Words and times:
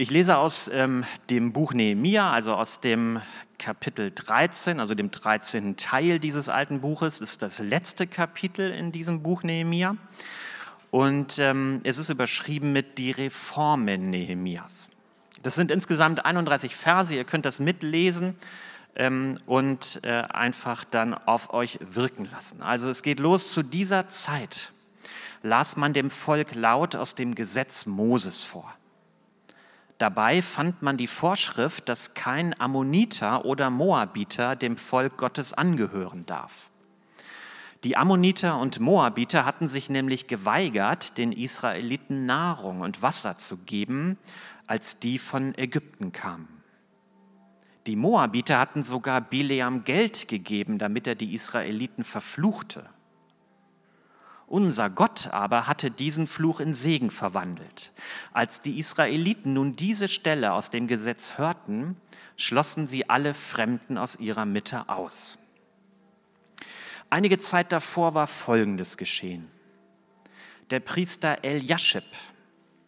Ich 0.00 0.10
lese 0.10 0.38
aus 0.38 0.70
ähm, 0.72 1.04
dem 1.28 1.52
Buch 1.52 1.74
Nehemia, 1.74 2.32
also 2.32 2.54
aus 2.54 2.80
dem 2.80 3.20
Kapitel 3.58 4.10
13, 4.10 4.80
also 4.80 4.94
dem 4.94 5.10
13. 5.10 5.76
Teil 5.76 6.18
dieses 6.18 6.48
alten 6.48 6.80
Buches. 6.80 7.18
Das 7.18 7.32
ist 7.32 7.42
das 7.42 7.58
letzte 7.58 8.06
Kapitel 8.06 8.70
in 8.70 8.92
diesem 8.92 9.22
Buch 9.22 9.42
Nehemia. 9.42 9.98
Und 10.90 11.38
ähm, 11.38 11.80
es 11.84 11.98
ist 11.98 12.08
überschrieben 12.08 12.72
mit 12.72 12.96
die 12.96 13.10
Reformen 13.10 14.08
Nehemias. 14.08 14.88
Das 15.42 15.54
sind 15.54 15.70
insgesamt 15.70 16.24
31 16.24 16.74
Verse, 16.74 17.14
ihr 17.14 17.24
könnt 17.24 17.44
das 17.44 17.60
mitlesen 17.60 18.36
ähm, 18.96 19.36
und 19.44 20.00
äh, 20.02 20.22
einfach 20.30 20.82
dann 20.84 21.12
auf 21.12 21.52
euch 21.52 21.78
wirken 21.92 22.26
lassen. 22.32 22.62
Also 22.62 22.88
es 22.88 23.02
geht 23.02 23.20
los 23.20 23.52
zu 23.52 23.62
dieser 23.62 24.08
Zeit. 24.08 24.72
Las 25.42 25.76
man 25.76 25.92
dem 25.92 26.10
Volk 26.10 26.54
laut 26.54 26.96
aus 26.96 27.16
dem 27.16 27.34
Gesetz 27.34 27.84
Moses 27.84 28.42
vor. 28.42 28.74
Dabei 30.00 30.40
fand 30.40 30.80
man 30.80 30.96
die 30.96 31.06
Vorschrift, 31.06 31.86
dass 31.90 32.14
kein 32.14 32.58
Ammoniter 32.58 33.44
oder 33.44 33.68
Moabiter 33.68 34.56
dem 34.56 34.78
Volk 34.78 35.18
Gottes 35.18 35.52
angehören 35.52 36.24
darf. 36.24 36.70
Die 37.84 37.98
Ammoniter 37.98 38.58
und 38.58 38.80
Moabiter 38.80 39.44
hatten 39.44 39.68
sich 39.68 39.90
nämlich 39.90 40.26
geweigert, 40.26 41.18
den 41.18 41.32
Israeliten 41.32 42.24
Nahrung 42.24 42.80
und 42.80 43.02
Wasser 43.02 43.36
zu 43.36 43.58
geben, 43.58 44.16
als 44.66 45.00
die 45.00 45.18
von 45.18 45.54
Ägypten 45.58 46.12
kamen. 46.12 46.48
Die 47.86 47.96
Moabiter 47.96 48.58
hatten 48.58 48.84
sogar 48.84 49.20
Bileam 49.20 49.82
Geld 49.82 50.28
gegeben, 50.28 50.78
damit 50.78 51.06
er 51.08 51.14
die 51.14 51.34
Israeliten 51.34 52.04
verfluchte. 52.04 52.88
Unser 54.50 54.90
Gott 54.90 55.28
aber 55.28 55.68
hatte 55.68 55.92
diesen 55.92 56.26
Fluch 56.26 56.58
in 56.58 56.74
Segen 56.74 57.12
verwandelt. 57.12 57.92
Als 58.32 58.60
die 58.60 58.80
Israeliten 58.80 59.52
nun 59.52 59.76
diese 59.76 60.08
Stelle 60.08 60.54
aus 60.54 60.70
dem 60.70 60.88
Gesetz 60.88 61.38
hörten, 61.38 61.96
schlossen 62.36 62.88
sie 62.88 63.08
alle 63.08 63.32
Fremden 63.32 63.96
aus 63.96 64.16
ihrer 64.16 64.46
Mitte 64.46 64.88
aus. 64.88 65.38
Einige 67.10 67.38
Zeit 67.38 67.70
davor 67.70 68.14
war 68.14 68.26
Folgendes 68.26 68.96
geschehen. 68.96 69.48
Der 70.70 70.80
Priester 70.80 71.44
Eliashib, 71.44 72.02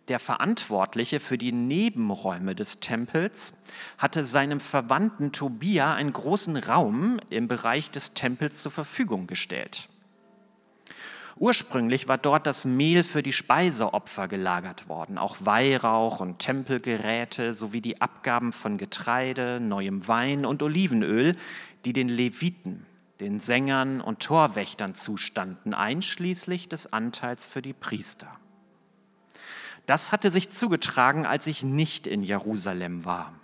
der 0.08 0.19
Verantwortliche 0.19 1.20
für 1.20 1.38
die 1.38 1.52
Nebenräume 1.52 2.56
des 2.56 2.80
Tempels, 2.80 3.54
hatte 3.98 4.24
seinem 4.24 4.58
Verwandten 4.58 5.30
Tobia 5.30 5.94
einen 5.94 6.12
großen 6.12 6.56
Raum 6.56 7.20
im 7.30 7.47
Bereich 7.47 7.92
des 7.92 8.14
Tempels 8.14 8.64
zur 8.64 8.72
Verfügung 8.72 9.28
gestellt. 9.28 9.88
Ursprünglich 11.42 12.06
war 12.06 12.18
dort 12.18 12.46
das 12.46 12.64
Mehl 12.64 13.02
für 13.02 13.20
die 13.20 13.32
Speiseopfer 13.32 14.28
gelagert 14.28 14.88
worden, 14.88 15.18
auch 15.18 15.38
Weihrauch 15.40 16.20
und 16.20 16.38
Tempelgeräte 16.38 17.52
sowie 17.52 17.80
die 17.80 18.00
Abgaben 18.00 18.52
von 18.52 18.78
Getreide, 18.78 19.58
neuem 19.58 20.06
Wein 20.06 20.46
und 20.46 20.62
Olivenöl, 20.62 21.36
die 21.84 21.92
den 21.92 22.08
Leviten, 22.08 22.86
den 23.18 23.40
Sängern 23.40 24.00
und 24.00 24.20
Torwächtern 24.20 24.94
zustanden, 24.94 25.74
einschließlich 25.74 26.68
des 26.68 26.92
Anteils 26.92 27.50
für 27.50 27.60
die 27.60 27.72
Priester. 27.72 28.38
Das 29.84 30.12
hatte 30.12 30.30
sich 30.30 30.50
zugetragen, 30.50 31.26
als 31.26 31.48
ich 31.48 31.64
nicht 31.64 32.06
in 32.06 32.22
Jerusalem 32.22 33.04
war. 33.04 33.34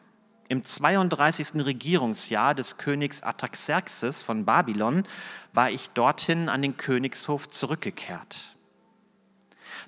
Im 0.50 0.64
32. 0.64 1.66
Regierungsjahr 1.66 2.54
des 2.54 2.78
Königs 2.78 3.22
Artaxerxes 3.22 4.22
von 4.22 4.46
Babylon 4.46 5.04
war 5.52 5.70
ich 5.70 5.90
dorthin 5.90 6.48
an 6.48 6.62
den 6.62 6.78
Königshof 6.78 7.50
zurückgekehrt. 7.50 8.56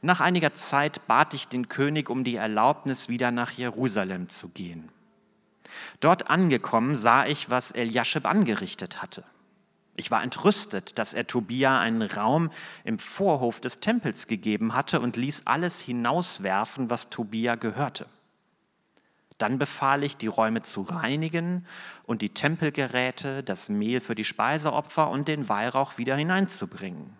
Nach 0.02 0.20
einiger 0.20 0.52
Zeit 0.52 1.06
bat 1.06 1.32
ich 1.32 1.48
den 1.48 1.68
König 1.68 2.10
um 2.10 2.24
die 2.24 2.36
Erlaubnis, 2.36 3.08
wieder 3.08 3.30
nach 3.30 3.52
Jerusalem 3.52 4.28
zu 4.28 4.48
gehen. 4.50 4.90
Dort 6.00 6.28
angekommen 6.28 6.94
sah 6.94 7.24
ich, 7.24 7.48
was 7.48 7.70
Eliashib 7.70 8.26
angerichtet 8.26 9.00
hatte. 9.00 9.24
Ich 9.96 10.10
war 10.10 10.22
entrüstet, 10.22 10.98
dass 10.98 11.14
er 11.14 11.26
Tobia 11.26 11.80
einen 11.80 12.02
Raum 12.02 12.50
im 12.84 12.98
Vorhof 12.98 13.60
des 13.60 13.80
Tempels 13.80 14.26
gegeben 14.26 14.74
hatte 14.74 15.00
und 15.00 15.16
ließ 15.16 15.46
alles 15.46 15.80
hinauswerfen, 15.80 16.90
was 16.90 17.08
Tobia 17.08 17.54
gehörte. 17.54 18.06
Dann 19.40 19.56
befahl 19.56 20.04
ich, 20.04 20.18
die 20.18 20.26
Räume 20.26 20.60
zu 20.60 20.82
reinigen 20.82 21.64
und 22.04 22.20
die 22.20 22.28
Tempelgeräte, 22.28 23.42
das 23.42 23.70
Mehl 23.70 24.00
für 24.00 24.14
die 24.14 24.24
Speiseopfer 24.24 25.08
und 25.08 25.28
den 25.28 25.48
Weihrauch 25.48 25.96
wieder 25.96 26.14
hineinzubringen. 26.14 27.16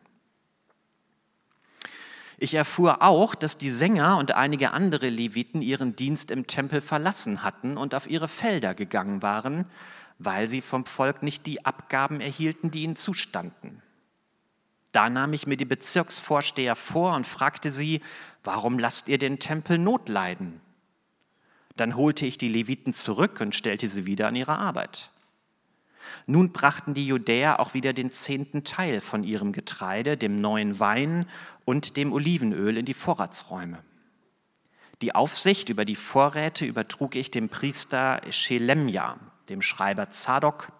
Ich 2.36 2.52
erfuhr 2.52 3.00
auch, 3.00 3.34
dass 3.34 3.56
die 3.56 3.70
Sänger 3.70 4.18
und 4.18 4.34
einige 4.34 4.72
andere 4.72 5.08
Leviten 5.08 5.62
ihren 5.62 5.96
Dienst 5.96 6.30
im 6.30 6.46
Tempel 6.46 6.82
verlassen 6.82 7.42
hatten 7.42 7.78
und 7.78 7.94
auf 7.94 8.06
ihre 8.06 8.28
Felder 8.28 8.74
gegangen 8.74 9.22
waren, 9.22 9.64
weil 10.18 10.46
sie 10.46 10.60
vom 10.60 10.84
Volk 10.84 11.22
nicht 11.22 11.46
die 11.46 11.64
Abgaben 11.64 12.20
erhielten, 12.20 12.70
die 12.70 12.82
ihnen 12.82 12.96
zustanden. 12.96 13.80
Da 14.92 15.08
nahm 15.08 15.32
ich 15.32 15.46
mir 15.46 15.56
die 15.56 15.64
Bezirksvorsteher 15.64 16.76
vor 16.76 17.14
und 17.14 17.26
fragte 17.26 17.72
sie, 17.72 18.02
warum 18.44 18.78
lasst 18.78 19.08
ihr 19.08 19.16
den 19.16 19.38
Tempel 19.38 19.78
notleiden? 19.78 20.60
Dann 21.80 21.96
holte 21.96 22.26
ich 22.26 22.36
die 22.36 22.50
Leviten 22.50 22.92
zurück 22.92 23.40
und 23.40 23.54
stellte 23.54 23.88
sie 23.88 24.04
wieder 24.04 24.28
an 24.28 24.36
ihre 24.36 24.58
Arbeit. 24.58 25.10
Nun 26.26 26.52
brachten 26.52 26.92
die 26.92 27.06
Judäer 27.06 27.58
auch 27.58 27.72
wieder 27.72 27.94
den 27.94 28.12
zehnten 28.12 28.64
Teil 28.64 29.00
von 29.00 29.24
ihrem 29.24 29.52
Getreide, 29.52 30.18
dem 30.18 30.42
neuen 30.42 30.78
Wein 30.78 31.24
und 31.64 31.96
dem 31.96 32.12
Olivenöl 32.12 32.76
in 32.76 32.84
die 32.84 32.92
Vorratsräume. 32.92 33.82
Die 35.00 35.14
Aufsicht 35.14 35.70
über 35.70 35.86
die 35.86 35.96
Vorräte 35.96 36.66
übertrug 36.66 37.14
ich 37.14 37.30
dem 37.30 37.48
Priester 37.48 38.20
Schelemja, 38.28 39.16
dem 39.48 39.62
Schreiber 39.62 40.10
Zadok 40.10 40.72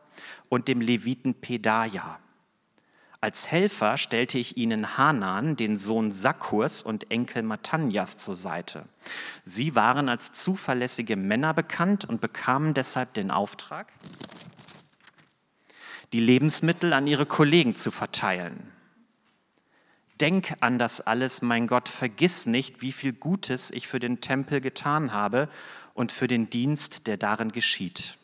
und 0.51 0.69
dem 0.69 0.83
Leviten 0.83 1.33
Pedaja. 1.33 2.21
Als 3.23 3.51
Helfer 3.51 3.99
stellte 3.99 4.39
ich 4.39 4.57
ihnen 4.57 4.97
Hanan, 4.97 5.55
den 5.55 5.79
Sohn 5.79 6.11
Sakkurs 6.11 6.81
und 6.81 7.11
Enkel 7.11 7.43
Matanjas 7.43 8.17
zur 8.17 8.35
Seite. 8.35 8.87
Sie 9.45 9.75
waren 9.75 10.09
als 10.09 10.33
zuverlässige 10.33 11.17
Männer 11.17 11.53
bekannt 11.53 12.07
und 12.07 12.23
bekamen 12.23 12.73
deshalb 12.73 13.13
den 13.13 13.31
Auftrag, 13.31 13.93
die 16.15 16.21
Lebensmittel 16.21 16.95
an 16.95 17.07
ihre 17.07 17.27
Kollegen 17.27 17.75
zu 17.75 17.91
verteilen. 17.91 18.73
Denk 20.19 20.55
an 20.61 20.79
das 20.79 21.03
alles, 21.03 21.43
mein 21.43 21.67
Gott, 21.67 21.91
vergiss 21.91 22.47
nicht, 22.47 22.81
wie 22.81 22.93
viel 22.93 23.13
Gutes 23.13 23.71
ich 23.71 23.87
für 23.87 24.01
den 24.01 24.23
Tempel 24.23 24.63
getan 24.63 25.13
habe 25.13 25.49
und 25.93 26.11
für 26.11 26.27
den 26.27 26.49
Dienst, 26.49 27.07
der 27.07 27.19
darin 27.19 27.53
geschieht. 27.53 28.17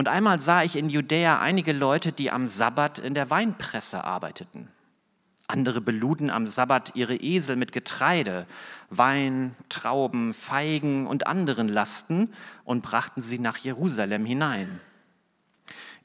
Und 0.00 0.08
einmal 0.08 0.40
sah 0.40 0.62
ich 0.62 0.76
in 0.76 0.88
Judäa 0.88 1.40
einige 1.40 1.74
Leute, 1.74 2.10
die 2.10 2.30
am 2.30 2.48
Sabbat 2.48 2.98
in 3.00 3.12
der 3.12 3.28
Weinpresse 3.28 4.02
arbeiteten. 4.02 4.68
Andere 5.46 5.82
beluden 5.82 6.30
am 6.30 6.46
Sabbat 6.46 6.92
ihre 6.96 7.16
Esel 7.16 7.54
mit 7.56 7.72
Getreide, 7.72 8.46
Wein, 8.88 9.54
Trauben, 9.68 10.32
Feigen 10.32 11.06
und 11.06 11.26
anderen 11.26 11.68
Lasten 11.68 12.32
und 12.64 12.80
brachten 12.80 13.20
sie 13.20 13.38
nach 13.40 13.58
Jerusalem 13.58 14.24
hinein. 14.24 14.80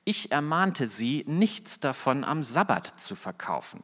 Ich 0.04 0.30
ermahnte 0.30 0.90
sie, 0.90 1.24
nichts 1.26 1.80
davon 1.80 2.26
am 2.26 2.44
Sabbat 2.44 3.00
zu 3.00 3.16
verkaufen. 3.16 3.82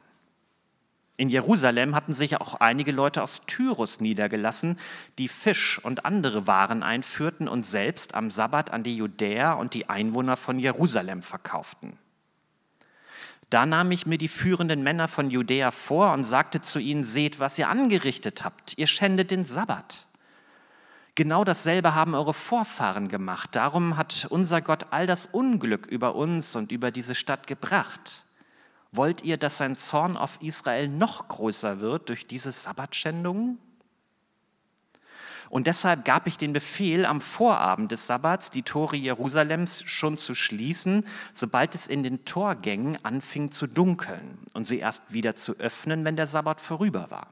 In 1.22 1.30
Jerusalem 1.30 1.94
hatten 1.94 2.16
sich 2.16 2.42
auch 2.42 2.56
einige 2.56 2.92
Leute 2.92 3.22
aus 3.22 3.46
Tyrus 3.46 4.02
niedergelassen, 4.02 4.80
die 5.20 5.28
Fisch 5.28 5.80
und 5.84 6.04
andere 6.04 6.48
Waren 6.48 6.82
einführten 6.82 7.48
und 7.48 7.64
selbst 7.64 8.16
am 8.16 8.32
Sabbat 8.32 8.74
an 8.74 8.82
die 8.82 8.98
Judäer 8.98 9.58
und 9.60 9.76
die 9.76 9.88
Einwohner 9.88 10.36
von 10.36 10.58
Jerusalem 10.58 11.22
verkauften. 11.22 12.00
Da 13.52 13.68
nahm 13.68 13.92
ich 13.92 14.08
mir 14.08 14.18
die 14.18 14.30
führenden 14.30 14.82
Männer 14.82 15.08
von 15.08 15.30
Judäa 15.30 15.70
vor 15.70 16.12
und 16.12 16.24
sagte 16.24 16.62
zu 16.62 16.80
ihnen, 16.80 17.04
seht, 17.04 17.40
was 17.40 17.60
ihr 17.60 17.70
angerichtet 17.70 18.44
habt, 18.44 18.76
ihr 18.80 18.88
schändet 18.88 19.30
den 19.30 19.46
Sabbat. 19.46 20.08
Genau 21.14 21.44
dasselbe 21.44 21.94
haben 21.94 22.16
eure 22.16 22.34
Vorfahren 22.34 23.10
gemacht, 23.10 23.56
darum 23.56 23.96
hat 23.96 24.26
unser 24.32 24.62
Gott 24.62 24.88
all 24.90 25.06
das 25.06 25.28
Unglück 25.28 25.86
über 25.86 26.16
uns 26.16 26.56
und 26.56 26.72
über 26.72 26.90
diese 26.90 27.14
Stadt 27.14 27.46
gebracht. 27.46 28.26
Wollt 28.92 29.24
ihr, 29.24 29.38
dass 29.38 29.58
sein 29.58 29.78
Zorn 29.78 30.18
auf 30.18 30.42
Israel 30.42 30.88
noch 30.88 31.28
größer 31.30 31.80
wird 31.80 32.10
durch 32.10 32.28
diese 32.28 32.52
Sabbatschändungen? 32.52 33.58
Und 35.50 35.68
deshalb 35.68 36.06
gab 36.06 36.28
ich 36.28 36.38
den 36.38 36.54
Befehl, 36.54 37.06
am 37.06 37.20
Vorabend 37.20 37.92
des 37.92 38.08
Sabbats 38.08 38.52
die 38.52 38.64
Tore 38.64 38.96
Jerusalems 38.96 39.84
schon 39.84 40.18
zu 40.18 40.34
schließen, 40.34 41.06
sobald 41.34 41.76
es 41.76 41.88
in 41.88 42.04
den 42.04 42.24
Torgängen 42.24 42.98
anfing 43.04 43.52
zu 43.52 43.68
dunkeln 43.68 44.40
und 44.54 44.66
sie 44.66 44.80
erst 44.80 45.12
wieder 45.12 45.36
zu 45.36 45.60
öffnen, 45.60 46.06
wenn 46.06 46.16
der 46.16 46.28
Sabbat 46.28 46.62
vorüber 46.62 47.12
war. 47.12 47.28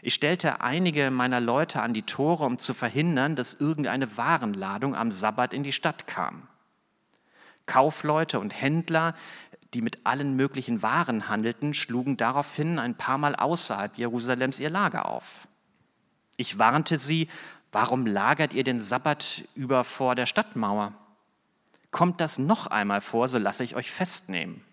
Ich 0.00 0.14
stellte 0.14 0.62
einige 0.62 1.10
meiner 1.10 1.40
Leute 1.40 1.82
an 1.82 1.92
die 1.92 2.02
Tore, 2.02 2.44
um 2.44 2.58
zu 2.58 2.72
verhindern, 2.72 3.36
dass 3.36 3.54
irgendeine 3.54 4.16
Warenladung 4.16 4.94
am 4.94 5.12
Sabbat 5.12 5.52
in 5.52 5.62
die 5.62 5.72
Stadt 5.72 6.06
kam. 6.06 6.48
Kaufleute 7.66 8.40
und 8.40 8.50
Händler, 8.58 9.14
die 9.74 9.82
mit 9.82 9.98
allen 10.04 10.36
möglichen 10.36 10.82
Waren 10.82 11.28
handelten, 11.28 11.74
schlugen 11.74 12.16
daraufhin 12.16 12.78
ein 12.78 12.94
paar 12.94 13.18
Mal 13.18 13.34
außerhalb 13.34 13.98
Jerusalems 13.98 14.60
ihr 14.60 14.70
Lager 14.70 15.06
auf. 15.06 15.48
Ich 16.36 16.58
warnte 16.58 16.98
sie, 16.98 17.28
warum 17.72 18.06
lagert 18.06 18.54
ihr 18.54 18.64
den 18.64 18.80
Sabbat 18.80 19.44
über 19.54 19.84
vor 19.84 20.14
der 20.14 20.26
Stadtmauer? 20.26 20.92
Kommt 21.90 22.20
das 22.20 22.38
noch 22.38 22.68
einmal 22.68 23.00
vor, 23.00 23.28
so 23.28 23.38
lasse 23.38 23.64
ich 23.64 23.76
euch 23.76 23.90
festnehmen. 23.90 24.64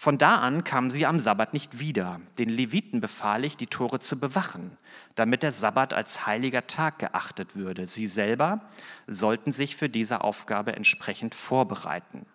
Von 0.00 0.16
da 0.16 0.36
an 0.36 0.62
kamen 0.62 0.90
sie 0.90 1.06
am 1.06 1.18
Sabbat 1.18 1.52
nicht 1.52 1.80
wieder. 1.80 2.20
Den 2.38 2.50
Leviten 2.50 3.00
befahl 3.00 3.44
ich, 3.44 3.56
die 3.56 3.66
Tore 3.66 3.98
zu 3.98 4.20
bewachen, 4.20 4.78
damit 5.16 5.42
der 5.42 5.50
Sabbat 5.50 5.92
als 5.92 6.24
heiliger 6.24 6.68
Tag 6.68 7.00
geachtet 7.00 7.56
würde. 7.56 7.88
Sie 7.88 8.06
selber 8.06 8.60
sollten 9.08 9.50
sich 9.50 9.74
für 9.74 9.88
diese 9.88 10.20
Aufgabe 10.20 10.76
entsprechend 10.76 11.34
vorbereiten. 11.34 12.26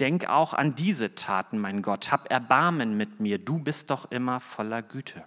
Denk 0.00 0.28
auch 0.28 0.54
an 0.54 0.74
diese 0.74 1.14
Taten, 1.14 1.58
mein 1.58 1.82
Gott. 1.82 2.10
Hab 2.10 2.30
Erbarmen 2.30 2.96
mit 2.96 3.20
mir. 3.20 3.38
Du 3.38 3.58
bist 3.58 3.90
doch 3.90 4.10
immer 4.10 4.40
voller 4.40 4.82
Güte. 4.82 5.24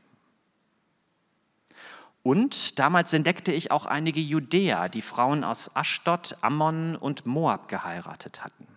Und 2.23 2.79
damals 2.79 3.13
entdeckte 3.13 3.51
ich 3.51 3.69
auch 3.71 3.85
einige 3.85 4.21
Judäer, 4.21 4.89
die 4.89 5.01
Frauen 5.01 5.43
aus 5.43 5.75
Aschdod, 5.75 6.37
Ammon 6.41 6.95
und 6.95 7.25
Moab 7.25 7.67
geheiratet 7.67 8.43
hatten. 8.43 8.67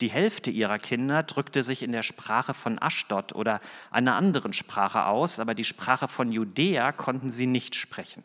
Die 0.00 0.10
Hälfte 0.10 0.50
ihrer 0.50 0.80
Kinder 0.80 1.22
drückte 1.22 1.62
sich 1.62 1.82
in 1.82 1.92
der 1.92 2.02
Sprache 2.02 2.52
von 2.52 2.82
Aschdod 2.82 3.34
oder 3.34 3.60
einer 3.92 4.16
anderen 4.16 4.52
Sprache 4.52 5.06
aus, 5.06 5.38
aber 5.38 5.54
die 5.54 5.64
Sprache 5.64 6.08
von 6.08 6.32
Judäa 6.32 6.90
konnten 6.90 7.30
sie 7.30 7.46
nicht 7.46 7.76
sprechen. 7.76 8.24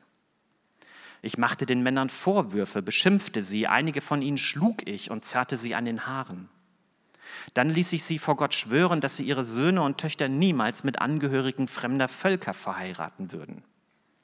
Ich 1.22 1.38
machte 1.38 1.66
den 1.66 1.84
Männern 1.84 2.10
Vorwürfe, 2.10 2.82
beschimpfte 2.82 3.44
sie, 3.44 3.68
einige 3.68 4.02
von 4.02 4.22
ihnen 4.22 4.38
schlug 4.38 4.88
ich 4.88 5.12
und 5.12 5.26
zerrte 5.26 5.58
sie 5.58 5.76
an 5.76 5.86
den 5.86 6.08
Haaren. 6.08 6.50
Dann 7.54 7.70
ließ 7.70 7.94
ich 7.94 8.04
sie 8.04 8.20
vor 8.20 8.38
Gott 8.38 8.54
schwören, 8.54 9.02
dass 9.02 9.18
sie 9.18 9.26
ihre 9.26 9.44
Söhne 9.44 9.82
und 9.82 9.98
Töchter 9.98 10.30
niemals 10.30 10.84
mit 10.84 11.00
Angehörigen 11.00 11.68
fremder 11.68 12.08
Völker 12.08 12.54
verheiraten 12.54 13.32
würden. 13.32 13.64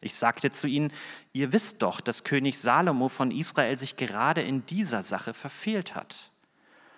Ich 0.02 0.16
sagte 0.16 0.52
zu 0.52 0.68
ihnen, 0.68 0.92
ihr 1.34 1.52
wisst 1.52 1.82
doch, 1.82 2.02
dass 2.02 2.24
König 2.24 2.60
Salomo 2.60 3.10
von 3.10 3.32
Israel 3.32 3.78
sich 3.78 3.98
gerade 3.98 4.42
in 4.42 4.66
dieser 4.66 5.04
Sache 5.04 5.34
verfehlt 5.34 5.96
hat. 5.96 6.32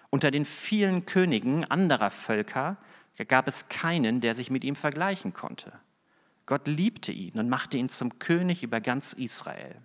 Unter 0.10 0.32
den 0.32 0.46
vielen 0.46 1.06
Königen 1.06 1.66
anderer 1.66 2.12
Völker 2.12 2.78
gab 3.28 3.48
es 3.48 3.70
keinen, 3.70 4.22
der 4.22 4.36
sich 4.36 4.52
mit 4.52 4.64
ihm 4.64 4.76
vergleichen 4.76 5.34
konnte. 5.34 5.72
Gott 6.46 6.68
liebte 6.68 7.12
ihn 7.12 7.40
und 7.40 7.50
machte 7.50 7.78
ihn 7.78 7.90
zum 7.90 8.20
König 8.20 8.64
über 8.64 8.80
ganz 8.80 9.14
Israel. 9.14 9.76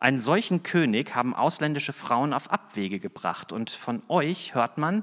Einen 0.00 0.20
solchen 0.20 0.62
König 0.62 1.14
haben 1.14 1.34
ausländische 1.34 1.92
Frauen 1.92 2.32
auf 2.32 2.50
Abwege 2.50 3.00
gebracht 3.00 3.52
und 3.52 3.70
von 3.70 4.02
euch 4.08 4.54
hört 4.54 4.78
man, 4.78 5.02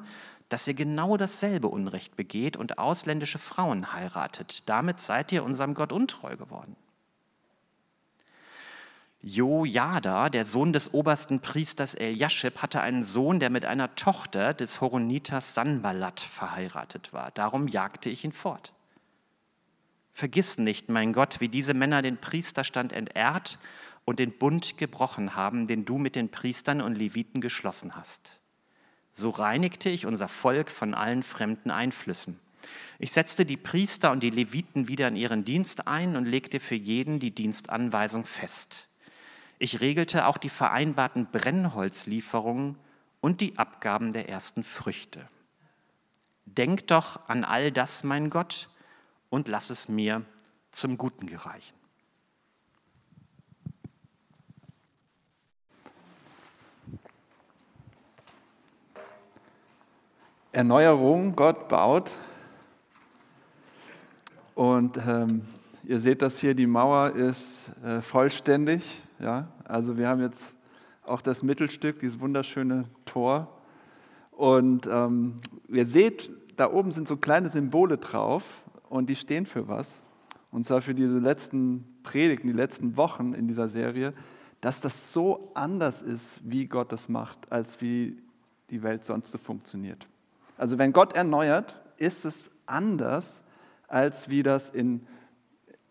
dass 0.49 0.67
ihr 0.67 0.73
genau 0.73 1.17
dasselbe 1.17 1.67
Unrecht 1.67 2.15
begeht 2.15 2.55
und 2.55 2.77
ausländische 2.77 3.39
Frauen 3.39 3.93
heiratet. 3.93 4.69
Damit 4.69 4.99
seid 4.99 5.31
ihr 5.31 5.43
unserem 5.43 5.73
Gott 5.73 5.91
untreu 5.91 6.37
geworden. 6.37 6.75
Jojada, 9.21 10.29
der 10.29 10.45
Sohn 10.45 10.71
des 10.71 10.93
obersten 10.93 11.39
Priesters 11.39 11.95
Eliaschib, 11.95 12.61
hatte 12.61 12.81
einen 12.81 13.03
Sohn, 13.03 13.39
der 13.39 13.49
mit 13.49 13.65
einer 13.65 13.95
Tochter 13.95 14.53
des 14.53 14.81
Horoniters 14.81 15.55
Sanballat 15.55 16.19
verheiratet 16.19 17.11
war. 17.11 17.31
Darum 17.31 17.67
jagte 17.67 18.09
ich 18.11 18.23
ihn 18.23 18.31
fort. 18.31 18.71
Vergiss 20.11 20.59
nicht, 20.59 20.89
mein 20.89 21.11
Gott, 21.11 21.41
wie 21.41 21.49
diese 21.49 21.73
Männer 21.73 22.03
den 22.03 22.17
Priesterstand 22.17 22.93
entehrt 22.93 23.57
und 24.05 24.19
den 24.19 24.31
Bund 24.31 24.77
gebrochen 24.77 25.35
haben, 25.35 25.67
den 25.67 25.83
du 25.83 25.97
mit 25.97 26.15
den 26.15 26.29
Priestern 26.29 26.81
und 26.81 26.95
Leviten 26.95 27.41
geschlossen 27.41 27.95
hast. 27.95 28.39
So 29.11 29.31
reinigte 29.31 29.89
ich 29.89 30.05
unser 30.05 30.27
Volk 30.27 30.69
von 30.69 30.93
allen 30.93 31.23
fremden 31.23 31.71
Einflüssen. 31.71 32.39
Ich 32.99 33.11
setzte 33.11 33.45
die 33.45 33.57
Priester 33.57 34.11
und 34.11 34.21
die 34.21 34.29
Leviten 34.29 34.87
wieder 34.87 35.07
in 35.07 35.15
ihren 35.15 35.43
Dienst 35.43 35.87
ein 35.87 36.15
und 36.15 36.25
legte 36.25 36.59
für 36.59 36.75
jeden 36.75 37.19
die 37.19 37.31
Dienstanweisung 37.31 38.25
fest. 38.25 38.87
Ich 39.57 39.81
regelte 39.81 40.27
auch 40.27 40.37
die 40.37 40.49
vereinbarten 40.49 41.27
Brennholzlieferungen 41.31 42.77
und 43.21 43.41
die 43.41 43.57
Abgaben 43.57 44.11
der 44.11 44.29
ersten 44.29 44.63
Früchte. 44.63 45.27
Denk 46.45 46.87
doch 46.87 47.27
an 47.27 47.43
all 47.43 47.71
das, 47.71 48.03
mein 48.03 48.29
Gott, 48.29 48.69
und 49.29 49.47
lass 49.47 49.69
es 49.69 49.89
mir 49.89 50.23
zum 50.71 50.97
Guten 50.97 51.25
gereichen. 51.25 51.75
Erneuerung, 60.55 61.35
Gott 61.35 61.67
baut. 61.67 62.09
Und 64.53 64.97
ähm, 65.05 65.41
ihr 65.83 65.99
seht 65.99 66.21
das 66.21 66.39
hier, 66.39 66.53
die 66.53 66.65
Mauer 66.65 67.09
ist 67.09 67.69
äh, 67.83 68.01
vollständig. 68.01 69.03
Ja? 69.19 69.49
Also 69.65 69.97
wir 69.97 70.07
haben 70.07 70.21
jetzt 70.21 70.55
auch 71.03 71.19
das 71.19 71.43
Mittelstück, 71.43 71.99
dieses 71.99 72.21
wunderschöne 72.21 72.85
Tor. 73.03 73.51
Und 74.31 74.87
ähm, 74.87 75.35
ihr 75.67 75.85
seht, 75.85 76.31
da 76.55 76.71
oben 76.71 76.93
sind 76.93 77.09
so 77.09 77.17
kleine 77.17 77.49
Symbole 77.49 77.97
drauf 77.97 78.63
und 78.87 79.09
die 79.09 79.17
stehen 79.17 79.45
für 79.45 79.67
was. 79.67 80.05
Und 80.53 80.63
zwar 80.63 80.79
für 80.79 80.95
diese 80.95 81.19
letzten 81.19 81.83
Predigten, 82.01 82.47
die 82.47 82.53
letzten 82.53 82.95
Wochen 82.95 83.33
in 83.33 83.49
dieser 83.49 83.67
Serie, 83.67 84.13
dass 84.61 84.79
das 84.79 85.11
so 85.11 85.51
anders 85.53 86.01
ist, 86.01 86.39
wie 86.45 86.67
Gott 86.67 86.93
das 86.93 87.09
macht, 87.09 87.51
als 87.51 87.81
wie 87.81 88.15
die 88.69 88.83
Welt 88.83 89.03
sonst 89.03 89.31
so 89.31 89.37
funktioniert. 89.37 90.07
Also 90.57 90.77
wenn 90.77 90.93
Gott 90.93 91.13
erneuert, 91.13 91.79
ist 91.97 92.25
es 92.25 92.49
anders, 92.65 93.43
als 93.87 94.29
wie 94.29 94.43
das 94.43 94.69
in 94.69 95.05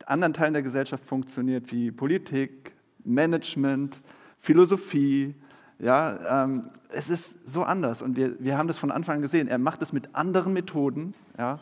anderen 0.06 0.34
Teilen 0.34 0.52
der 0.52 0.62
Gesellschaft 0.62 1.04
funktioniert, 1.04 1.72
wie 1.72 1.90
Politik, 1.90 2.72
Management, 3.04 4.00
Philosophie. 4.38 5.34
Ja, 5.78 6.44
ähm, 6.44 6.70
es 6.88 7.10
ist 7.10 7.48
so 7.48 7.64
anders 7.64 8.02
und 8.02 8.16
wir, 8.16 8.38
wir 8.38 8.56
haben 8.56 8.68
das 8.68 8.78
von 8.78 8.90
Anfang 8.90 9.16
an 9.16 9.22
gesehen. 9.22 9.48
Er 9.48 9.58
macht 9.58 9.82
es 9.82 9.92
mit 9.92 10.14
anderen 10.14 10.52
Methoden. 10.52 11.14
Ja. 11.38 11.58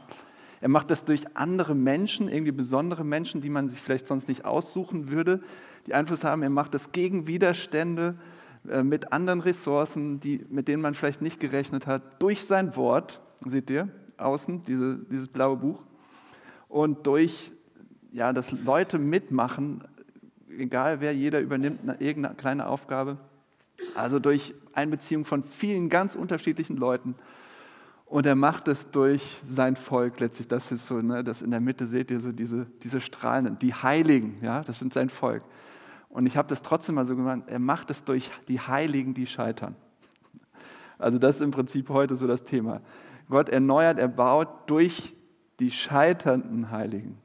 Er 0.60 0.68
macht 0.68 0.90
das 0.90 1.04
durch 1.04 1.24
andere 1.36 1.74
Menschen, 1.74 2.28
irgendwie 2.28 2.52
besondere 2.52 3.04
Menschen, 3.04 3.40
die 3.40 3.50
man 3.50 3.68
sich 3.68 3.80
vielleicht 3.80 4.06
sonst 4.06 4.28
nicht 4.28 4.44
aussuchen 4.44 5.08
würde, 5.08 5.40
die 5.86 5.94
Einfluss 5.94 6.22
haben. 6.22 6.42
Er 6.42 6.50
macht 6.50 6.74
das 6.74 6.92
gegen 6.92 7.26
Widerstände 7.26 8.14
mit 8.64 9.12
anderen 9.12 9.40
Ressourcen, 9.40 10.20
die, 10.20 10.44
mit 10.48 10.68
denen 10.68 10.82
man 10.82 10.94
vielleicht 10.94 11.22
nicht 11.22 11.40
gerechnet 11.40 11.86
hat, 11.86 12.22
durch 12.22 12.44
sein 12.44 12.76
Wort, 12.76 13.20
seht 13.44 13.70
ihr, 13.70 13.88
außen, 14.18 14.62
diese, 14.62 15.04
dieses 15.10 15.28
blaue 15.28 15.56
Buch, 15.56 15.84
und 16.68 17.06
durch, 17.06 17.52
ja, 18.12 18.32
dass 18.32 18.52
Leute 18.52 18.98
mitmachen, 18.98 19.84
egal 20.58 21.00
wer, 21.00 21.14
jeder 21.14 21.40
übernimmt 21.40 21.80
eine, 21.82 22.00
irgendeine 22.00 22.34
kleine 22.34 22.66
Aufgabe. 22.66 23.18
Also 23.94 24.18
durch 24.18 24.54
Einbeziehung 24.72 25.24
von 25.24 25.42
vielen 25.42 25.88
ganz 25.88 26.14
unterschiedlichen 26.14 26.76
Leuten. 26.76 27.14
Und 28.06 28.26
er 28.26 28.36
macht 28.36 28.68
es 28.68 28.90
durch 28.90 29.40
sein 29.44 29.76
Volk 29.76 30.20
letztlich. 30.20 30.48
Das 30.48 30.70
ist 30.70 30.86
so, 30.86 31.00
ne, 31.00 31.24
das 31.24 31.42
in 31.42 31.50
der 31.50 31.60
Mitte 31.60 31.86
seht 31.86 32.10
ihr 32.10 32.20
so 32.20 32.30
diese, 32.30 32.66
diese 32.82 33.00
Strahlen, 33.00 33.58
die 33.58 33.74
Heiligen, 33.74 34.38
ja, 34.42 34.62
das 34.62 34.78
sind 34.78 34.92
sein 34.92 35.08
Volk. 35.08 35.42
Und 36.12 36.26
ich 36.26 36.36
habe 36.36 36.46
das 36.46 36.60
trotzdem 36.62 36.94
mal 36.96 37.06
so 37.06 37.16
gemacht, 37.16 37.44
er 37.46 37.58
macht 37.58 37.90
es 37.90 38.04
durch 38.04 38.30
die 38.46 38.60
Heiligen, 38.60 39.14
die 39.14 39.26
scheitern. 39.26 39.74
Also 40.98 41.18
das 41.18 41.36
ist 41.36 41.40
im 41.40 41.50
Prinzip 41.50 41.88
heute 41.88 42.16
so 42.16 42.26
das 42.26 42.44
Thema. 42.44 42.82
Gott 43.30 43.48
erneuert, 43.48 43.98
er 43.98 44.08
baut 44.08 44.48
durch 44.66 45.16
die 45.58 45.70
scheiternden 45.70 46.70
Heiligen, 46.70 47.16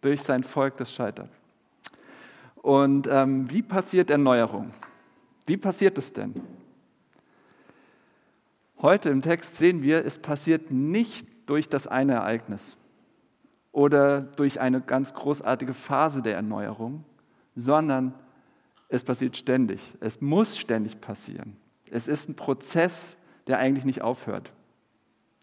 durch 0.00 0.22
sein 0.22 0.44
Volk, 0.44 0.76
das 0.76 0.92
scheitert. 0.92 1.28
Und 2.54 3.08
ähm, 3.10 3.50
wie 3.50 3.62
passiert 3.62 4.10
Erneuerung? 4.10 4.70
Wie 5.44 5.56
passiert 5.56 5.98
es 5.98 6.12
denn? 6.12 6.40
Heute 8.80 9.10
im 9.10 9.22
Text 9.22 9.56
sehen 9.56 9.82
wir, 9.82 10.04
es 10.04 10.18
passiert 10.18 10.70
nicht 10.70 11.26
durch 11.46 11.68
das 11.68 11.88
eine 11.88 12.14
Ereignis 12.14 12.76
oder 13.72 14.20
durch 14.20 14.60
eine 14.60 14.80
ganz 14.80 15.14
großartige 15.14 15.74
Phase 15.74 16.22
der 16.22 16.36
Erneuerung, 16.36 17.04
sondern 17.56 18.14
es 18.88 19.04
passiert 19.04 19.36
ständig. 19.36 19.96
Es 20.00 20.20
muss 20.20 20.56
ständig 20.56 21.00
passieren. 21.00 21.56
Es 21.90 22.08
ist 22.08 22.28
ein 22.28 22.34
Prozess, 22.34 23.16
der 23.46 23.58
eigentlich 23.58 23.84
nicht 23.84 24.02
aufhört. 24.02 24.52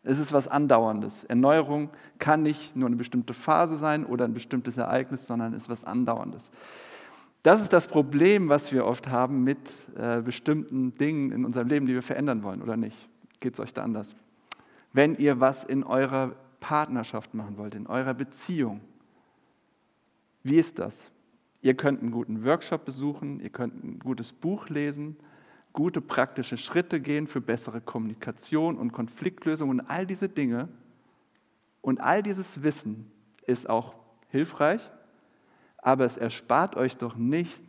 Es 0.03 0.19
ist 0.19 0.33
was 0.33 0.50
Andauerndes. 0.50 1.23
Erneuerung 1.23 1.89
kann 2.19 2.43
nicht 2.43 2.75
nur 2.75 2.88
eine 2.88 2.97
bestimmte 2.97 3.33
Phase 3.33 3.77
sein 3.77 4.05
oder 4.05 4.25
ein 4.25 4.33
bestimmtes 4.33 4.77
Ereignis, 4.77 5.25
sondern 5.25 5.53
es 5.53 5.63
ist 5.63 5.69
was 5.69 5.83
Andauerndes. 5.85 6.51
Das 7.41 7.62
ist 7.62 7.73
das 7.73 7.88
Problem, 7.88 8.50
was 8.50 8.71
wir 8.71 8.85
oft 8.85 9.07
haben 9.07 9.43
mit 9.43 9.57
äh, 9.97 10.21
bestimmten 10.21 10.93
Dingen 10.93 11.31
in 11.31 11.45
unserem 11.45 11.67
Leben, 11.67 11.85
die 11.85 11.93
wir 11.93 12.01
verändern 12.01 12.43
wollen 12.43 12.62
oder 12.62 12.77
nicht. 12.77 13.09
Geht 13.39 13.53
es 13.53 13.59
euch 13.59 13.73
da 13.73 13.83
anders? 13.83 14.15
Wenn 14.93 15.15
ihr 15.15 15.39
was 15.39 15.63
in 15.63 15.83
eurer 15.83 16.35
Partnerschaft 16.59 17.33
machen 17.33 17.57
wollt, 17.57 17.75
in 17.75 17.88
eurer 17.88 18.13
Beziehung, 18.13 18.79
wie 20.43 20.55
ist 20.55 20.79
das? 20.79 21.09
Ihr 21.63 21.75
könnt 21.75 22.01
einen 22.01 22.12
guten 22.12 22.43
Workshop 22.43 22.84
besuchen, 22.84 23.39
ihr 23.39 23.50
könnt 23.50 23.82
ein 23.86 24.00
gutes 24.00 24.34
Buch 24.34 24.67
lesen, 24.67 25.15
gute 25.72 26.01
praktische 26.01 26.58
Schritte 26.58 27.00
gehen 27.00 27.25
für 27.25 27.39
bessere 27.39 27.79
Kommunikation 27.79 28.77
und 28.77 28.91
Konfliktlösung 28.91 29.70
und 29.70 29.79
all 29.79 30.05
diese 30.05 30.27
Dinge. 30.27 30.67
Und 31.82 32.01
all 32.01 32.22
dieses 32.22 32.63
Wissen 32.63 33.10
ist 33.48 33.70
auch 33.70 33.96
hilfreich, 34.27 34.82
Aber 35.77 36.03
es 36.03 36.17
erspart 36.17 36.75
euch 36.75 36.98
doch 36.98 37.15
nicht, 37.15 37.63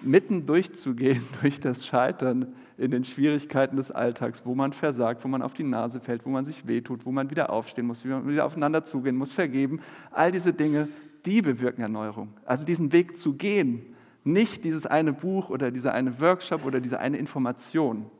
mitten 0.00 0.46
durchzugehen 0.46 1.24
durch 1.40 1.58
das 1.58 1.84
Scheitern 1.84 2.54
in 2.78 2.92
den 2.92 3.02
Schwierigkeiten 3.02 3.76
des 3.76 3.90
Alltags, 3.90 4.46
wo 4.46 4.54
man 4.54 4.72
versagt, 4.72 5.24
wo 5.24 5.28
man 5.28 5.42
auf 5.42 5.54
die 5.54 5.64
Nase 5.64 6.00
fällt, 6.00 6.24
wo 6.24 6.30
man 6.30 6.44
sich 6.44 6.68
wehtut, 6.68 7.04
wo 7.04 7.10
man 7.10 7.30
wieder 7.30 7.50
aufstehen 7.50 7.86
muss, 7.86 8.04
wie 8.04 8.08
man 8.08 8.28
wieder 8.28 8.44
aufeinander 8.44 8.84
zugehen 8.84 9.16
muss, 9.16 9.32
vergeben. 9.32 9.80
All 10.12 10.30
diese 10.30 10.52
Dinge, 10.52 10.88
die 11.26 11.42
bewirken 11.42 11.82
Erneuerung. 11.82 12.34
Also 12.44 12.64
diesen 12.64 12.92
Weg 12.92 13.18
zu 13.18 13.34
gehen, 13.34 13.94
nicht 14.24 14.64
dieses 14.64 14.86
eine 14.86 15.12
Buch 15.12 15.50
oder 15.50 15.70
dieser 15.70 15.92
eine 15.92 16.20
Workshop 16.20 16.64
oder 16.64 16.80
diese 16.80 16.98
eine 16.98 17.18
Information. 17.18 18.10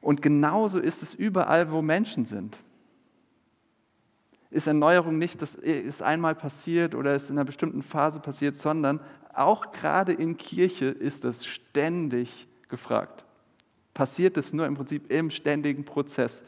Und 0.00 0.22
genauso 0.22 0.78
ist 0.78 1.02
es 1.02 1.14
überall, 1.14 1.72
wo 1.72 1.82
Menschen 1.82 2.24
sind. 2.26 2.58
Ist 4.50 4.68
Erneuerung 4.68 5.18
nicht, 5.18 5.42
das 5.42 5.56
ist 5.56 6.02
einmal 6.02 6.36
passiert 6.36 6.94
oder 6.94 7.14
ist 7.14 7.30
in 7.30 7.36
einer 7.36 7.44
bestimmten 7.44 7.82
Phase 7.82 8.20
passiert, 8.20 8.54
sondern 8.54 9.00
auch 9.32 9.72
gerade 9.72 10.12
in 10.12 10.36
Kirche 10.36 10.86
ist 10.86 11.24
das 11.24 11.44
ständig 11.44 12.46
gefragt. 12.68 13.24
Passiert 13.94 14.36
es 14.36 14.52
nur 14.52 14.66
im 14.66 14.74
Prinzip 14.74 15.10
im 15.10 15.30
ständigen 15.30 15.84
Prozess. 15.84 16.44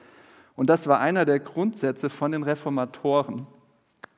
Und 0.54 0.70
das 0.70 0.86
war 0.86 1.00
einer 1.00 1.24
der 1.24 1.40
Grundsätze 1.40 2.10
von 2.10 2.32
den 2.32 2.44
Reformatoren 2.44 3.46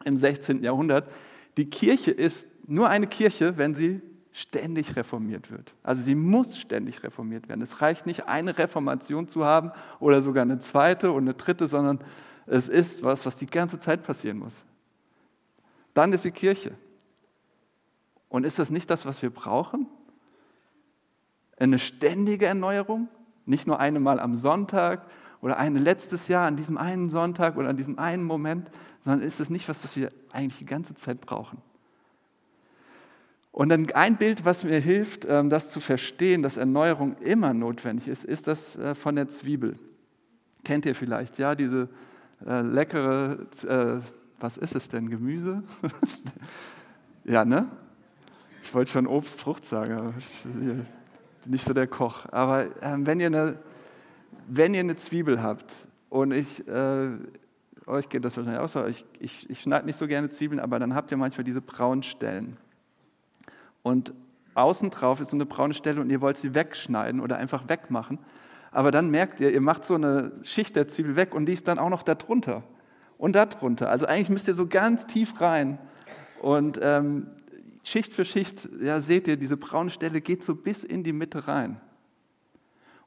im 0.05 0.17
16. 0.17 0.62
Jahrhundert. 0.62 1.11
Die 1.57 1.69
Kirche 1.69 2.11
ist 2.11 2.47
nur 2.67 2.88
eine 2.88 3.07
Kirche, 3.07 3.59
wenn 3.59 3.75
sie 3.75 4.00
ständig 4.33 4.95
reformiert 4.95 5.50
wird. 5.50 5.75
Also 5.83 6.02
sie 6.02 6.14
muss 6.14 6.59
ständig 6.59 7.02
reformiert 7.02 7.49
werden. 7.49 7.61
Es 7.62 7.81
reicht 7.81 8.07
nicht, 8.07 8.26
eine 8.26 8.57
Reformation 8.57 9.26
zu 9.26 9.45
haben 9.45 9.73
oder 9.99 10.21
sogar 10.21 10.43
eine 10.43 10.61
zweite 10.61 11.11
und 11.11 11.25
eine 11.25 11.35
dritte, 11.35 11.67
sondern 11.67 12.00
es 12.47 12.69
ist 12.69 13.02
was, 13.02 13.26
was 13.26 13.37
die 13.37 13.47
ganze 13.47 13.78
Zeit 13.78 14.05
passieren 14.05 14.38
muss. 14.38 14.64
Dann 15.95 16.12
ist 16.12 16.25
die 16.25 16.31
Kirche. 16.31 16.75
Und 18.28 18.45
ist 18.45 18.59
das 18.59 18.71
nicht 18.71 18.90
das, 18.90 19.07
was 19.07 19.23
wir 19.23 19.31
brauchen? 19.31 19.87
Eine 21.59 21.78
ständige 21.78 22.47
Erneuerung? 22.47 23.09
Nicht 23.47 23.67
nur 23.67 23.81
einmal 23.81 24.21
am 24.21 24.35
Sonntag 24.35 25.07
oder 25.40 25.59
eine 25.59 25.78
letztes 25.78 26.28
Jahr 26.28 26.47
an 26.47 26.57
diesem 26.57 26.76
einen 26.78 27.11
Sonntag 27.11 27.57
oder 27.57 27.68
an 27.68 27.76
diesem 27.76 27.99
einen 27.99 28.25
Moment, 28.25 28.71
sondern 29.00 29.26
ist 29.26 29.40
es 29.40 29.50
nicht 29.50 29.68
was, 29.68 29.85
was 29.85 29.97
wir 29.97 30.11
eigentlich 30.33 30.59
die 30.59 30.66
ganze 30.66 30.95
Zeit 30.95 31.21
brauchen? 31.21 31.59
Und 33.52 33.71
dann 33.71 33.90
ein 33.92 34.16
Bild, 34.16 34.45
was 34.45 34.62
mir 34.62 34.78
hilft, 34.78 35.26
ähm, 35.28 35.50
das 35.50 35.71
zu 35.71 35.80
verstehen, 35.80 36.42
dass 36.42 36.57
Erneuerung 36.57 37.16
immer 37.18 37.54
notwendig 37.54 38.09
ist, 38.09 38.25
ist 38.25 38.47
das 38.47 38.76
äh, 38.76 38.95
von 38.95 39.16
der 39.16 39.28
Zwiebel. 39.28 39.76
Kennt 40.64 40.87
ihr 40.87 40.95
vielleicht, 40.95 41.38
ja, 41.38 41.54
diese 41.54 41.88
äh, 42.47 42.61
leckere, 42.61 43.47
äh, 43.66 44.00
was 44.38 44.59
ist 44.59 44.76
es 44.76 44.88
denn, 44.88 45.11
Gemüse? 45.11 45.62
ja, 47.25 47.45
ne? 47.45 47.68
Ich 48.62 48.73
wollte 48.75 48.92
schon 48.92 49.07
Obst, 49.07 49.40
Frucht 49.40 49.64
sagen, 49.64 49.92
aber 49.95 50.14
ich 50.18 50.42
bin 50.42 50.87
nicht 51.47 51.64
so 51.64 51.73
der 51.73 51.87
Koch. 51.87 52.26
Aber 52.30 52.66
ähm, 52.83 53.07
wenn, 53.07 53.18
ihr 53.18 53.26
eine, 53.26 53.59
wenn 54.49 54.75
ihr 54.75 54.81
eine 54.81 54.97
Zwiebel 54.97 55.43
habt 55.43 55.73
und 56.09 56.33
ich, 56.33 56.67
äh, 56.67 57.09
euch 57.87 58.09
geht 58.09 58.25
das 58.25 58.37
wahrscheinlich 58.37 58.61
auch 58.61 58.69
so, 58.69 58.85
ich, 58.87 59.05
ich, 59.21 59.49
ich 59.50 59.61
schneide 59.61 59.87
nicht 59.87 59.97
so 59.97 60.07
gerne 60.07 60.31
Zwiebeln, 60.31 60.61
aber 60.61 60.78
dann 60.78 60.95
habt 60.95 61.11
ihr 61.11 61.17
manchmal 61.17 61.45
diese 61.45 61.61
braunen 61.61 62.02
Stellen. 62.02 62.57
Und 63.83 64.12
außen 64.55 64.90
drauf 64.90 65.21
ist 65.21 65.31
so 65.31 65.37
eine 65.37 65.47
braune 65.47 65.75
Stelle 65.75 66.00
und 66.00 66.11
ihr 66.11 66.21
wollt 66.21 66.37
sie 66.37 66.55
wegschneiden 66.55 67.21
oder 67.21 67.37
einfach 67.37 67.69
wegmachen. 67.69 68.19
Aber 68.71 68.90
dann 68.90 69.11
merkt 69.11 69.40
ihr, 69.40 69.52
ihr 69.52 69.61
macht 69.61 69.85
so 69.85 69.95
eine 69.95 70.33
Schicht 70.43 70.76
der 70.76 70.88
Zwiebel 70.88 71.17
weg 71.17 71.35
und 71.35 71.47
die 71.47 71.52
ist 71.52 71.69
dann 71.69 71.78
auch 71.78 71.88
noch 71.88 72.02
darunter 72.02 72.64
und 73.17 73.35
darunter. 73.35 73.90
Also 73.90 74.07
eigentlich 74.07 74.31
müsst 74.31 74.49
ihr 74.49 74.55
so 74.55 74.67
ganz 74.67 75.07
tief 75.07 75.40
rein. 75.40 75.78
Und 76.40 76.78
ähm, 76.83 77.28
Schicht 77.83 78.12
für 78.12 78.25
Schicht, 78.25 78.69
ja, 78.83 79.00
seht 79.00 79.28
ihr, 79.28 79.37
diese 79.37 79.57
braune 79.57 79.90
Stelle 79.90 80.21
geht 80.21 80.45
so 80.45 80.55
bis 80.55 80.85
in 80.85 81.02
die 81.05 81.12
Mitte 81.12 81.49
rein. 81.49 81.81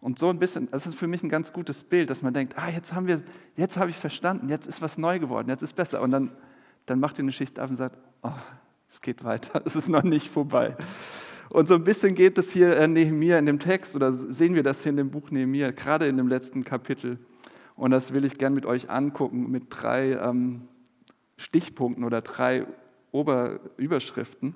Und 0.01 0.17
so 0.17 0.29
ein 0.29 0.39
bisschen, 0.39 0.69
das 0.71 0.87
ist 0.87 0.95
für 0.95 1.07
mich 1.07 1.21
ein 1.21 1.29
ganz 1.29 1.53
gutes 1.53 1.83
Bild, 1.83 2.09
dass 2.09 2.23
man 2.23 2.33
denkt, 2.33 2.57
ah, 2.57 2.69
jetzt 2.69 2.93
haben 2.93 3.05
wir, 3.07 3.21
jetzt 3.55 3.77
habe 3.77 3.91
ich 3.91 3.97
es 3.97 4.01
verstanden, 4.01 4.49
jetzt 4.49 4.67
ist 4.67 4.81
was 4.81 4.97
neu 4.97 5.19
geworden, 5.19 5.47
jetzt 5.47 5.61
ist 5.61 5.73
besser. 5.73 6.01
Und 6.01 6.09
dann, 6.09 6.31
dann 6.87 6.99
macht 6.99 7.19
ihr 7.19 7.23
eine 7.23 7.31
Schicht 7.31 7.59
ab 7.59 7.69
und 7.69 7.75
sagt, 7.75 7.97
oh, 8.23 8.31
es 8.89 8.99
geht 9.01 9.23
weiter, 9.23 9.61
es 9.65 9.75
ist 9.75 9.89
noch 9.89 10.03
nicht 10.03 10.27
vorbei. 10.27 10.75
Und 11.49 11.67
so 11.67 11.75
ein 11.75 11.83
bisschen 11.83 12.15
geht 12.15 12.37
es 12.39 12.51
hier 12.51 12.77
in 12.81 12.93
Nehemiah 12.93 13.37
in 13.37 13.45
dem 13.45 13.59
Text, 13.59 13.95
oder 13.95 14.11
sehen 14.11 14.55
wir 14.55 14.63
das 14.63 14.81
hier 14.81 14.89
in 14.89 14.97
dem 14.97 15.11
Buch 15.11 15.29
Nehemiah, 15.29 15.71
gerade 15.71 16.07
in 16.07 16.17
dem 16.17 16.27
letzten 16.27 16.63
Kapitel. 16.63 17.19
Und 17.75 17.91
das 17.91 18.13
will 18.13 18.25
ich 18.25 18.37
gern 18.37 18.53
mit 18.53 18.65
euch 18.65 18.89
angucken, 18.89 19.51
mit 19.51 19.65
drei 19.69 20.13
ähm, 20.13 20.67
Stichpunkten 21.37 22.03
oder 22.03 22.21
drei 22.21 22.65
Oberüberschriften. 23.11 24.55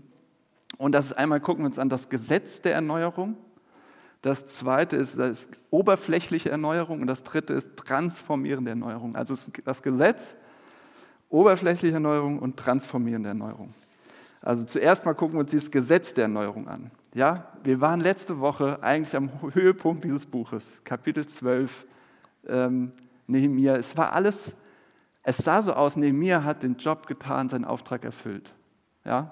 Und 0.77 0.91
das 0.93 1.07
ist 1.07 1.13
einmal, 1.13 1.39
gucken 1.39 1.63
wir 1.63 1.67
uns 1.67 1.79
an, 1.79 1.89
das 1.89 2.09
Gesetz 2.09 2.61
der 2.61 2.73
Erneuerung. 2.73 3.37
Das 4.25 4.47
zweite 4.47 4.95
ist 4.95 5.19
das 5.19 5.49
oberflächliche 5.69 6.49
Erneuerung 6.49 7.01
und 7.01 7.05
das 7.05 7.21
dritte 7.21 7.53
ist 7.53 7.77
transformierende 7.77 8.71
Erneuerung. 8.71 9.15
Also 9.15 9.35
das 9.63 9.83
Gesetz, 9.83 10.35
oberflächliche 11.29 11.93
Erneuerung 11.93 12.39
und 12.39 12.57
transformierende 12.57 13.29
Erneuerung. 13.29 13.75
Also 14.41 14.63
zuerst 14.63 15.05
mal 15.05 15.13
gucken 15.13 15.35
wir 15.35 15.41
uns 15.41 15.51
dieses 15.51 15.69
Gesetz 15.69 16.15
der 16.15 16.23
Erneuerung 16.23 16.67
an. 16.67 16.89
Ja, 17.13 17.51
wir 17.63 17.81
waren 17.81 17.99
letzte 18.01 18.39
Woche 18.39 18.81
eigentlich 18.81 19.15
am 19.15 19.29
Höhepunkt 19.53 20.03
dieses 20.03 20.25
Buches, 20.25 20.81
Kapitel 20.83 21.27
12, 21.27 21.85
ähm, 22.47 22.93
Nehemiah. 23.27 23.75
Es 23.75 23.95
war 23.95 24.11
alles, 24.11 24.55
es 25.21 25.37
sah 25.37 25.61
so 25.61 25.73
aus, 25.73 25.97
Nehemiah 25.97 26.43
hat 26.43 26.63
den 26.63 26.77
Job 26.77 27.05
getan, 27.05 27.47
seinen 27.47 27.65
Auftrag 27.65 28.03
erfüllt. 28.03 28.55
Ja, 29.03 29.31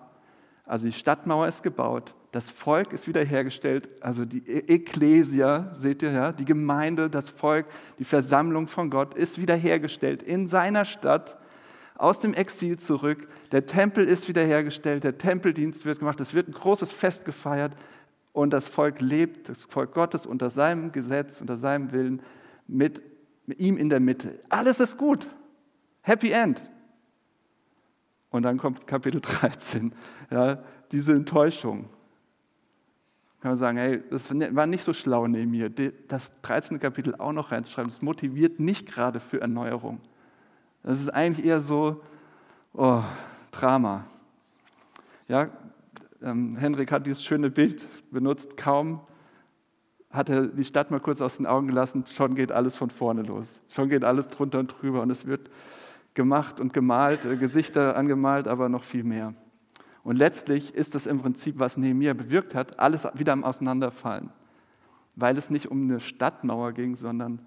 also 0.65 0.85
die 0.85 0.93
Stadtmauer 0.93 1.47
ist 1.47 1.63
gebaut, 1.63 2.13
das 2.31 2.49
Volk 2.49 2.93
ist 2.93 3.07
wiederhergestellt, 3.07 3.89
also 4.01 4.25
die 4.25 4.47
e- 4.47 4.75
Ekklesia, 4.75 5.69
seht 5.73 6.01
ihr 6.01 6.11
ja, 6.11 6.31
die 6.31 6.45
Gemeinde, 6.45 7.09
das 7.09 7.29
Volk, 7.29 7.67
die 7.99 8.05
Versammlung 8.05 8.67
von 8.67 8.89
Gott 8.89 9.13
ist 9.13 9.39
wiederhergestellt 9.39 10.23
in 10.23 10.47
seiner 10.47 10.85
Stadt 10.85 11.37
aus 11.95 12.21
dem 12.21 12.33
Exil 12.33 12.79
zurück. 12.79 13.27
Der 13.51 13.65
Tempel 13.65 14.05
ist 14.05 14.27
wiederhergestellt, 14.27 15.03
der 15.03 15.17
Tempeldienst 15.17 15.85
wird 15.85 15.99
gemacht, 15.99 16.19
es 16.21 16.33
wird 16.33 16.47
ein 16.47 16.53
großes 16.53 16.91
Fest 16.91 17.23
gefeiert 17.23 17.75
und 18.31 18.51
das 18.51 18.67
Volk 18.67 18.99
lebt, 18.99 19.49
das 19.49 19.65
Volk 19.65 19.93
Gottes 19.93 20.25
unter 20.25 20.49
seinem 20.49 20.91
Gesetz, 20.91 21.39
unter 21.39 21.57
seinem 21.57 21.91
Willen, 21.91 22.21
mit, 22.67 23.03
mit 23.45 23.59
ihm 23.59 23.77
in 23.77 23.89
der 23.89 23.99
Mitte. 23.99 24.39
Alles 24.49 24.79
ist 24.79 24.97
gut. 24.97 25.29
Happy 26.01 26.31
End. 26.31 26.63
Und 28.33 28.41
dann 28.41 28.57
kommt 28.57 28.87
Kapitel 28.87 29.21
13, 29.21 29.93
ja, 30.31 30.57
diese 30.91 31.13
Enttäuschung. 31.13 31.87
Kann 33.41 33.51
man 33.51 33.57
sagen, 33.57 33.77
hey, 33.77 34.01
das 34.09 34.31
war 34.31 34.65
nicht 34.65 34.83
so 34.83 34.91
schlau 34.91 35.27
neben 35.27 35.51
mir, 35.51 35.69
das 35.69 36.33
13. 36.41 36.79
Kapitel 36.79 37.13
auch 37.13 37.31
noch 37.31 37.51
reinzuschreiben. 37.51 37.91
Das 37.91 38.01
motiviert 38.01 38.59
nicht 38.59 38.87
gerade 38.87 39.19
für 39.19 39.39
Erneuerung. 39.39 40.01
Das 40.81 40.99
ist 40.99 41.09
eigentlich 41.09 41.45
eher 41.45 41.59
so 41.59 42.01
oh, 42.73 43.03
Drama. 43.51 44.05
Ja, 45.27 45.49
ähm, 46.23 46.55
Henrik 46.55 46.91
hat 46.91 47.05
dieses 47.05 47.23
schöne 47.23 47.51
Bild 47.51 47.87
benutzt. 48.09 48.57
Kaum 48.57 49.01
hat 50.09 50.29
er 50.29 50.47
die 50.47 50.63
Stadt 50.63 50.89
mal 50.89 50.99
kurz 50.99 51.21
aus 51.21 51.37
den 51.37 51.45
Augen 51.45 51.67
gelassen, 51.67 52.05
schon 52.07 52.33
geht 52.33 52.51
alles 52.51 52.75
von 52.75 52.89
vorne 52.89 53.21
los. 53.21 53.61
Schon 53.69 53.89
geht 53.89 54.03
alles 54.03 54.27
drunter 54.29 54.57
und 54.57 54.73
drüber 54.81 55.03
und 55.03 55.11
es 55.11 55.27
wird 55.27 55.51
gemacht 56.13 56.59
und 56.59 56.73
gemalt, 56.73 57.25
äh, 57.25 57.37
Gesichter 57.37 57.95
angemalt, 57.95 58.47
aber 58.47 58.69
noch 58.69 58.83
viel 58.83 59.03
mehr. 59.03 59.33
Und 60.03 60.17
letztlich 60.17 60.75
ist 60.75 60.95
das 60.95 61.05
im 61.05 61.19
Prinzip, 61.19 61.59
was 61.59 61.77
Nehemiah 61.77 62.13
bewirkt 62.13 62.55
hat, 62.55 62.79
alles 62.79 63.07
wieder 63.13 63.33
am 63.33 63.43
Auseinanderfallen, 63.43 64.29
weil 65.15 65.37
es 65.37 65.49
nicht 65.49 65.71
um 65.71 65.83
eine 65.83 65.99
Stadtmauer 65.99 66.73
ging, 66.73 66.95
sondern 66.95 67.41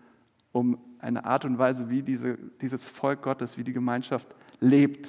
um 0.52 0.78
eine 0.98 1.26
Art 1.26 1.44
und 1.44 1.58
Weise, 1.58 1.90
wie 1.90 2.02
diese, 2.02 2.38
dieses 2.60 2.88
Volk 2.88 3.22
Gottes, 3.22 3.58
wie 3.58 3.64
die 3.64 3.74
Gemeinschaft 3.74 4.26
lebt. 4.58 5.08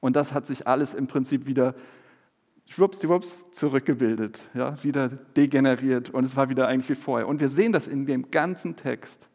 Und 0.00 0.16
das 0.16 0.34
hat 0.34 0.46
sich 0.46 0.66
alles 0.66 0.92
im 0.92 1.06
Prinzip 1.06 1.46
wieder 1.46 1.74
schwuppsdiwupps 2.66 3.52
zurückgebildet, 3.52 4.42
ja, 4.54 4.82
wieder 4.82 5.08
degeneriert 5.08 6.10
und 6.10 6.24
es 6.24 6.34
war 6.34 6.48
wieder 6.48 6.66
eigentlich 6.66 6.88
wie 6.88 6.94
vorher. 7.00 7.28
Und 7.28 7.40
wir 7.40 7.48
sehen 7.48 7.72
das 7.72 7.86
in 7.86 8.06
dem 8.06 8.30
ganzen 8.30 8.74
Text. 8.74 9.28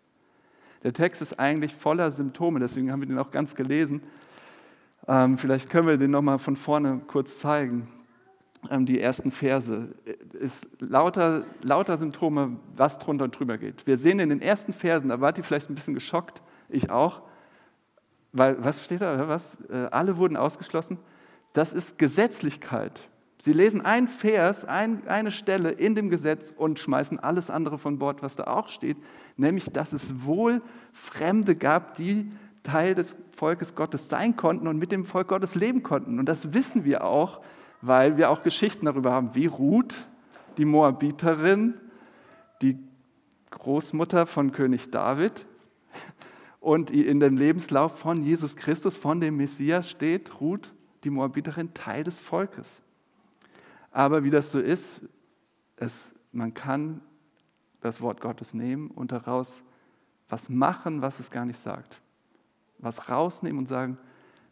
Der 0.84 0.94
Text 0.94 1.22
ist 1.22 1.40
eigentlich 1.40 1.76
voller 1.76 2.12
Symptome, 2.12 2.60
deswegen 2.60 2.92
haben 2.92 3.02
wir 3.02 3.08
den 3.08 3.20
auch 3.20 3.32
ganz 3.32 3.56
gelesen. 3.56 4.02
Ähm, 5.08 5.38
vielleicht 5.38 5.70
können 5.70 5.88
wir 5.88 5.98
den 5.98 6.12
nochmal 6.12 6.40
von 6.40 6.56
vorne 6.56 7.02
kurz 7.08 7.40
zeigen. 7.40 7.88
Ähm, 8.70 8.86
die 8.86 9.00
ersten 9.00 9.32
Verse, 9.32 9.90
ist 10.34 10.68
lauter, 10.80 11.44
lauter 11.62 11.98
Symptome, 11.98 12.58
was 12.76 12.98
drunter 12.98 13.26
und 13.26 13.38
drüber 13.38 13.58
geht. 13.58 13.88
Wir 13.88 13.98
sehen 13.98 14.20
in 14.20 14.30
den 14.30 14.42
ersten 14.42 14.74
Versen, 14.74 15.10
da 15.10 15.22
wart 15.22 15.38
ihr 15.38 15.44
vielleicht 15.44 15.70
ein 15.70 15.76
bisschen 15.76 15.94
geschockt, 15.94 16.42
ich 16.70 16.90
auch, 16.90 17.22
weil, 18.32 18.64
was 18.64 18.84
steht 18.84 19.02
da, 19.02 19.28
was? 19.28 19.58
Äh, 19.70 19.88
alle 19.92 20.18
wurden 20.18 20.38
ausgeschlossen. 20.38 21.00
Das 21.54 21.74
ist 21.74 21.98
Gesetzlichkeit. 21.98 23.02
Sie 23.41 23.53
lesen 23.53 23.86
einen 23.86 24.08
Vers, 24.08 24.65
ein, 24.65 25.08
eine 25.08 25.31
Stelle 25.31 25.72
in 25.72 25.96
dem 25.96 26.10
Gesetz 26.10 26.53
und 26.55 26.77
schmeißen 26.77 27.19
alles 27.19 27.50
andere 27.50 27.77
von 27.77 27.98
Bord, 27.98 28.22
was 28.22 28.36
da 28.36 28.46
auch 28.46 28.67
steht, 28.67 28.98
nämlich, 29.38 29.72
dass 29.72 29.93
es 29.93 30.25
wohl 30.25 30.62
Fremde 30.91 31.55
gab, 31.55 31.96
die 31.96 32.29
Teil 32.63 32.96
des 32.96 33.15
Volkes 33.36 33.75
Gottes 33.75 34.10
sein 34.10 34.36
konnten 34.36 34.67
und 34.67 34.77
mit 34.77 34.91
dem 34.91 35.05
Volk 35.05 35.29
Gottes 35.29 35.55
leben 35.55 35.84
konnten. 35.84 36.19
Und 36.19 36.27
das 36.27 36.53
wissen 36.53 36.84
wir 36.84 37.05
auch, 37.05 37.39
weil 37.81 38.17
wir 38.17 38.29
auch 38.29 38.43
Geschichten 38.43 38.86
darüber 38.86 39.13
haben, 39.13 39.36
wie 39.36 39.46
Ruth, 39.46 39.96
die 40.58 40.65
Moabiterin, 40.65 41.75
die 42.62 42.77
Großmutter 43.51 44.25
von 44.25 44.51
König 44.51 44.91
David, 44.91 45.46
und 46.60 46.91
in 46.91 47.22
dem 47.22 47.38
Lebenslauf 47.38 47.98
von 47.98 48.22
Jesus 48.22 48.58
Christus, 48.58 48.98
von 48.98 49.22
dem 49.22 49.38
Messias 49.38 49.89
steht 49.89 50.41
Ruth, 50.41 50.74
die 51.05 51.10
Moabiterin, 51.10 51.74
Teil 51.74 52.03
des 52.03 52.19
Volkes. 52.19 52.81
Aber 53.91 54.24
wie 54.24 54.29
das 54.29 54.51
so 54.51 54.60
ist, 54.60 55.01
es, 55.77 56.13
man 56.31 56.53
kann 56.53 57.01
das 57.81 58.01
Wort 58.01 58.22
Gottes 58.22 58.53
nehmen 58.53 58.91
und 58.91 59.12
daraus 59.12 59.63
was 60.27 60.50
machen, 60.50 61.01
was 61.01 61.19
es 61.19 61.31
gar 61.31 61.46
nicht 61.46 61.58
sagt. 61.58 62.01
Was 62.77 63.10
rausnehmen 63.10 63.60
und 63.60 63.67
sagen, 63.67 63.98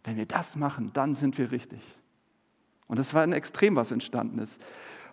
wenn 0.03 0.17
wir 0.17 0.25
das 0.25 0.55
machen, 0.55 0.91
dann 0.93 1.15
sind 1.15 1.37
wir 1.37 1.51
richtig. 1.51 1.97
Und 2.87 2.97
das 2.99 3.13
war 3.13 3.23
ein 3.23 3.33
Extrem, 3.33 3.75
was 3.75 3.91
entstanden 3.91 4.39
ist. 4.39 4.61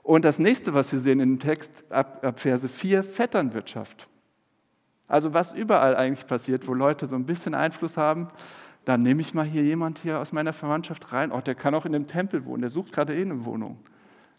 Und 0.02 0.24
das 0.24 0.38
nächste, 0.38 0.74
was 0.74 0.92
wir 0.92 1.00
sehen 1.00 1.20
in 1.20 1.34
dem 1.34 1.40
Text 1.40 1.84
ab, 1.90 2.24
ab 2.24 2.38
Verse 2.38 2.68
4, 2.68 3.02
Vetternwirtschaft. 3.02 4.08
Also 5.08 5.34
was 5.34 5.52
überall 5.52 5.96
eigentlich 5.96 6.26
passiert, 6.26 6.66
wo 6.66 6.74
Leute 6.74 7.08
so 7.08 7.16
ein 7.16 7.26
bisschen 7.26 7.54
Einfluss 7.54 7.96
haben, 7.96 8.28
dann 8.84 9.02
nehme 9.02 9.22
ich 9.22 9.34
mal 9.34 9.46
hier 9.46 9.62
jemand 9.62 9.98
hier 9.98 10.20
aus 10.20 10.32
meiner 10.32 10.52
Verwandtschaft 10.52 11.12
rein. 11.12 11.32
Oh, 11.32 11.40
der 11.40 11.54
kann 11.54 11.74
auch 11.74 11.86
in 11.86 11.92
dem 11.92 12.06
Tempel 12.06 12.44
wohnen, 12.44 12.60
der 12.60 12.70
sucht 12.70 12.92
gerade 12.92 13.14
eh 13.16 13.22
eine 13.22 13.44
Wohnung. 13.44 13.78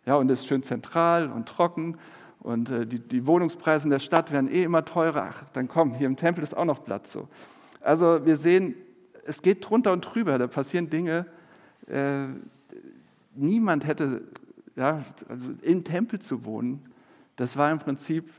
Ja, 0.06 0.16
und 0.16 0.30
ist 0.30 0.48
schön 0.48 0.64
zentral 0.64 1.32
und 1.32 1.48
trocken 1.48 1.98
und 2.40 2.70
äh, 2.70 2.86
die, 2.86 3.00
die 3.00 3.26
Wohnungspreise 3.26 3.86
in 3.86 3.90
der 3.90 4.00
Stadt 4.00 4.32
werden 4.32 4.52
eh 4.52 4.64
immer 4.64 4.86
teurer. 4.86 5.32
Ach, 5.32 5.50
dann 5.50 5.68
komm, 5.68 5.96
hier 5.96 6.06
im 6.06 6.16
Tempel 6.16 6.44
ist 6.44 6.56
auch 6.56 6.66
noch 6.66 6.84
Platz 6.84 7.12
so. 7.12 7.28
Also 7.82 8.24
wir 8.26 8.38
sehen, 8.38 8.76
es 9.26 9.42
geht 9.42 9.68
drunter 9.68 9.92
und 9.92 10.02
drüber, 10.02 10.38
da 10.38 10.46
passieren 10.46 10.90
Dinge. 10.92 11.26
Äh, 11.88 12.28
niemand 13.34 13.88
hätte, 13.88 14.22
ja, 14.76 15.00
also 15.28 15.52
im 15.64 15.84
Tempel 15.84 16.20
zu 16.20 16.46
wohnen, 16.46 16.86
das 17.36 17.58
war 17.58 17.72
im 17.72 17.80
Prinzip 17.80 18.30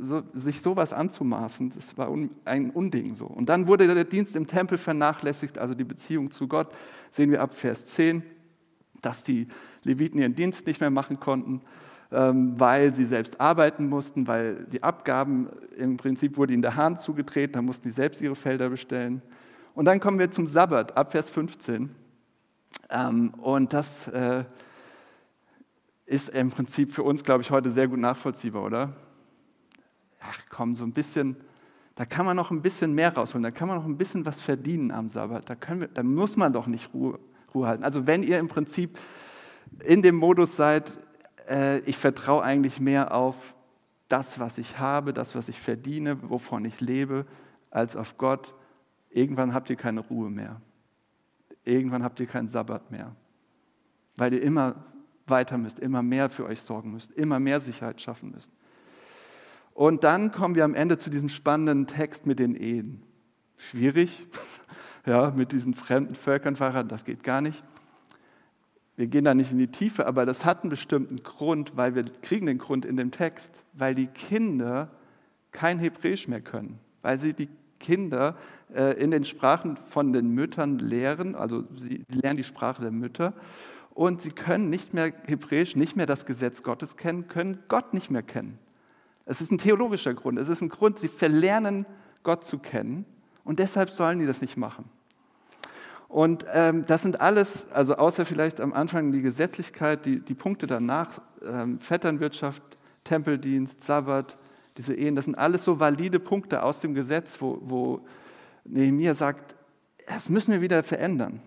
so, 0.00 0.22
sich 0.34 0.60
sowas 0.60 0.92
anzumaßen, 0.92 1.70
das 1.70 1.96
war 1.96 2.10
ein 2.44 2.70
Unding 2.70 3.14
so. 3.14 3.26
Und 3.26 3.48
dann 3.48 3.68
wurde 3.68 3.92
der 3.94 4.04
Dienst 4.04 4.36
im 4.36 4.46
Tempel 4.46 4.76
vernachlässigt, 4.76 5.58
also 5.58 5.74
die 5.74 5.84
Beziehung 5.84 6.32
zu 6.32 6.48
Gott, 6.48 6.68
sehen 7.10 7.30
wir 7.30 7.40
ab 7.40 7.54
Vers 7.54 7.86
10, 7.86 8.22
dass 9.00 9.24
die 9.24 9.48
Leviten 9.84 10.20
ihren 10.20 10.34
Dienst 10.34 10.66
nicht 10.66 10.80
mehr 10.80 10.90
machen 10.90 11.20
konnten, 11.20 11.62
ähm, 12.10 12.54
weil 12.58 12.92
sie 12.92 13.04
selbst 13.04 13.40
arbeiten 13.40 13.88
mussten, 13.88 14.26
weil 14.26 14.64
die 14.66 14.82
Abgaben 14.82 15.48
im 15.76 15.96
Prinzip 15.96 16.36
wurde 16.36 16.52
ihnen 16.52 16.62
der 16.62 16.76
Hahn 16.76 16.98
zugedreht, 16.98 17.56
da 17.56 17.62
mussten 17.62 17.84
sie 17.84 17.94
selbst 17.94 18.20
ihre 18.20 18.36
Felder 18.36 18.68
bestellen. 18.68 19.22
Und 19.74 19.86
dann 19.86 20.00
kommen 20.00 20.18
wir 20.18 20.30
zum 20.30 20.46
Sabbat, 20.46 20.96
ab 20.96 21.12
Vers 21.12 21.30
15. 21.30 21.90
Ähm, 22.90 23.34
und 23.38 23.72
das 23.72 24.08
äh, 24.08 24.44
ist 26.06 26.28
im 26.28 26.50
Prinzip 26.50 26.92
für 26.92 27.02
uns, 27.02 27.24
glaube 27.24 27.42
ich, 27.42 27.50
heute 27.50 27.70
sehr 27.70 27.88
gut 27.88 27.98
nachvollziehbar, 27.98 28.64
oder? 28.64 28.92
ach 30.22 30.38
komm, 30.50 30.76
so 30.76 30.84
ein 30.84 30.92
bisschen, 30.92 31.36
da 31.94 32.04
kann 32.04 32.26
man 32.26 32.36
noch 32.36 32.50
ein 32.50 32.62
bisschen 32.62 32.94
mehr 32.94 33.14
rausholen, 33.14 33.42
da 33.42 33.50
kann 33.50 33.68
man 33.68 33.78
noch 33.78 33.84
ein 33.84 33.96
bisschen 33.96 34.24
was 34.26 34.40
verdienen 34.40 34.90
am 34.90 35.08
Sabbat, 35.08 35.48
da, 35.48 35.56
wir, 35.80 35.88
da 35.88 36.02
muss 36.02 36.36
man 36.36 36.52
doch 36.52 36.66
nicht 36.66 36.92
Ruhe, 36.94 37.18
Ruhe 37.54 37.66
halten. 37.66 37.84
Also 37.84 38.06
wenn 38.06 38.22
ihr 38.22 38.38
im 38.38 38.48
Prinzip 38.48 38.98
in 39.84 40.02
dem 40.02 40.16
Modus 40.16 40.56
seid, 40.56 40.96
äh, 41.48 41.78
ich 41.80 41.96
vertraue 41.96 42.42
eigentlich 42.42 42.80
mehr 42.80 43.14
auf 43.14 43.54
das, 44.08 44.38
was 44.38 44.58
ich 44.58 44.78
habe, 44.78 45.12
das, 45.12 45.34
was 45.34 45.48
ich 45.48 45.58
verdiene, 45.58 46.18
wovon 46.28 46.64
ich 46.64 46.80
lebe, 46.80 47.26
als 47.70 47.96
auf 47.96 48.18
Gott, 48.18 48.54
irgendwann 49.10 49.54
habt 49.54 49.70
ihr 49.70 49.76
keine 49.76 50.00
Ruhe 50.00 50.30
mehr. 50.30 50.60
Irgendwann 51.64 52.02
habt 52.02 52.20
ihr 52.20 52.26
keinen 52.26 52.48
Sabbat 52.48 52.90
mehr, 52.90 53.14
weil 54.16 54.34
ihr 54.34 54.42
immer 54.42 54.84
weiter 55.26 55.56
müsst, 55.56 55.78
immer 55.78 56.02
mehr 56.02 56.28
für 56.28 56.44
euch 56.44 56.60
sorgen 56.60 56.92
müsst, 56.92 57.12
immer 57.12 57.38
mehr 57.38 57.60
Sicherheit 57.60 58.00
schaffen 58.00 58.32
müsst. 58.32 58.52
Und 59.72 60.04
dann 60.04 60.32
kommen 60.32 60.54
wir 60.54 60.64
am 60.64 60.74
Ende 60.74 60.98
zu 60.98 61.08
diesem 61.08 61.28
spannenden 61.28 61.86
Text 61.86 62.26
mit 62.26 62.38
den 62.38 62.54
Ehen. 62.54 63.02
Schwierig, 63.56 64.26
ja, 65.06 65.30
mit 65.30 65.52
diesen 65.52 65.72
fremden 65.72 66.14
Völkern 66.14 66.56
verheiratet, 66.56 66.92
das 66.92 67.04
geht 67.04 67.22
gar 67.22 67.40
nicht. 67.40 67.62
Wir 68.96 69.06
gehen 69.06 69.24
da 69.24 69.34
nicht 69.34 69.52
in 69.52 69.58
die 69.58 69.68
Tiefe, 69.68 70.06
aber 70.06 70.26
das 70.26 70.44
hat 70.44 70.62
einen 70.62 70.70
bestimmten 70.70 71.22
Grund, 71.22 71.76
weil 71.76 71.94
wir 71.94 72.04
kriegen 72.04 72.46
den 72.46 72.58
Grund 72.58 72.84
in 72.84 72.96
dem 72.96 73.10
Text, 73.10 73.64
weil 73.72 73.94
die 73.94 74.06
Kinder 74.06 74.90
kein 75.50 75.78
Hebräisch 75.78 76.28
mehr 76.28 76.40
können, 76.40 76.78
weil 77.00 77.18
sie 77.18 77.32
die 77.32 77.48
Kinder 77.78 78.36
äh, 78.74 78.92
in 79.02 79.10
den 79.10 79.24
Sprachen 79.24 79.76
von 79.76 80.12
den 80.12 80.28
Müttern 80.28 80.78
lehren, 80.78 81.34
also 81.34 81.64
sie 81.76 82.04
lernen 82.08 82.36
die 82.36 82.44
Sprache 82.44 82.82
der 82.82 82.90
Mütter 82.90 83.34
und 83.94 84.20
sie 84.20 84.30
können 84.30 84.70
nicht 84.70 84.94
mehr 84.94 85.12
Hebräisch, 85.24 85.76
nicht 85.76 85.96
mehr 85.96 86.06
das 86.06 86.26
Gesetz 86.26 86.62
Gottes 86.62 86.96
kennen, 86.96 87.28
können 87.28 87.58
Gott 87.68 87.92
nicht 87.92 88.10
mehr 88.10 88.22
kennen. 88.22 88.58
Es 89.24 89.40
ist 89.40 89.52
ein 89.52 89.58
theologischer 89.58 90.14
Grund. 90.14 90.38
Es 90.38 90.48
ist 90.48 90.62
ein 90.62 90.68
Grund, 90.68 90.98
sie 90.98 91.08
verlernen, 91.08 91.86
Gott 92.22 92.44
zu 92.44 92.58
kennen 92.58 93.04
und 93.44 93.58
deshalb 93.58 93.90
sollen 93.90 94.18
die 94.18 94.26
das 94.26 94.40
nicht 94.40 94.56
machen. 94.56 94.84
Und 96.12 96.44
ähm, 96.52 96.84
das 96.84 97.00
sind 97.00 97.22
alles, 97.22 97.72
also 97.72 97.96
außer 97.96 98.26
vielleicht 98.26 98.60
am 98.60 98.74
Anfang 98.74 99.12
die 99.12 99.22
Gesetzlichkeit, 99.22 100.04
die, 100.04 100.20
die 100.20 100.34
Punkte 100.34 100.66
danach, 100.66 101.22
ähm, 101.42 101.80
Vetternwirtschaft, 101.80 102.62
Tempeldienst, 103.02 103.80
Sabbat, 103.80 104.36
diese 104.76 104.94
Ehen, 104.94 105.16
das 105.16 105.24
sind 105.24 105.36
alles 105.36 105.64
so 105.64 105.80
valide 105.80 106.20
Punkte 106.20 106.64
aus 106.64 106.80
dem 106.80 106.92
Gesetz, 106.92 107.40
wo, 107.40 107.58
wo 107.62 108.06
Nehemiah 108.64 109.14
sagt, 109.14 109.56
das 110.06 110.28
müssen 110.28 110.52
wir 110.52 110.60
wieder 110.60 110.82
verändern. 110.82 111.40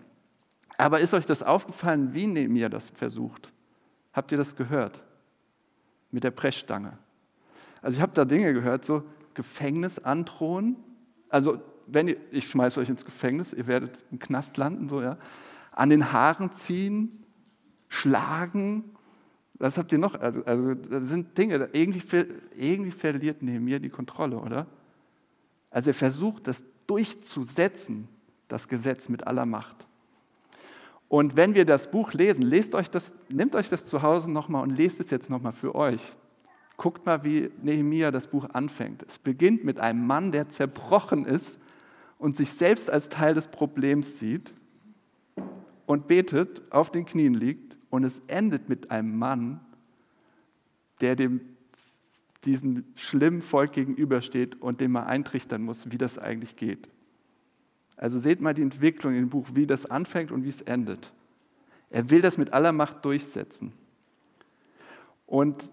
Aber 0.78 0.98
ist 0.98 1.14
euch 1.14 1.26
das 1.26 1.44
aufgefallen, 1.44 2.12
wie 2.12 2.26
Nehemiah 2.26 2.68
das 2.68 2.90
versucht? 2.90 3.52
Habt 4.12 4.32
ihr 4.32 4.38
das 4.38 4.56
gehört? 4.56 5.04
Mit 6.10 6.24
der 6.24 6.32
Pressstange. 6.32 6.98
Also 7.82 7.98
ich 7.98 8.02
habe 8.02 8.14
da 8.16 8.24
Dinge 8.24 8.52
gehört, 8.52 8.84
so 8.84 9.04
Gefängnis 9.34 10.00
androhen. 10.00 10.74
Also 11.28 11.60
wenn 11.86 12.08
ihr, 12.08 12.16
ich 12.30 12.48
schmeiße 12.48 12.80
euch 12.80 12.88
ins 12.88 13.04
Gefängnis, 13.04 13.52
ihr 13.52 13.66
werdet 13.66 14.04
im 14.10 14.18
Knast 14.18 14.56
landen, 14.56 14.88
so 14.88 15.00
ja. 15.00 15.18
An 15.72 15.90
den 15.90 16.12
Haaren 16.12 16.52
ziehen, 16.52 17.24
schlagen. 17.88 18.84
Was 19.54 19.78
habt 19.78 19.92
ihr 19.92 19.98
noch? 19.98 20.14
Also, 20.14 20.44
also 20.44 20.74
das 20.74 21.08
sind 21.08 21.36
Dinge, 21.36 21.68
irgendwie, 21.72 22.02
irgendwie 22.56 22.90
verliert 22.90 23.42
neben 23.42 23.64
mir 23.64 23.80
die 23.80 23.90
Kontrolle, 23.90 24.38
oder? 24.38 24.66
Also 25.70 25.90
er 25.90 25.94
versucht, 25.94 26.46
das 26.46 26.64
durchzusetzen, 26.86 28.08
das 28.48 28.68
Gesetz 28.68 29.08
mit 29.08 29.26
aller 29.26 29.46
Macht. 29.46 29.86
Und 31.08 31.36
wenn 31.36 31.54
wir 31.54 31.64
das 31.64 31.90
Buch 31.90 32.12
lesen, 32.12 32.42
lest 32.42 32.74
euch 32.74 32.90
das, 32.90 33.12
nehmt 33.28 33.54
euch 33.54 33.68
das 33.68 33.84
zu 33.84 34.02
Hause 34.02 34.30
nochmal 34.30 34.62
und 34.62 34.76
lest 34.76 35.00
es 35.00 35.10
jetzt 35.10 35.30
nochmal 35.30 35.52
für 35.52 35.74
euch. 35.74 36.16
Guckt 36.76 37.06
mal, 37.06 37.24
wie 37.24 37.50
Nehemia 37.62 38.10
das 38.10 38.26
Buch 38.26 38.48
anfängt. 38.52 39.04
Es 39.06 39.18
beginnt 39.18 39.64
mit 39.64 39.80
einem 39.80 40.06
Mann, 40.06 40.32
der 40.32 40.48
zerbrochen 40.48 41.24
ist 41.24 41.60
und 42.18 42.36
sich 42.36 42.50
selbst 42.50 42.90
als 42.90 43.08
Teil 43.08 43.34
des 43.34 43.48
Problems 43.48 44.18
sieht 44.18 44.54
und 45.86 46.08
betet, 46.08 46.62
auf 46.70 46.90
den 46.90 47.04
Knien 47.04 47.34
liegt. 47.34 47.76
Und 47.90 48.04
es 48.04 48.20
endet 48.26 48.68
mit 48.68 48.90
einem 48.90 49.16
Mann, 49.16 49.60
der 51.00 51.16
dem 51.16 51.40
diesem 52.44 52.84
schlimmen 52.94 53.42
Volk 53.42 53.72
gegenübersteht 53.72 54.60
und 54.62 54.80
dem 54.80 54.92
man 54.92 55.04
eintrichtern 55.04 55.62
muss, 55.62 55.90
wie 55.90 55.98
das 55.98 56.16
eigentlich 56.18 56.54
geht. 56.54 56.88
Also 57.96 58.18
seht 58.18 58.40
mal 58.40 58.54
die 58.54 58.62
Entwicklung 58.62 59.14
im 59.14 59.28
Buch, 59.28 59.48
wie 59.54 59.66
das 59.66 59.86
anfängt 59.86 60.30
und 60.30 60.44
wie 60.44 60.48
es 60.48 60.62
endet. 60.62 61.12
Er 61.90 62.10
will 62.10 62.22
das 62.22 62.38
mit 62.38 62.52
aller 62.52 62.72
Macht 62.72 63.04
durchsetzen. 63.04 63.72
Und 65.26 65.72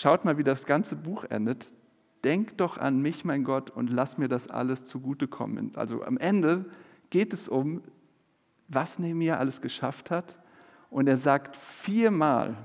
Schaut 0.00 0.24
mal, 0.24 0.38
wie 0.38 0.44
das 0.44 0.64
ganze 0.64 0.94
Buch 0.94 1.24
endet. 1.24 1.72
Denk 2.24 2.56
doch 2.56 2.78
an 2.78 3.00
mich, 3.00 3.24
mein 3.24 3.44
Gott, 3.44 3.70
und 3.70 3.90
lass 3.90 4.18
mir 4.18 4.28
das 4.28 4.48
alles 4.48 4.84
zugutekommen. 4.84 5.72
Also 5.76 6.02
am 6.02 6.16
Ende 6.16 6.66
geht 7.10 7.32
es 7.32 7.48
um, 7.48 7.82
was 8.68 8.98
Nehemiah 8.98 9.36
alles 9.36 9.60
geschafft 9.60 10.10
hat. 10.10 10.38
Und 10.90 11.06
er 11.06 11.16
sagt 11.16 11.56
viermal 11.56 12.56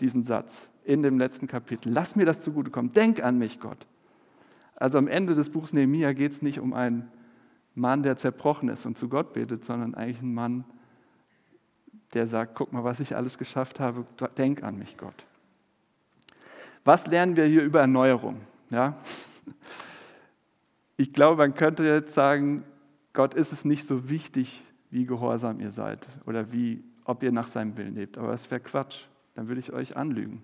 diesen 0.00 0.24
Satz 0.24 0.70
in 0.84 1.02
dem 1.02 1.18
letzten 1.18 1.46
Kapitel. 1.46 1.92
Lass 1.92 2.16
mir 2.16 2.24
das 2.24 2.40
zugutekommen. 2.40 2.92
Denk 2.92 3.22
an 3.22 3.38
mich, 3.38 3.60
Gott. 3.60 3.86
Also 4.76 4.98
am 4.98 5.08
Ende 5.08 5.34
des 5.34 5.50
Buchs 5.50 5.72
Nehemiah 5.72 6.12
geht 6.12 6.32
es 6.32 6.42
nicht 6.42 6.60
um 6.60 6.72
einen 6.72 7.10
Mann, 7.74 8.02
der 8.02 8.16
zerbrochen 8.16 8.68
ist 8.68 8.86
und 8.86 8.96
zu 8.96 9.08
Gott 9.08 9.32
betet, 9.32 9.64
sondern 9.64 9.94
eigentlich 9.94 10.22
einen 10.22 10.34
Mann, 10.34 10.64
der 12.14 12.26
sagt, 12.26 12.54
guck 12.54 12.72
mal, 12.72 12.84
was 12.84 13.00
ich 13.00 13.14
alles 13.14 13.38
geschafft 13.38 13.78
habe. 13.78 14.06
Denk 14.36 14.62
an 14.62 14.78
mich, 14.78 14.96
Gott. 14.96 15.26
Was 16.84 17.06
lernen 17.06 17.36
wir 17.36 17.44
hier 17.44 17.62
über 17.62 17.80
Erneuerung? 17.80 18.40
Ja? 18.70 18.98
Ich 20.96 21.12
glaube, 21.12 21.36
man 21.36 21.54
könnte 21.54 21.84
jetzt 21.84 22.14
sagen, 22.14 22.64
Gott 23.12 23.34
ist 23.34 23.52
es 23.52 23.64
nicht 23.64 23.86
so 23.86 24.08
wichtig, 24.08 24.64
wie 24.90 25.06
gehorsam 25.06 25.60
ihr 25.60 25.70
seid 25.70 26.08
oder 26.26 26.52
wie, 26.52 26.84
ob 27.04 27.22
ihr 27.22 27.32
nach 27.32 27.48
seinem 27.48 27.76
Willen 27.76 27.94
lebt. 27.94 28.18
Aber 28.18 28.28
das 28.28 28.50
wäre 28.50 28.60
Quatsch. 28.60 29.06
Dann 29.34 29.48
würde 29.48 29.60
ich 29.60 29.72
euch 29.72 29.96
anlügen. 29.96 30.42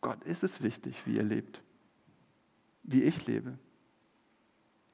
Gott 0.00 0.22
ist 0.24 0.44
es 0.44 0.62
wichtig, 0.62 1.02
wie 1.04 1.16
ihr 1.16 1.22
lebt, 1.22 1.62
wie 2.82 3.02
ich 3.02 3.26
lebe. 3.26 3.58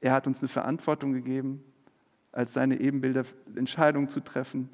Er 0.01 0.11
hat 0.11 0.27
uns 0.27 0.41
eine 0.41 0.49
Verantwortung 0.49 1.13
gegeben 1.13 1.63
als 2.31 2.53
seine 2.53 2.79
Ebenbilder 2.79 3.25
Entscheidungen 3.55 4.09
zu 4.09 4.19
treffen. 4.19 4.69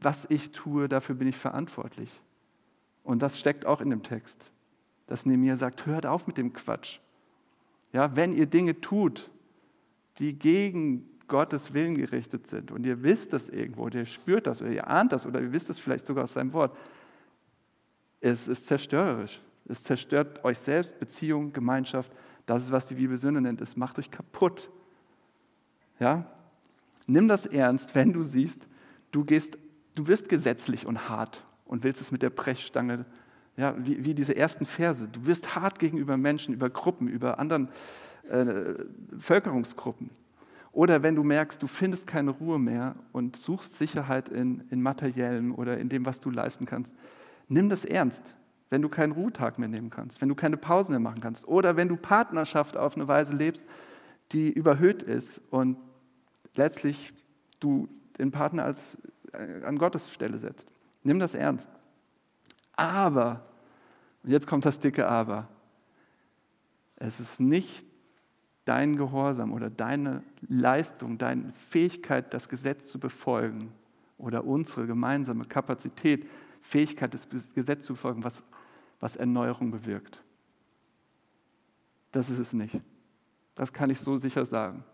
Was 0.00 0.26
ich 0.30 0.52
tue, 0.52 0.88
dafür 0.88 1.16
bin 1.16 1.28
ich 1.28 1.36
verantwortlich. 1.36 2.22
Und 3.02 3.20
das 3.20 3.38
steckt 3.38 3.66
auch 3.66 3.80
in 3.80 3.90
dem 3.90 4.02
Text, 4.02 4.52
dass 5.08 5.26
Nehemiah 5.26 5.56
sagt, 5.56 5.86
hört 5.86 6.06
auf 6.06 6.26
mit 6.26 6.38
dem 6.38 6.52
Quatsch. 6.52 7.00
Ja, 7.92 8.14
wenn 8.14 8.32
ihr 8.32 8.46
Dinge 8.46 8.80
tut, 8.80 9.30
die 10.18 10.38
gegen 10.38 11.08
Gottes 11.26 11.74
Willen 11.74 11.94
gerichtet 11.94 12.46
sind 12.46 12.70
und 12.70 12.86
ihr 12.86 13.02
wisst 13.02 13.32
das 13.32 13.48
irgendwo, 13.48 13.84
oder 13.84 14.00
ihr 14.00 14.06
spürt 14.06 14.46
das 14.46 14.62
oder 14.62 14.70
ihr 14.70 14.88
ahnt 14.88 15.12
das 15.12 15.26
oder 15.26 15.40
ihr 15.40 15.52
wisst 15.52 15.70
es 15.70 15.78
vielleicht 15.78 16.06
sogar 16.06 16.24
aus 16.24 16.34
seinem 16.34 16.52
Wort, 16.52 16.76
es 18.20 18.48
ist 18.48 18.66
zerstörerisch. 18.66 19.40
Es 19.66 19.82
zerstört 19.82 20.44
euch 20.44 20.58
selbst, 20.58 20.98
Beziehung, 20.98 21.52
Gemeinschaft. 21.52 22.10
Das 22.46 22.64
ist, 22.64 22.72
was 22.72 22.86
die 22.86 22.94
Bibel 22.94 23.16
Sünde 23.18 23.40
nennt. 23.40 23.60
Es 23.60 23.76
macht 23.76 23.98
euch 23.98 24.10
kaputt. 24.10 24.70
Ja? 26.00 26.26
Nimm 27.06 27.28
das 27.28 27.46
ernst, 27.46 27.94
wenn 27.94 28.12
du 28.12 28.22
siehst, 28.22 28.66
du, 29.12 29.24
gehst, 29.24 29.58
du 29.94 30.06
wirst 30.06 30.28
gesetzlich 30.28 30.86
und 30.86 31.08
hart 31.08 31.44
und 31.66 31.82
willst 31.84 32.00
es 32.00 32.10
mit 32.10 32.22
der 32.22 32.30
Brechstange, 32.30 33.04
ja, 33.58 33.74
wie, 33.78 34.04
wie 34.04 34.14
diese 34.14 34.34
ersten 34.34 34.64
Verse. 34.64 35.06
Du 35.08 35.26
wirst 35.26 35.54
hart 35.54 35.78
gegenüber 35.78 36.16
Menschen, 36.16 36.54
über 36.54 36.70
Gruppen, 36.70 37.08
über 37.08 37.38
anderen 37.38 37.68
äh, 38.30 38.74
Völkerungsgruppen. 39.18 40.10
Oder 40.72 41.02
wenn 41.02 41.14
du 41.14 41.24
merkst, 41.24 41.62
du 41.62 41.66
findest 41.66 42.06
keine 42.06 42.30
Ruhe 42.30 42.58
mehr 42.58 42.94
und 43.12 43.36
suchst 43.36 43.76
Sicherheit 43.76 44.30
in, 44.30 44.64
in 44.70 44.80
materiellem 44.80 45.54
oder 45.54 45.78
in 45.78 45.90
dem, 45.90 46.06
was 46.06 46.20
du 46.20 46.30
leisten 46.30 46.64
kannst, 46.64 46.94
nimm 47.48 47.68
das 47.68 47.84
ernst 47.84 48.34
wenn 48.70 48.82
du 48.82 48.88
keinen 48.88 49.12
Ruhetag 49.12 49.58
mehr 49.58 49.68
nehmen 49.68 49.90
kannst, 49.90 50.20
wenn 50.20 50.28
du 50.28 50.34
keine 50.34 50.56
Pausen 50.56 50.92
mehr 50.92 51.00
machen 51.00 51.20
kannst 51.20 51.46
oder 51.48 51.76
wenn 51.76 51.88
du 51.88 51.96
Partnerschaft 51.96 52.76
auf 52.76 52.96
eine 52.96 53.08
Weise 53.08 53.34
lebst, 53.34 53.64
die 54.32 54.52
überhöht 54.52 55.02
ist 55.02 55.40
und 55.50 55.78
letztlich 56.54 57.14
du 57.60 57.88
den 58.18 58.30
Partner 58.30 58.64
als, 58.64 58.98
äh, 59.32 59.64
an 59.64 59.78
Gottes 59.78 60.12
Stelle 60.12 60.38
setzt. 60.38 60.68
Nimm 61.02 61.18
das 61.18 61.34
ernst. 61.34 61.70
Aber, 62.78 63.44
und 64.22 64.30
jetzt 64.30 64.46
kommt 64.46 64.64
das 64.64 64.78
dicke 64.78 65.06
Aber, 65.08 65.48
es 66.96 67.20
ist 67.20 67.40
nicht 67.40 67.86
dein 68.64 68.96
Gehorsam 68.96 69.52
oder 69.52 69.70
deine 69.70 70.22
Leistung, 70.48 71.18
deine 71.18 71.52
Fähigkeit, 71.52 72.32
das 72.34 72.48
Gesetz 72.48 72.90
zu 72.90 72.98
befolgen 72.98 73.72
oder 74.16 74.44
unsere 74.44 74.86
gemeinsame 74.86 75.44
Kapazität, 75.44 76.28
Fähigkeit, 76.60 77.14
das 77.14 77.28
Gesetz 77.54 77.86
zu 77.86 77.92
befolgen, 77.94 78.24
was 78.24 78.44
was 79.00 79.16
Erneuerung 79.16 79.70
bewirkt. 79.70 80.22
Das 82.12 82.30
ist 82.30 82.38
es 82.38 82.52
nicht. 82.52 82.80
Das 83.54 83.72
kann 83.72 83.90
ich 83.90 84.00
so 84.00 84.16
sicher 84.16 84.44
sagen. 84.46 84.84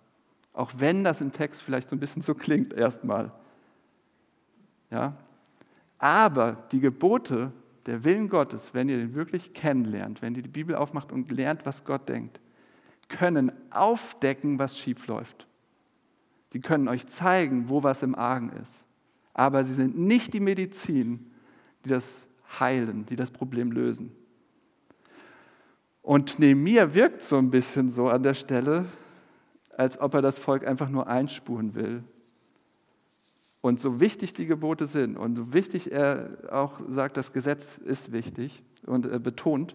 Auch 0.53 0.73
wenn 0.77 1.05
das 1.05 1.21
im 1.21 1.33
Text 1.33 1.63
vielleicht 1.63 1.89
so 1.89 1.97
ein 1.97 2.01
bisschen 2.01 2.23
so 2.23 2.35
klingt 2.35 2.73
erstmal. 2.73 3.33
Ja? 4.91 5.17
Aber 5.99 6.65
die 6.71 6.81
Gebote, 6.81 7.53
der 7.87 8.05
Willen 8.05 8.29
Gottes, 8.29 8.75
wenn 8.75 8.89
ihr 8.89 8.97
den 8.97 9.15
wirklich 9.15 9.53
kennenlernt, 9.53 10.23
wenn 10.23 10.35
ihr 10.35 10.43
die 10.43 10.49
Bibel 10.49 10.75
aufmacht 10.75 11.13
und 11.13 11.31
lernt, 11.31 11.67
was 11.67 11.85
Gott 11.85 12.09
denkt, 12.09 12.41
können 13.09 13.53
aufdecken, 13.71 14.59
was 14.59 14.79
schief 14.79 15.07
läuft. 15.07 15.47
Sie 16.51 16.61
können 16.61 16.89
euch 16.89 17.07
zeigen, 17.07 17.69
wo 17.69 17.83
was 17.83 18.03
im 18.03 18.15
Argen 18.15 18.51
ist. 18.51 18.87
Aber 19.35 19.65
sie 19.65 19.75
sind 19.75 19.99
nicht 19.99 20.33
die 20.33 20.41
Medizin, 20.41 21.31
die 21.85 21.89
das 21.89 22.27
heilen, 22.61 23.05
die 23.07 23.17
das 23.17 23.31
Problem 23.31 23.73
lösen. 23.73 24.13
Und 26.03 26.39
Nehemiah 26.39 26.95
wirkt 26.95 27.23
so 27.23 27.39
ein 27.39 27.51
bisschen 27.51 27.91
so 27.91 28.09
an 28.09 28.23
der 28.23 28.35
Stelle, 28.35 28.87
als 29.77 30.01
ob 30.01 30.15
er 30.15 30.23
das 30.23 30.39
Volk 30.39 30.67
einfach 30.67 30.89
nur 30.89 31.09
einspuren 31.09 31.75
will. 31.75 32.05
Und 33.65 33.81
so 33.81 33.99
wichtig 33.99 34.35
die 34.35 34.45
Gebote 34.45 34.87
sind 34.87 35.17
und 35.17 35.37
so 35.37 35.55
wichtig 35.55 35.91
er 35.91 36.37
auch 36.51 36.83
sagt, 36.87 37.17
das 37.17 37.33
Gesetz 37.33 37.79
ist 37.79 38.13
wichtig 38.13 38.63
und 38.85 39.23
betont, 39.23 39.75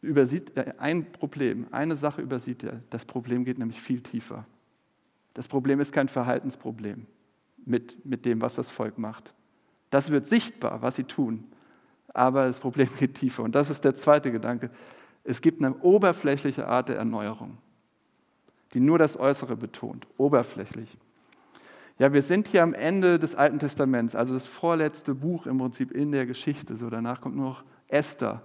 übersieht 0.00 0.52
er 0.54 0.80
ein 0.80 1.10
Problem, 1.10 1.66
eine 1.72 1.96
Sache 1.96 2.22
übersieht 2.22 2.62
er. 2.62 2.84
Das 2.90 3.04
Problem 3.04 3.44
geht 3.44 3.58
nämlich 3.58 3.80
viel 3.80 4.00
tiefer. 4.00 4.46
Das 5.34 5.48
Problem 5.48 5.80
ist 5.80 5.90
kein 5.90 6.06
Verhaltensproblem 6.06 7.04
mit, 7.66 8.06
mit 8.06 8.24
dem, 8.26 8.42
was 8.42 8.54
das 8.54 8.70
Volk 8.70 8.96
macht. 8.96 9.34
Das 9.90 10.12
wird 10.12 10.28
sichtbar, 10.28 10.80
was 10.82 10.94
sie 10.94 11.02
tun. 11.02 11.46
Aber 12.14 12.46
das 12.46 12.60
Problem 12.60 12.90
geht 13.00 13.16
tiefer. 13.16 13.42
Und 13.42 13.56
das 13.56 13.70
ist 13.70 13.84
der 13.84 13.96
zweite 13.96 14.30
Gedanke. 14.30 14.70
Es 15.24 15.42
gibt 15.42 15.64
eine 15.64 15.76
oberflächliche 15.78 16.68
Art 16.68 16.90
der 16.90 16.96
Erneuerung, 16.98 17.58
die 18.72 18.78
nur 18.78 18.98
das 18.98 19.18
Äußere 19.18 19.56
betont, 19.56 20.06
oberflächlich. 20.16 20.96
Ja, 21.98 22.12
wir 22.12 22.22
sind 22.22 22.46
hier 22.46 22.62
am 22.62 22.74
Ende 22.74 23.18
des 23.18 23.34
Alten 23.34 23.58
Testaments, 23.58 24.14
also 24.14 24.32
das 24.32 24.46
vorletzte 24.46 25.16
Buch 25.16 25.46
im 25.46 25.58
Prinzip 25.58 25.90
in 25.90 26.12
der 26.12 26.26
Geschichte. 26.26 26.76
So, 26.76 26.90
danach 26.90 27.20
kommt 27.20 27.34
nur 27.34 27.46
noch 27.46 27.64
Esther. 27.88 28.40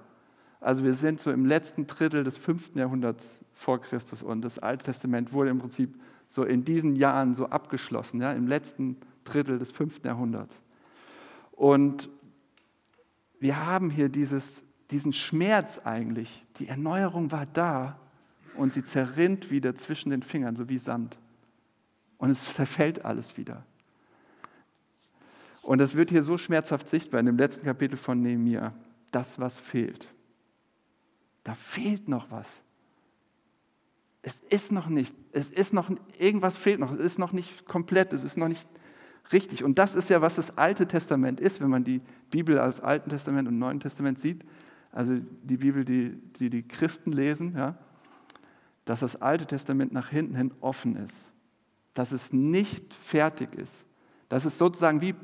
Also 0.59 0.83
wir 0.83 0.93
sind 0.93 1.19
so 1.19 1.31
im 1.31 1.45
letzten 1.45 1.85
Drittel 1.85 2.23
des 2.23 2.37
fünften 2.37 2.79
Jahrhunderts 2.79 3.43
vor 3.53 3.79
Christus 3.79 4.23
und 4.23 4.41
das 4.41 4.57
Alte 4.57 4.85
Testament 4.85 5.33
wurde 5.33 5.51
im 5.51 5.59
Prinzip 5.59 5.99
so 6.25 6.43
in 6.43 6.65
diesen 6.65 6.95
Jahren 6.95 7.35
so 7.35 7.47
abgeschlossen, 7.47 8.21
ja, 8.21 8.31
im 8.31 8.47
letzten 8.47 8.97
Drittel 9.23 9.59
des 9.59 9.69
fünften 9.69 10.07
Jahrhunderts. 10.07 10.63
Und 11.51 12.09
wir 13.39 13.65
haben 13.67 13.91
hier 13.91 14.09
dieses, 14.09 14.63
diesen 14.89 15.13
Schmerz 15.13 15.79
eigentlich. 15.83 16.43
Die 16.57 16.69
Erneuerung 16.69 17.31
war 17.31 17.45
da 17.45 17.99
und 18.57 18.73
sie 18.73 18.83
zerrinnt 18.83 19.51
wieder 19.51 19.75
zwischen 19.75 20.09
den 20.09 20.23
Fingern, 20.23 20.55
so 20.55 20.69
wie 20.69 20.79
Sand. 20.79 21.19
Und 22.23 22.29
es 22.29 22.53
zerfällt 22.53 23.03
alles 23.03 23.35
wieder. 23.35 23.65
Und 25.61 25.79
das 25.79 25.93
wird 25.93 26.09
hier 26.09 26.21
so 26.21 26.37
schmerzhaft 26.37 26.87
sichtbar 26.87 27.19
in 27.19 27.25
dem 27.25 27.37
letzten 27.37 27.65
Kapitel 27.65 27.97
von 27.97 28.21
Nehemiah. 28.21 28.73
Das, 29.11 29.39
was 29.39 29.59
fehlt. 29.59 30.07
Da 31.43 31.53
fehlt 31.53 32.07
noch 32.07 32.31
was. 32.31 32.63
Es 34.21 34.39
ist 34.39 34.71
noch 34.71 34.87
nicht, 34.87 35.13
es 35.33 35.49
ist 35.49 35.73
noch, 35.73 35.91
irgendwas 36.17 36.55
fehlt 36.55 36.79
noch, 36.79 36.93
es 36.93 36.99
ist 36.99 37.19
noch 37.19 37.33
nicht 37.33 37.65
komplett, 37.65 38.13
es 38.13 38.23
ist 38.23 38.37
noch 38.37 38.47
nicht 38.47 38.69
richtig. 39.33 39.65
Und 39.65 39.77
das 39.77 39.93
ist 39.93 40.09
ja, 40.09 40.21
was 40.21 40.35
das 40.35 40.57
Alte 40.57 40.87
Testament 40.87 41.41
ist, 41.41 41.59
wenn 41.59 41.69
man 41.69 41.83
die 41.83 41.99
Bibel 42.31 42.57
als 42.57 42.79
Alten 42.79 43.09
Testament 43.09 43.49
und 43.49 43.59
Neuen 43.59 43.81
Testament 43.81 44.17
sieht. 44.17 44.45
Also 44.93 45.17
die 45.41 45.57
Bibel, 45.57 45.83
die 45.83 46.11
die, 46.39 46.49
die 46.49 46.65
Christen 46.65 47.11
lesen, 47.11 47.57
ja, 47.57 47.77
dass 48.85 49.01
das 49.01 49.21
Alte 49.21 49.45
Testament 49.45 49.91
nach 49.91 50.07
hinten 50.07 50.35
hin 50.35 50.53
offen 50.61 50.95
ist. 50.95 51.32
Dass 51.93 52.11
es 52.11 52.33
nicht 52.33 52.93
fertig 52.93 53.55
ist. 53.55 53.87
Das 54.29 54.45
ist 54.45 54.57
sozusagen 54.57 55.01
wie, 55.01 55.15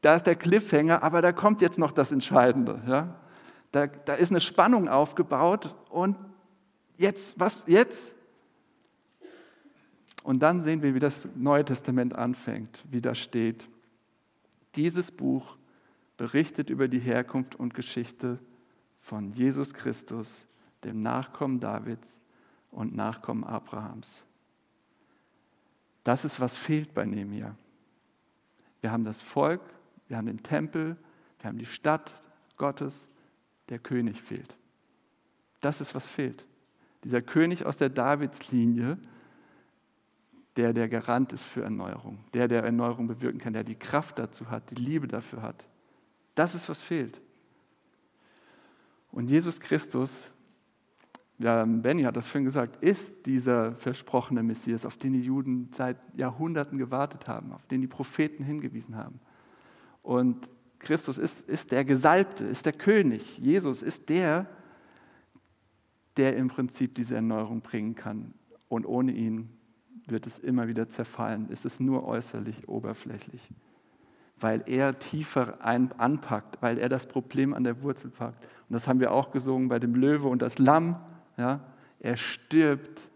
da 0.00 0.14
ist 0.14 0.24
der 0.24 0.36
Cliffhanger, 0.36 1.02
aber 1.02 1.22
da 1.22 1.32
kommt 1.32 1.60
jetzt 1.60 1.78
noch 1.78 1.92
das 1.92 2.12
Entscheidende. 2.12 2.80
Ja. 2.86 3.16
Da, 3.72 3.86
da 3.86 4.14
ist 4.14 4.30
eine 4.30 4.40
Spannung 4.40 4.88
aufgebaut 4.88 5.74
und 5.90 6.16
jetzt, 6.96 7.38
was 7.38 7.64
jetzt? 7.66 8.14
Und 10.22 10.42
dann 10.42 10.60
sehen 10.60 10.82
wir, 10.82 10.94
wie 10.94 11.00
das 11.00 11.28
Neue 11.34 11.64
Testament 11.64 12.14
anfängt, 12.14 12.84
wie 12.90 13.00
da 13.00 13.14
steht. 13.14 13.66
Dieses 14.76 15.10
Buch 15.10 15.56
berichtet 16.16 16.70
über 16.70 16.88
die 16.88 16.98
Herkunft 16.98 17.56
und 17.56 17.74
Geschichte 17.74 18.38
von 18.98 19.30
Jesus 19.30 19.72
Christus, 19.72 20.46
dem 20.84 21.00
Nachkommen 21.00 21.60
Davids 21.60 22.20
und 22.70 22.94
Nachkommen 22.94 23.44
Abrahams. 23.44 24.24
Das 26.08 26.24
ist, 26.24 26.40
was 26.40 26.56
fehlt 26.56 26.94
bei 26.94 27.04
Nehemiah. 27.04 27.54
Wir 28.80 28.90
haben 28.90 29.04
das 29.04 29.20
Volk, 29.20 29.60
wir 30.06 30.16
haben 30.16 30.24
den 30.24 30.42
Tempel, 30.42 30.96
wir 31.38 31.48
haben 31.48 31.58
die 31.58 31.66
Stadt 31.66 32.14
Gottes, 32.56 33.08
der 33.68 33.78
König 33.78 34.18
fehlt. 34.18 34.56
Das 35.60 35.82
ist, 35.82 35.94
was 35.94 36.06
fehlt. 36.06 36.46
Dieser 37.04 37.20
König 37.20 37.66
aus 37.66 37.76
der 37.76 37.90
Davidslinie, 37.90 38.96
der 40.56 40.72
der 40.72 40.88
Garant 40.88 41.34
ist 41.34 41.42
für 41.42 41.62
Erneuerung, 41.64 42.24
der 42.32 42.48
der 42.48 42.64
Erneuerung 42.64 43.06
bewirken 43.06 43.38
kann, 43.38 43.52
der 43.52 43.62
die 43.62 43.78
Kraft 43.78 44.18
dazu 44.18 44.48
hat, 44.48 44.70
die 44.70 44.82
Liebe 44.82 45.08
dafür 45.08 45.42
hat. 45.42 45.66
Das 46.34 46.54
ist, 46.54 46.70
was 46.70 46.80
fehlt. 46.80 47.20
Und 49.12 49.28
Jesus 49.28 49.60
Christus, 49.60 50.32
Benny 51.38 52.02
hat 52.02 52.16
das 52.16 52.26
vorhin 52.26 52.44
gesagt, 52.44 52.82
ist 52.82 53.26
dieser 53.26 53.72
versprochene 53.74 54.42
Messias, 54.42 54.84
auf 54.84 54.96
den 54.96 55.12
die 55.12 55.22
Juden 55.22 55.68
seit 55.72 55.96
Jahrhunderten 56.18 56.78
gewartet 56.78 57.28
haben, 57.28 57.52
auf 57.52 57.66
den 57.66 57.80
die 57.80 57.86
Propheten 57.86 58.42
hingewiesen 58.42 58.96
haben. 58.96 59.20
Und 60.02 60.50
Christus 60.80 61.18
ist, 61.18 61.48
ist 61.48 61.70
der 61.72 61.84
Gesalbte, 61.84 62.44
ist 62.44 62.66
der 62.66 62.72
König. 62.72 63.38
Jesus 63.38 63.82
ist 63.82 64.08
der, 64.08 64.46
der 66.16 66.36
im 66.36 66.48
Prinzip 66.48 66.94
diese 66.94 67.14
Erneuerung 67.14 67.60
bringen 67.60 67.94
kann. 67.94 68.34
Und 68.68 68.86
ohne 68.86 69.12
ihn 69.12 69.48
wird 70.06 70.26
es 70.26 70.38
immer 70.38 70.68
wieder 70.68 70.88
zerfallen. 70.88 71.48
Es 71.50 71.64
ist 71.64 71.80
nur 71.80 72.04
äußerlich, 72.04 72.68
oberflächlich. 72.68 73.50
Weil 74.40 74.62
er 74.66 74.98
tiefer 74.98 75.64
anpackt, 75.64 76.62
weil 76.62 76.78
er 76.78 76.88
das 76.88 77.06
Problem 77.06 77.54
an 77.54 77.64
der 77.64 77.82
Wurzel 77.82 78.10
packt. 78.10 78.44
Und 78.44 78.74
das 78.74 78.88
haben 78.88 79.00
wir 79.00 79.12
auch 79.12 79.30
gesungen 79.30 79.68
bei 79.68 79.78
dem 79.78 79.94
Löwe 79.94 80.28
und 80.28 80.42
das 80.42 80.58
Lamm. 80.58 80.96
Ja? 81.38 81.60
Er 82.00 82.16
stirbt 82.16 83.08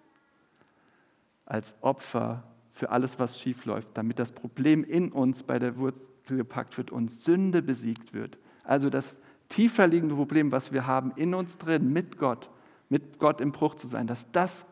als 1.44 1.74
Opfer 1.82 2.44
für 2.70 2.90
alles, 2.90 3.18
was 3.18 3.38
schief 3.38 3.66
läuft, 3.66 3.90
damit 3.94 4.18
das 4.18 4.32
Problem 4.32 4.82
in 4.82 5.12
uns 5.12 5.42
bei 5.42 5.58
der 5.58 5.76
Wurzel 5.76 6.38
gepackt 6.38 6.78
wird 6.78 6.90
und 6.90 7.10
Sünde 7.10 7.60
besiegt 7.60 8.14
wird. 8.14 8.38
Also 8.64 8.88
das 8.88 9.18
tiefer 9.48 9.86
liegende 9.86 10.14
Problem, 10.14 10.50
was 10.50 10.72
wir 10.72 10.86
haben 10.86 11.12
in 11.16 11.34
uns 11.34 11.58
drin, 11.58 11.92
mit 11.92 12.16
Gott, 12.16 12.48
mit 12.88 13.18
Gott 13.18 13.42
im 13.42 13.52
Bruch 13.52 13.74
zu 13.74 13.86
sein, 13.86 14.06
dass 14.06 14.30
das 14.32 14.66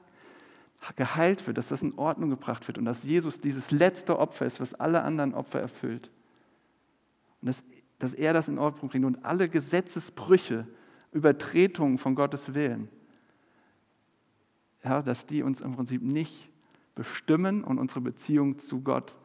geheilt 0.96 1.46
wird, 1.46 1.58
dass 1.58 1.68
das 1.68 1.82
in 1.82 1.98
Ordnung 1.98 2.30
gebracht 2.30 2.66
wird 2.66 2.78
und 2.78 2.86
dass 2.86 3.04
Jesus 3.04 3.40
dieses 3.40 3.70
letzte 3.70 4.18
Opfer 4.18 4.46
ist, 4.46 4.60
was 4.60 4.72
alle 4.72 5.02
anderen 5.02 5.34
Opfer 5.34 5.60
erfüllt. 5.60 6.10
Und 7.42 7.48
dass, 7.48 7.64
dass 7.98 8.14
er 8.14 8.32
das 8.32 8.48
in 8.48 8.58
Ordnung 8.58 8.88
bringt 8.88 9.04
und 9.04 9.24
alle 9.24 9.50
Gesetzesbrüche, 9.50 10.66
Übertretungen 11.12 11.98
von 11.98 12.14
Gottes 12.14 12.54
Willen, 12.54 12.88
ja, 14.84 15.02
dass 15.02 15.26
die 15.26 15.42
uns 15.42 15.60
im 15.60 15.74
Prinzip 15.74 16.02
nicht 16.02 16.50
bestimmen 16.94 17.64
und 17.64 17.78
unsere 17.78 18.00
Beziehung 18.00 18.58
zu 18.58 18.80
Gott 18.80 19.16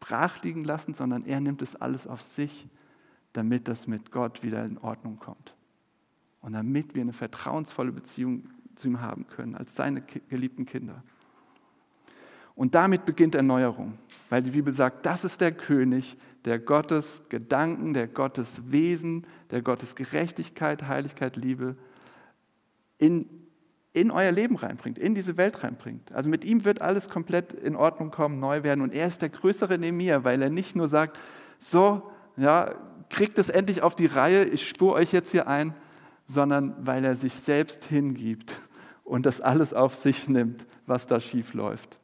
brach 0.00 0.42
liegen 0.42 0.64
lassen, 0.64 0.94
sondern 0.94 1.24
er 1.24 1.40
nimmt 1.40 1.62
es 1.62 1.76
alles 1.76 2.06
auf 2.06 2.22
sich, 2.22 2.68
damit 3.32 3.68
das 3.68 3.86
mit 3.86 4.10
Gott 4.10 4.42
wieder 4.42 4.64
in 4.64 4.78
Ordnung 4.78 5.18
kommt. 5.18 5.54
Und 6.40 6.54
damit 6.54 6.94
wir 6.94 7.02
eine 7.02 7.12
vertrauensvolle 7.12 7.92
Beziehung 7.92 8.48
zu 8.74 8.88
ihm 8.88 9.00
haben 9.00 9.26
können, 9.26 9.54
als 9.54 9.74
seine 9.74 10.02
geliebten 10.02 10.66
Kinder. 10.66 11.02
Und 12.54 12.74
damit 12.74 13.04
beginnt 13.06 13.34
Erneuerung, 13.34 13.98
weil 14.28 14.42
die 14.42 14.50
Bibel 14.50 14.72
sagt, 14.72 15.06
das 15.06 15.24
ist 15.24 15.40
der 15.40 15.52
König, 15.52 16.18
der 16.44 16.58
Gottes 16.58 17.22
Gedanken, 17.28 17.94
der 17.94 18.08
Gottes 18.08 18.70
Wesen, 18.70 19.26
der 19.50 19.62
Gottes 19.62 19.94
Gerechtigkeit, 19.94 20.88
Heiligkeit, 20.88 21.36
Liebe 21.36 21.76
in 22.98 23.41
in 23.92 24.10
euer 24.10 24.32
Leben 24.32 24.56
reinbringt, 24.56 24.98
in 24.98 25.14
diese 25.14 25.36
Welt 25.36 25.62
reinbringt. 25.62 26.12
Also 26.12 26.30
mit 26.30 26.44
ihm 26.44 26.64
wird 26.64 26.80
alles 26.80 27.10
komplett 27.10 27.52
in 27.52 27.76
Ordnung 27.76 28.10
kommen, 28.10 28.40
neu 28.40 28.62
werden. 28.62 28.80
Und 28.80 28.94
er 28.94 29.06
ist 29.06 29.20
der 29.20 29.28
Größere 29.28 29.76
neben 29.78 29.98
mir, 29.98 30.24
weil 30.24 30.40
er 30.40 30.50
nicht 30.50 30.76
nur 30.76 30.88
sagt, 30.88 31.18
so, 31.58 32.10
ja, 32.36 32.74
kriegt 33.10 33.38
es 33.38 33.50
endlich 33.50 33.82
auf 33.82 33.94
die 33.94 34.06
Reihe, 34.06 34.44
ich 34.44 34.66
spüre 34.66 34.94
euch 34.94 35.12
jetzt 35.12 35.30
hier 35.30 35.46
ein, 35.46 35.74
sondern 36.24 36.74
weil 36.86 37.04
er 37.04 37.14
sich 37.14 37.34
selbst 37.34 37.84
hingibt 37.84 38.54
und 39.04 39.26
das 39.26 39.42
alles 39.42 39.74
auf 39.74 39.94
sich 39.94 40.28
nimmt, 40.28 40.66
was 40.86 41.06
da 41.06 41.20
schief 41.20 41.52
läuft, 41.52 41.98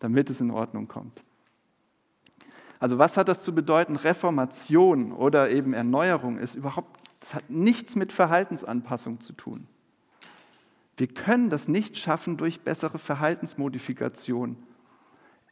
damit 0.00 0.30
es 0.30 0.40
in 0.40 0.50
Ordnung 0.50 0.88
kommt. 0.88 1.22
Also 2.80 2.98
was 2.98 3.16
hat 3.16 3.28
das 3.28 3.42
zu 3.42 3.54
bedeuten? 3.54 3.96
Reformation 3.96 5.12
oder 5.12 5.50
eben 5.50 5.72
Erneuerung 5.72 6.38
ist 6.38 6.56
überhaupt, 6.56 7.00
das 7.20 7.34
hat 7.34 7.48
nichts 7.48 7.94
mit 7.94 8.12
Verhaltensanpassung 8.12 9.20
zu 9.20 9.32
tun. 9.32 9.68
Wir 10.98 11.06
können 11.06 11.48
das 11.48 11.68
nicht 11.68 11.96
schaffen 11.96 12.36
durch 12.36 12.62
bessere 12.62 12.98
Verhaltensmodifikation. 12.98 14.56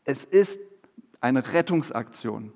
Es 0.05 0.25
ist 0.25 0.59
eine 1.21 1.53
Rettungsaktion. 1.53 2.53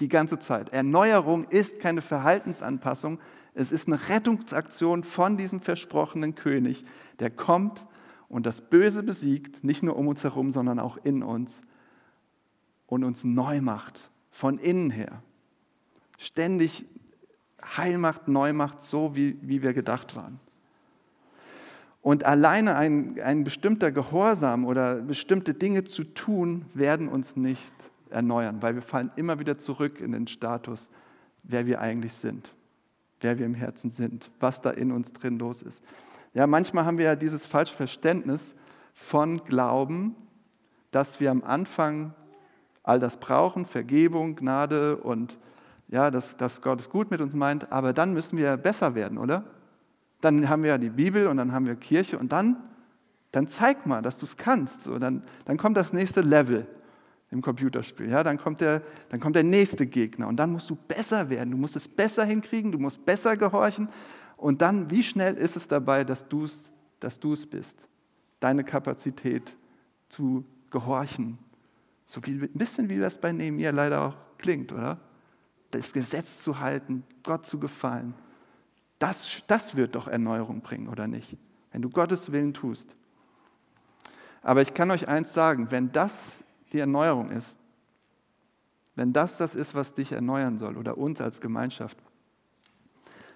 Die 0.00 0.08
ganze 0.08 0.38
Zeit. 0.38 0.70
Erneuerung 0.70 1.44
ist 1.44 1.78
keine 1.78 2.00
Verhaltensanpassung. 2.00 3.20
Es 3.52 3.70
ist 3.70 3.86
eine 3.86 4.08
Rettungsaktion 4.08 5.04
von 5.04 5.36
diesem 5.36 5.60
versprochenen 5.60 6.34
König, 6.34 6.84
der 7.18 7.30
kommt 7.30 7.86
und 8.28 8.46
das 8.46 8.62
Böse 8.62 9.02
besiegt, 9.02 9.62
nicht 9.62 9.82
nur 9.82 9.96
um 9.96 10.08
uns 10.08 10.24
herum, 10.24 10.52
sondern 10.52 10.78
auch 10.78 10.96
in 10.96 11.22
uns 11.22 11.62
und 12.86 13.04
uns 13.04 13.24
neu 13.24 13.60
macht, 13.60 14.10
von 14.30 14.58
innen 14.58 14.90
her. 14.90 15.22
Ständig 16.16 16.86
heil 17.62 17.98
macht, 17.98 18.26
neu 18.26 18.54
macht, 18.54 18.80
so 18.80 19.14
wie, 19.16 19.38
wie 19.42 19.62
wir 19.62 19.74
gedacht 19.74 20.16
waren. 20.16 20.40
Und 22.06 22.24
alleine 22.24 22.76
ein, 22.76 23.20
ein 23.20 23.42
bestimmter 23.42 23.90
Gehorsam 23.90 24.64
oder 24.64 25.00
bestimmte 25.02 25.54
Dinge 25.54 25.82
zu 25.82 26.04
tun, 26.04 26.64
werden 26.72 27.08
uns 27.08 27.34
nicht 27.34 27.72
erneuern, 28.10 28.62
weil 28.62 28.76
wir 28.76 28.82
fallen 28.82 29.10
immer 29.16 29.40
wieder 29.40 29.58
zurück 29.58 30.00
in 30.00 30.12
den 30.12 30.28
Status, 30.28 30.88
wer 31.42 31.66
wir 31.66 31.80
eigentlich 31.80 32.12
sind, 32.12 32.54
wer 33.20 33.40
wir 33.40 33.46
im 33.46 33.54
Herzen 33.54 33.90
sind, 33.90 34.30
was 34.38 34.60
da 34.60 34.70
in 34.70 34.92
uns 34.92 35.14
drin 35.14 35.40
los 35.40 35.62
ist. 35.62 35.82
Ja, 36.32 36.46
manchmal 36.46 36.84
haben 36.84 36.96
wir 36.96 37.06
ja 37.06 37.16
dieses 37.16 37.44
falsche 37.44 37.74
Verständnis 37.74 38.54
von 38.94 39.38
Glauben, 39.44 40.14
dass 40.92 41.18
wir 41.18 41.32
am 41.32 41.42
Anfang 41.42 42.14
all 42.84 43.00
das 43.00 43.16
brauchen, 43.16 43.66
Vergebung, 43.66 44.36
Gnade 44.36 44.96
und 44.98 45.38
ja, 45.88 46.12
dass, 46.12 46.36
dass 46.36 46.62
Gott 46.62 46.82
es 46.82 46.88
gut 46.88 47.10
mit 47.10 47.20
uns 47.20 47.34
meint, 47.34 47.72
aber 47.72 47.92
dann 47.92 48.12
müssen 48.12 48.38
wir 48.38 48.56
besser 48.56 48.94
werden, 48.94 49.18
oder? 49.18 49.42
Dann 50.20 50.48
haben 50.48 50.62
wir 50.62 50.70
ja 50.70 50.78
die 50.78 50.90
Bibel 50.90 51.26
und 51.26 51.36
dann 51.36 51.52
haben 51.52 51.66
wir 51.66 51.76
Kirche 51.76 52.18
und 52.18 52.32
dann, 52.32 52.56
dann 53.32 53.48
zeig 53.48 53.86
mal, 53.86 54.02
dass 54.02 54.18
du 54.18 54.24
es 54.24 54.36
kannst. 54.36 54.82
So, 54.82 54.98
dann, 54.98 55.22
dann 55.44 55.56
kommt 55.56 55.76
das 55.76 55.92
nächste 55.92 56.20
Level 56.22 56.66
im 57.30 57.42
Computerspiel. 57.42 58.08
Ja, 58.08 58.22
dann, 58.22 58.38
kommt 58.38 58.60
der, 58.60 58.82
dann 59.08 59.20
kommt 59.20 59.36
der 59.36 59.44
nächste 59.44 59.86
Gegner 59.86 60.28
und 60.28 60.36
dann 60.36 60.52
musst 60.52 60.70
du 60.70 60.76
besser 60.76 61.28
werden. 61.28 61.50
Du 61.50 61.56
musst 61.56 61.76
es 61.76 61.88
besser 61.88 62.24
hinkriegen, 62.24 62.72
du 62.72 62.78
musst 62.78 63.04
besser 63.04 63.36
gehorchen. 63.36 63.88
Und 64.36 64.62
dann, 64.62 64.90
wie 64.90 65.02
schnell 65.02 65.34
ist 65.34 65.56
es 65.56 65.68
dabei, 65.68 66.04
dass 66.04 66.28
du 66.28 66.44
es 66.44 66.72
dass 67.00 67.18
bist? 67.18 67.88
Deine 68.40 68.64
Kapazität 68.64 69.56
zu 70.08 70.44
gehorchen. 70.70 71.38
So 72.04 72.24
wie, 72.24 72.32
ein 72.32 72.50
bisschen 72.52 72.88
wie 72.88 72.98
das 72.98 73.20
bei 73.20 73.32
Nehemiah 73.32 73.70
leider 73.70 74.02
auch 74.02 74.16
klingt, 74.38 74.72
oder? 74.72 74.98
Das 75.70 75.92
Gesetz 75.92 76.42
zu 76.42 76.60
halten, 76.60 77.02
Gott 77.22 77.44
zu 77.44 77.58
gefallen. 77.58 78.14
Das, 78.98 79.42
das 79.46 79.76
wird 79.76 79.94
doch 79.94 80.08
Erneuerung 80.08 80.60
bringen, 80.60 80.88
oder 80.88 81.06
nicht? 81.06 81.36
Wenn 81.72 81.82
du 81.82 81.90
Gottes 81.90 82.32
Willen 82.32 82.54
tust. 82.54 82.96
Aber 84.42 84.62
ich 84.62 84.74
kann 84.74 84.90
euch 84.90 85.08
eins 85.08 85.32
sagen, 85.32 85.70
wenn 85.70 85.92
das 85.92 86.44
die 86.72 86.78
Erneuerung 86.78 87.30
ist, 87.30 87.58
wenn 88.94 89.12
das 89.12 89.36
das 89.36 89.54
ist, 89.54 89.74
was 89.74 89.92
dich 89.92 90.12
erneuern 90.12 90.58
soll 90.58 90.76
oder 90.76 90.96
uns 90.96 91.20
als 91.20 91.40
Gemeinschaft, 91.40 91.98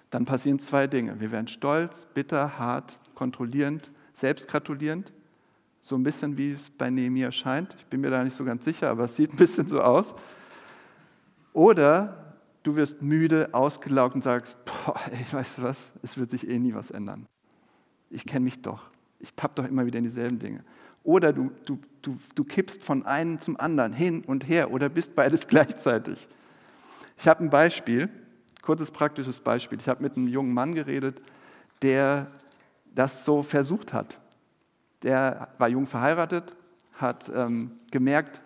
dann 0.09 0.25
passieren 0.25 0.59
zwei 0.59 0.87
Dinge. 0.87 1.19
Wir 1.19 1.31
werden 1.31 1.47
stolz, 1.47 2.05
bitter, 2.05 2.57
hart, 2.57 2.99
kontrollierend, 3.13 3.91
selbstgratulierend, 4.13 5.13
so 5.81 5.95
ein 5.95 6.03
bisschen 6.03 6.37
wie 6.37 6.51
es 6.51 6.69
bei 6.69 6.89
Nehemiah 6.89 7.31
scheint. 7.31 7.75
Ich 7.77 7.85
bin 7.85 8.01
mir 8.01 8.09
da 8.09 8.23
nicht 8.23 8.35
so 8.35 8.43
ganz 8.43 8.65
sicher, 8.65 8.89
aber 8.89 9.05
es 9.05 9.15
sieht 9.15 9.33
ein 9.33 9.37
bisschen 9.37 9.67
so 9.67 9.81
aus. 9.81 10.15
Oder 11.53 12.20
du 12.63 12.75
wirst 12.75 13.01
müde, 13.01 13.49
ausgelaugt 13.53 14.15
und 14.15 14.23
sagst, 14.23 14.63
boah, 14.65 14.99
ey, 15.11 15.25
weißt 15.31 15.57
du 15.57 15.63
was, 15.63 15.93
es 16.01 16.17
wird 16.17 16.31
sich 16.31 16.49
eh 16.49 16.59
nie 16.59 16.73
was 16.73 16.91
ändern. 16.91 17.27
Ich 18.09 18.25
kenne 18.25 18.43
mich 18.43 18.61
doch. 18.61 18.89
Ich 19.19 19.33
tapp 19.35 19.55
doch 19.55 19.67
immer 19.67 19.85
wieder 19.85 19.99
in 19.99 20.03
dieselben 20.03 20.39
Dinge. 20.39 20.63
Oder 21.03 21.33
du, 21.33 21.51
du, 21.65 21.79
du, 22.01 22.17
du 22.35 22.43
kippst 22.43 22.83
von 22.83 23.05
einem 23.05 23.39
zum 23.39 23.59
anderen 23.59 23.93
hin 23.93 24.23
und 24.25 24.47
her 24.47 24.71
oder 24.71 24.89
bist 24.89 25.15
beides 25.15 25.47
gleichzeitig. 25.47 26.27
Ich 27.17 27.27
habe 27.27 27.43
ein 27.43 27.49
Beispiel, 27.49 28.09
kurzes 28.61 28.91
praktisches 28.91 29.39
Beispiel. 29.39 29.79
Ich 29.79 29.87
habe 29.87 30.03
mit 30.03 30.17
einem 30.17 30.27
jungen 30.27 30.53
Mann 30.53 30.73
geredet, 30.75 31.21
der 31.81 32.27
das 32.93 33.25
so 33.25 33.41
versucht 33.41 33.93
hat. 33.93 34.19
Der 35.03 35.49
war 35.57 35.69
jung 35.69 35.87
verheiratet, 35.87 36.55
hat 36.93 37.31
ähm, 37.33 37.71
gemerkt, 37.91 38.41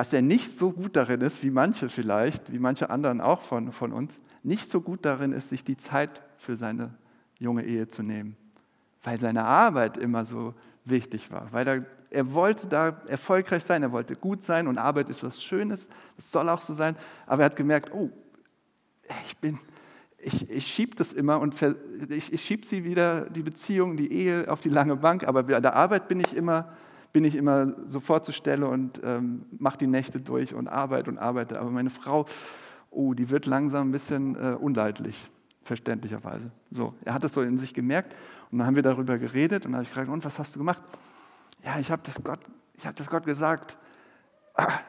dass 0.00 0.14
er 0.14 0.22
nicht 0.22 0.58
so 0.58 0.72
gut 0.72 0.96
darin 0.96 1.20
ist, 1.20 1.42
wie 1.42 1.50
manche 1.50 1.90
vielleicht, 1.90 2.50
wie 2.50 2.58
manche 2.58 2.88
anderen 2.88 3.20
auch 3.20 3.42
von, 3.42 3.70
von 3.70 3.92
uns, 3.92 4.22
nicht 4.42 4.70
so 4.70 4.80
gut 4.80 5.04
darin 5.04 5.32
ist, 5.32 5.50
sich 5.50 5.62
die 5.62 5.76
Zeit 5.76 6.22
für 6.38 6.56
seine 6.56 6.94
junge 7.38 7.66
Ehe 7.66 7.86
zu 7.86 8.02
nehmen, 8.02 8.34
weil 9.02 9.20
seine 9.20 9.44
Arbeit 9.44 9.98
immer 9.98 10.24
so 10.24 10.54
wichtig 10.86 11.30
war, 11.30 11.52
weil 11.52 11.68
er, 11.68 11.86
er 12.08 12.32
wollte 12.32 12.66
da 12.66 12.98
erfolgreich 13.08 13.62
sein, 13.62 13.82
er 13.82 13.92
wollte 13.92 14.16
gut 14.16 14.42
sein 14.42 14.68
und 14.68 14.78
Arbeit 14.78 15.10
ist 15.10 15.22
was 15.22 15.42
Schönes, 15.42 15.90
das 16.16 16.32
soll 16.32 16.48
auch 16.48 16.62
so 16.62 16.72
sein, 16.72 16.96
aber 17.26 17.42
er 17.42 17.46
hat 17.50 17.56
gemerkt, 17.56 17.92
oh, 17.92 18.08
ich 19.26 19.36
bin, 19.36 19.58
ich, 20.16 20.48
ich 20.48 20.66
schiebe 20.66 20.96
das 20.96 21.12
immer 21.12 21.40
und 21.40 21.54
ich, 22.08 22.32
ich 22.32 22.42
schiebe 22.42 22.64
sie 22.64 22.84
wieder, 22.84 23.28
die 23.28 23.42
Beziehung, 23.42 23.98
die 23.98 24.10
Ehe 24.10 24.50
auf 24.50 24.62
die 24.62 24.70
lange 24.70 24.96
Bank, 24.96 25.28
aber 25.28 25.42
bei 25.42 25.60
der 25.60 25.76
Arbeit 25.76 26.08
bin 26.08 26.20
ich 26.20 26.34
immer 26.34 26.72
bin 27.12 27.24
ich 27.24 27.34
immer 27.34 27.74
sofort 27.86 28.24
zur 28.24 28.34
Stelle 28.34 28.68
und 28.68 29.00
ähm, 29.04 29.46
mache 29.58 29.78
die 29.78 29.86
Nächte 29.86 30.20
durch 30.20 30.54
und 30.54 30.68
arbeite 30.68 31.10
und 31.10 31.18
arbeite. 31.18 31.58
Aber 31.60 31.70
meine 31.70 31.90
Frau, 31.90 32.26
oh, 32.90 33.14
die 33.14 33.30
wird 33.30 33.46
langsam 33.46 33.88
ein 33.88 33.92
bisschen 33.92 34.36
äh, 34.36 34.54
unleidlich, 34.54 35.30
verständlicherweise. 35.62 36.50
So, 36.70 36.94
er 37.04 37.14
hat 37.14 37.24
es 37.24 37.32
so 37.32 37.42
in 37.42 37.58
sich 37.58 37.74
gemerkt 37.74 38.14
und 38.50 38.58
dann 38.58 38.66
haben 38.66 38.76
wir 38.76 38.82
darüber 38.82 39.18
geredet 39.18 39.66
und 39.66 39.74
habe 39.74 39.82
ich 39.82 39.90
gefragt, 39.90 40.08
und 40.08 40.24
was 40.24 40.38
hast 40.38 40.54
du 40.54 40.60
gemacht? 40.60 40.82
Ja, 41.64 41.78
ich 41.78 41.90
habe 41.90 42.02
das 42.04 42.22
Gott, 42.22 42.40
ich 42.74 42.86
habe 42.86 42.94
das 42.96 43.08
Gott 43.10 43.24
gesagt. 43.24 43.76
Ah, 44.54 44.80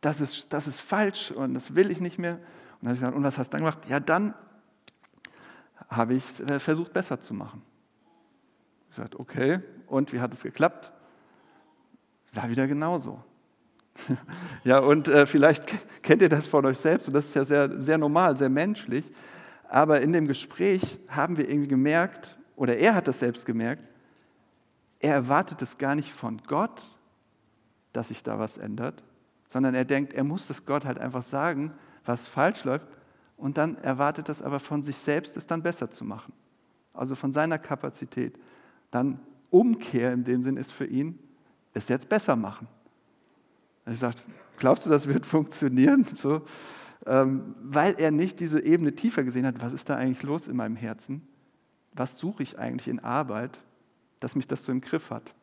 das 0.00 0.20
ist, 0.20 0.52
das 0.52 0.66
ist 0.66 0.80
falsch 0.80 1.30
und 1.30 1.54
das 1.54 1.74
will 1.74 1.90
ich 1.90 2.00
nicht 2.00 2.18
mehr. 2.18 2.34
Und 2.34 2.40
dann 2.82 2.88
habe 2.88 2.94
ich 2.94 3.00
gesagt, 3.00 3.16
und 3.16 3.22
was 3.22 3.38
hast 3.38 3.52
du 3.52 3.58
dann 3.58 3.66
gemacht? 3.66 3.88
Ja, 3.88 4.00
dann 4.00 4.34
habe 5.88 6.14
ich 6.14 6.40
äh, 6.48 6.58
versucht, 6.58 6.92
besser 6.92 7.20
zu 7.20 7.34
machen. 7.34 7.62
Ich 8.88 8.96
gesagt, 8.96 9.16
okay, 9.16 9.60
und 9.86 10.12
wie 10.12 10.20
hat 10.20 10.32
es 10.32 10.42
geklappt? 10.42 10.92
War 12.32 12.48
wieder 12.48 12.66
genauso. 12.66 13.22
ja, 14.64 14.78
und 14.78 15.08
äh, 15.08 15.26
vielleicht 15.26 15.64
kennt 16.02 16.22
ihr 16.22 16.28
das 16.28 16.48
von 16.48 16.64
euch 16.64 16.78
selbst 16.78 17.08
und 17.08 17.14
das 17.14 17.26
ist 17.26 17.34
ja 17.34 17.44
sehr, 17.44 17.80
sehr 17.80 17.98
normal, 17.98 18.36
sehr 18.36 18.48
menschlich. 18.48 19.10
Aber 19.68 20.00
in 20.00 20.12
dem 20.12 20.26
Gespräch 20.26 20.98
haben 21.08 21.36
wir 21.36 21.48
irgendwie 21.48 21.68
gemerkt, 21.68 22.36
oder 22.56 22.76
er 22.76 22.94
hat 22.94 23.08
das 23.08 23.18
selbst 23.18 23.46
gemerkt, 23.46 23.84
er 24.98 25.14
erwartet 25.14 25.62
es 25.62 25.78
gar 25.78 25.94
nicht 25.94 26.12
von 26.12 26.42
Gott, 26.46 26.82
dass 27.92 28.08
sich 28.08 28.22
da 28.22 28.38
was 28.38 28.58
ändert, 28.58 29.02
sondern 29.48 29.74
er 29.74 29.84
denkt, 29.84 30.12
er 30.12 30.24
muss 30.24 30.46
das 30.46 30.66
Gott 30.66 30.84
halt 30.84 30.98
einfach 30.98 31.22
sagen, 31.22 31.72
was 32.04 32.26
falsch 32.26 32.64
läuft 32.64 32.88
und 33.36 33.56
dann 33.56 33.76
erwartet 33.78 34.28
das 34.28 34.42
aber 34.42 34.60
von 34.60 34.82
sich 34.82 34.98
selbst, 34.98 35.36
es 35.36 35.46
dann 35.46 35.62
besser 35.62 35.90
zu 35.90 36.04
machen. 36.04 36.32
Also 36.92 37.14
von 37.14 37.32
seiner 37.32 37.58
Kapazität. 37.58 38.38
Dann 38.90 39.20
Umkehr 39.48 40.12
in 40.12 40.24
dem 40.24 40.42
Sinn 40.42 40.56
ist 40.56 40.72
für 40.72 40.86
ihn, 40.86 41.18
es 41.74 41.88
jetzt 41.88 42.08
besser 42.08 42.36
machen. 42.36 42.68
Er 43.84 43.94
sagt, 43.94 44.22
glaubst 44.58 44.86
du, 44.86 44.90
das 44.90 45.06
wird 45.06 45.26
funktionieren? 45.26 46.06
So, 46.14 46.42
ähm, 47.06 47.54
weil 47.62 47.94
er 47.98 48.10
nicht 48.10 48.40
diese 48.40 48.62
Ebene 48.62 48.94
tiefer 48.94 49.24
gesehen 49.24 49.46
hat, 49.46 49.62
was 49.62 49.72
ist 49.72 49.88
da 49.88 49.96
eigentlich 49.96 50.22
los 50.22 50.48
in 50.48 50.56
meinem 50.56 50.76
Herzen? 50.76 51.26
Was 51.92 52.18
suche 52.18 52.42
ich 52.42 52.58
eigentlich 52.58 52.88
in 52.88 53.00
Arbeit, 53.00 53.58
dass 54.20 54.36
mich 54.36 54.46
das 54.46 54.64
so 54.64 54.70
im 54.70 54.82
Griff 54.82 55.10
hat? 55.10 55.34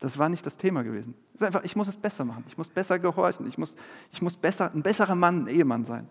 Das 0.00 0.18
war 0.18 0.28
nicht 0.28 0.44
das 0.44 0.56
Thema 0.56 0.82
gewesen. 0.82 1.14
Es 1.34 1.40
ist 1.40 1.46
einfach, 1.46 1.64
ich 1.64 1.76
muss 1.76 1.88
es 1.88 1.96
besser 1.96 2.24
machen, 2.24 2.44
ich 2.48 2.58
muss 2.58 2.68
besser 2.68 2.98
gehorchen, 2.98 3.46
ich 3.46 3.56
muss, 3.56 3.76
ich 4.12 4.20
muss 4.20 4.36
besser, 4.36 4.72
ein 4.74 4.82
besserer 4.82 5.14
Mann, 5.14 5.44
ein 5.44 5.46
Ehemann 5.46 5.84
sein. 5.84 6.08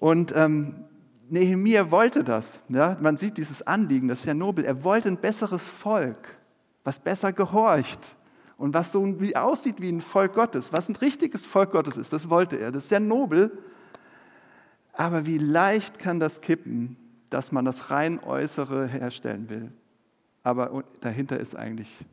Und 0.00 0.34
ähm, 0.36 0.84
Nehemiah 1.30 1.90
wollte 1.90 2.24
das. 2.24 2.60
Ja? 2.68 2.98
Man 3.00 3.16
sieht 3.16 3.38
dieses 3.38 3.66
Anliegen, 3.66 4.08
das 4.08 4.20
ist 4.20 4.26
ja 4.26 4.34
nobel. 4.34 4.64
Er 4.64 4.84
wollte 4.84 5.08
ein 5.08 5.18
besseres 5.18 5.68
Volk, 5.68 6.36
was 6.84 7.00
besser 7.00 7.32
gehorcht 7.32 8.16
und 8.56 8.74
was 8.74 8.92
so 8.92 9.20
wie 9.20 9.36
aussieht 9.36 9.80
wie 9.80 9.90
ein 9.90 10.00
Volk 10.00 10.34
Gottes, 10.34 10.72
was 10.72 10.88
ein 10.88 10.96
richtiges 10.96 11.44
Volk 11.44 11.72
Gottes 11.72 11.96
ist. 11.96 12.12
Das 12.12 12.30
wollte 12.30 12.56
er. 12.56 12.70
Das 12.70 12.84
ist 12.84 12.90
ja 12.90 13.00
nobel. 13.00 13.50
Aber 14.92 15.26
wie 15.26 15.38
leicht 15.38 15.98
kann 15.98 16.20
das 16.20 16.40
kippen, 16.40 16.96
dass 17.30 17.50
man 17.50 17.64
das 17.64 17.90
rein 17.90 18.22
Äußere 18.22 18.86
herstellen 18.86 19.48
will. 19.48 19.72
Aber 20.44 20.84
dahinter 21.00 21.40
ist 21.40 21.56
eigentlich 21.56 22.04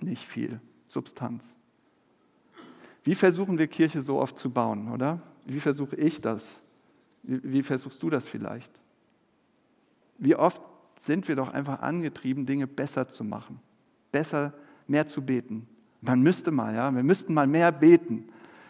nicht 0.00 0.26
viel 0.26 0.60
Substanz. 0.86 1.58
Wie 3.02 3.14
versuchen 3.14 3.58
wir 3.58 3.66
Kirche 3.66 4.00
so 4.00 4.18
oft 4.18 4.38
zu 4.38 4.50
bauen, 4.50 4.90
oder? 4.92 5.20
Wie 5.44 5.60
versuche 5.60 5.96
ich 5.96 6.20
das? 6.20 6.60
Wie 7.22 7.62
versuchst 7.62 8.02
du 8.02 8.10
das 8.10 8.26
vielleicht? 8.26 8.80
Wie 10.18 10.34
oft 10.34 10.62
sind 10.98 11.28
wir 11.28 11.36
doch 11.36 11.52
einfach 11.52 11.80
angetrieben, 11.80 12.46
Dinge 12.46 12.66
besser 12.66 13.08
zu 13.08 13.24
machen, 13.24 13.60
besser, 14.12 14.52
mehr 14.86 15.06
zu 15.06 15.22
beten. 15.22 15.66
Man 16.00 16.22
müsste 16.22 16.50
mal, 16.50 16.74
ja, 16.74 16.94
wir 16.94 17.02
müssten 17.02 17.34
mal 17.34 17.46
mehr 17.46 17.72
beten. 17.72 18.28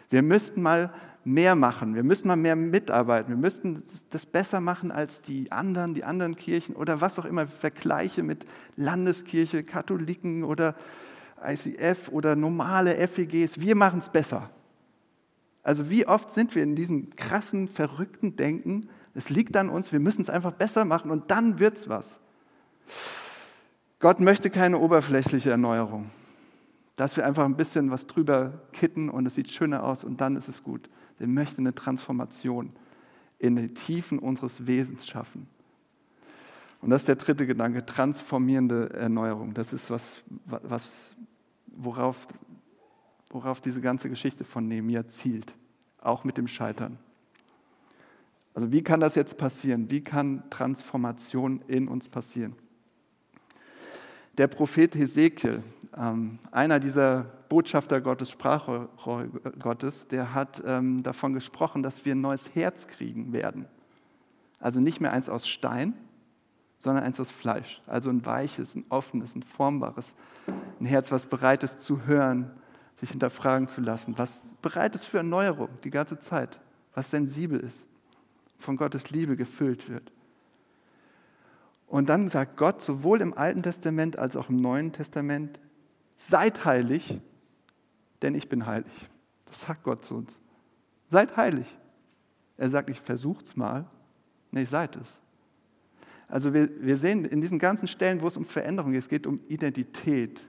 Wir 0.09 0.23
müssten 0.23 0.61
mal 0.61 0.91
mehr 1.23 1.55
machen. 1.55 1.93
Wir 1.93 2.03
müssten 2.03 2.27
mal 2.27 2.35
mehr 2.35 2.55
mitarbeiten. 2.55 3.29
Wir 3.29 3.37
müssten 3.37 3.83
das 4.09 4.25
besser 4.25 4.61
machen 4.61 4.91
als 4.91 5.21
die 5.21 5.51
anderen, 5.51 5.93
die 5.93 6.03
anderen 6.03 6.35
Kirchen 6.35 6.75
oder 6.75 7.01
was 7.01 7.19
auch 7.19 7.25
immer. 7.25 7.45
Vergleiche 7.45 8.23
mit 8.23 8.45
Landeskirche, 8.75 9.63
Katholiken 9.63 10.43
oder 10.43 10.75
ICF 11.43 12.09
oder 12.09 12.35
normale 12.35 12.95
FEGs. 13.07 13.59
Wir 13.59 13.75
machen 13.75 13.99
es 13.99 14.09
besser. 14.09 14.49
Also 15.61 15.89
wie 15.89 16.07
oft 16.07 16.31
sind 16.31 16.55
wir 16.55 16.63
in 16.63 16.75
diesem 16.75 17.15
krassen, 17.15 17.67
verrückten 17.67 18.35
Denken, 18.35 18.87
es 19.19 19.29
liegt 19.29 19.57
an 19.57 19.69
uns, 19.69 19.91
wir 19.91 19.99
müssen 19.99 20.21
es 20.21 20.29
einfach 20.29 20.53
besser 20.53 20.85
machen 20.85 21.11
und 21.11 21.29
dann 21.29 21.59
wird 21.59 21.77
es 21.77 21.89
was. 21.89 22.21
Gott 23.99 24.21
möchte 24.21 24.49
keine 24.49 24.79
oberflächliche 24.79 25.51
Erneuerung, 25.51 26.09
dass 26.95 27.17
wir 27.17 27.25
einfach 27.25 27.43
ein 27.43 27.57
bisschen 27.57 27.91
was 27.91 28.07
drüber 28.07 28.61
kitten 28.71 29.09
und 29.09 29.25
es 29.25 29.35
sieht 29.35 29.51
schöner 29.51 29.83
aus 29.83 30.05
und 30.05 30.21
dann 30.21 30.37
ist 30.37 30.47
es 30.47 30.63
gut. 30.63 30.89
Er 31.19 31.27
möchte 31.27 31.57
eine 31.57 31.75
Transformation 31.75 32.71
in 33.39 33.57
die 33.57 33.73
Tiefen 33.73 34.19
unseres 34.19 34.67
Wesens 34.67 35.05
schaffen. 35.05 35.47
Und 36.81 36.91
das 36.91 37.01
ist 37.01 37.09
der 37.09 37.17
dritte 37.17 37.45
Gedanke, 37.45 37.85
transformierende 37.85 38.93
Erneuerung. 38.93 39.53
Das 39.53 39.73
ist 39.73 39.91
was, 39.91 40.23
was 40.45 41.13
worauf 41.67 42.25
worauf 43.29 43.59
diese 43.61 43.81
ganze 43.81 44.09
Geschichte 44.09 44.43
von 44.43 44.67
Nehemiah 44.67 45.07
zielt, 45.07 45.53
auch 45.99 46.23
mit 46.23 46.37
dem 46.37 46.47
Scheitern. 46.47 46.97
Also 48.53 48.71
wie 48.71 48.83
kann 48.83 48.99
das 48.99 49.15
jetzt 49.15 49.37
passieren? 49.37 49.89
Wie 49.89 50.03
kann 50.03 50.49
Transformation 50.49 51.61
in 51.67 51.87
uns 51.87 52.09
passieren? 52.09 52.55
Der 54.37 54.47
Prophet 54.47 54.95
Hesekiel, 54.95 55.63
ähm, 55.97 56.39
einer 56.51 56.79
dieser 56.79 57.25
Botschafter 57.49 57.99
Gottes, 57.99 58.29
Sprachrohr 58.29 59.27
Gottes, 59.59 60.07
der 60.07 60.33
hat 60.33 60.63
ähm, 60.65 61.03
davon 61.03 61.33
gesprochen, 61.33 61.83
dass 61.83 62.05
wir 62.05 62.15
ein 62.15 62.21
neues 62.21 62.55
Herz 62.55 62.87
kriegen 62.87 63.33
werden. 63.33 63.65
Also 64.59 64.79
nicht 64.79 65.01
mehr 65.01 65.11
eins 65.11 65.27
aus 65.27 65.47
Stein, 65.47 65.93
sondern 66.77 67.03
eins 67.03 67.19
aus 67.19 67.31
Fleisch. 67.31 67.81
Also 67.85 68.09
ein 68.09 68.25
weiches, 68.25 68.75
ein 68.75 68.85
offenes, 68.87 69.35
ein 69.35 69.43
formbares, 69.43 70.15
ein 70.79 70.85
Herz, 70.85 71.11
was 71.11 71.27
bereit 71.27 71.63
ist 71.63 71.81
zu 71.81 72.05
hören, 72.05 72.49
sich 72.95 73.11
hinterfragen 73.11 73.67
zu 73.67 73.81
lassen, 73.81 74.17
was 74.17 74.47
bereit 74.61 74.95
ist 74.95 75.03
für 75.03 75.17
Erneuerung 75.17 75.69
die 75.83 75.89
ganze 75.89 76.17
Zeit, 76.17 76.61
was 76.93 77.09
sensibel 77.09 77.59
ist, 77.59 77.88
von 78.59 78.77
Gottes 78.77 79.09
Liebe 79.09 79.35
gefüllt 79.35 79.89
wird. 79.89 80.11
Und 81.87 82.09
dann 82.09 82.29
sagt 82.29 82.57
Gott 82.57 82.81
sowohl 82.81 83.21
im 83.21 83.33
Alten 83.33 83.63
Testament 83.63 84.19
als 84.19 84.35
auch 84.35 84.49
im 84.49 84.57
Neuen 84.57 84.93
Testament, 84.93 85.59
seid 86.15 86.65
heilig, 86.65 87.19
denn 88.21 88.35
ich 88.35 88.47
bin 88.47 88.67
heilig. 88.67 89.09
Das 89.45 89.61
sagt 89.61 89.83
Gott 89.83 90.05
zu 90.05 90.15
uns. 90.15 90.39
Seid 91.07 91.35
heilig. 91.37 91.77
Er 92.57 92.69
sagt 92.69 92.89
nicht, 92.89 93.01
versucht's 93.01 93.55
mal. 93.55 93.87
Nee, 94.51 94.65
seid 94.65 94.95
es. 94.97 95.19
Also 96.27 96.53
wir, 96.53 96.69
wir 96.83 96.97
sehen 96.97 97.25
in 97.25 97.41
diesen 97.41 97.57
ganzen 97.57 97.87
Stellen, 97.87 98.21
wo 98.21 98.27
es 98.27 98.37
um 98.37 98.45
Veränderung 98.45 98.91
geht, 98.91 98.99
es 98.99 99.09
geht 99.09 99.25
um 99.25 99.39
Identität, 99.47 100.45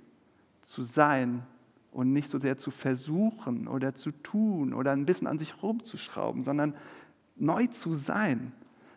zu 0.62 0.82
sein, 0.82 1.46
und 1.92 2.12
nicht 2.12 2.30
so 2.30 2.38
sehr 2.38 2.56
zu 2.56 2.70
versuchen 2.70 3.66
oder 3.66 3.94
zu 3.94 4.10
tun 4.10 4.72
oder 4.72 4.92
ein 4.92 5.06
bisschen 5.06 5.26
an 5.26 5.38
sich 5.38 5.62
rumzuschrauben, 5.62 6.42
sondern 6.42 6.74
neu 7.40 7.66
zu 7.66 7.92
sein. 7.94 8.52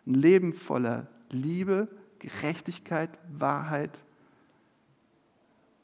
Ein 0.06 0.14
Leben 0.14 0.52
voller 0.52 1.06
Liebe, 1.30 1.88
Gerechtigkeit, 2.18 3.10
Wahrheit 3.32 3.98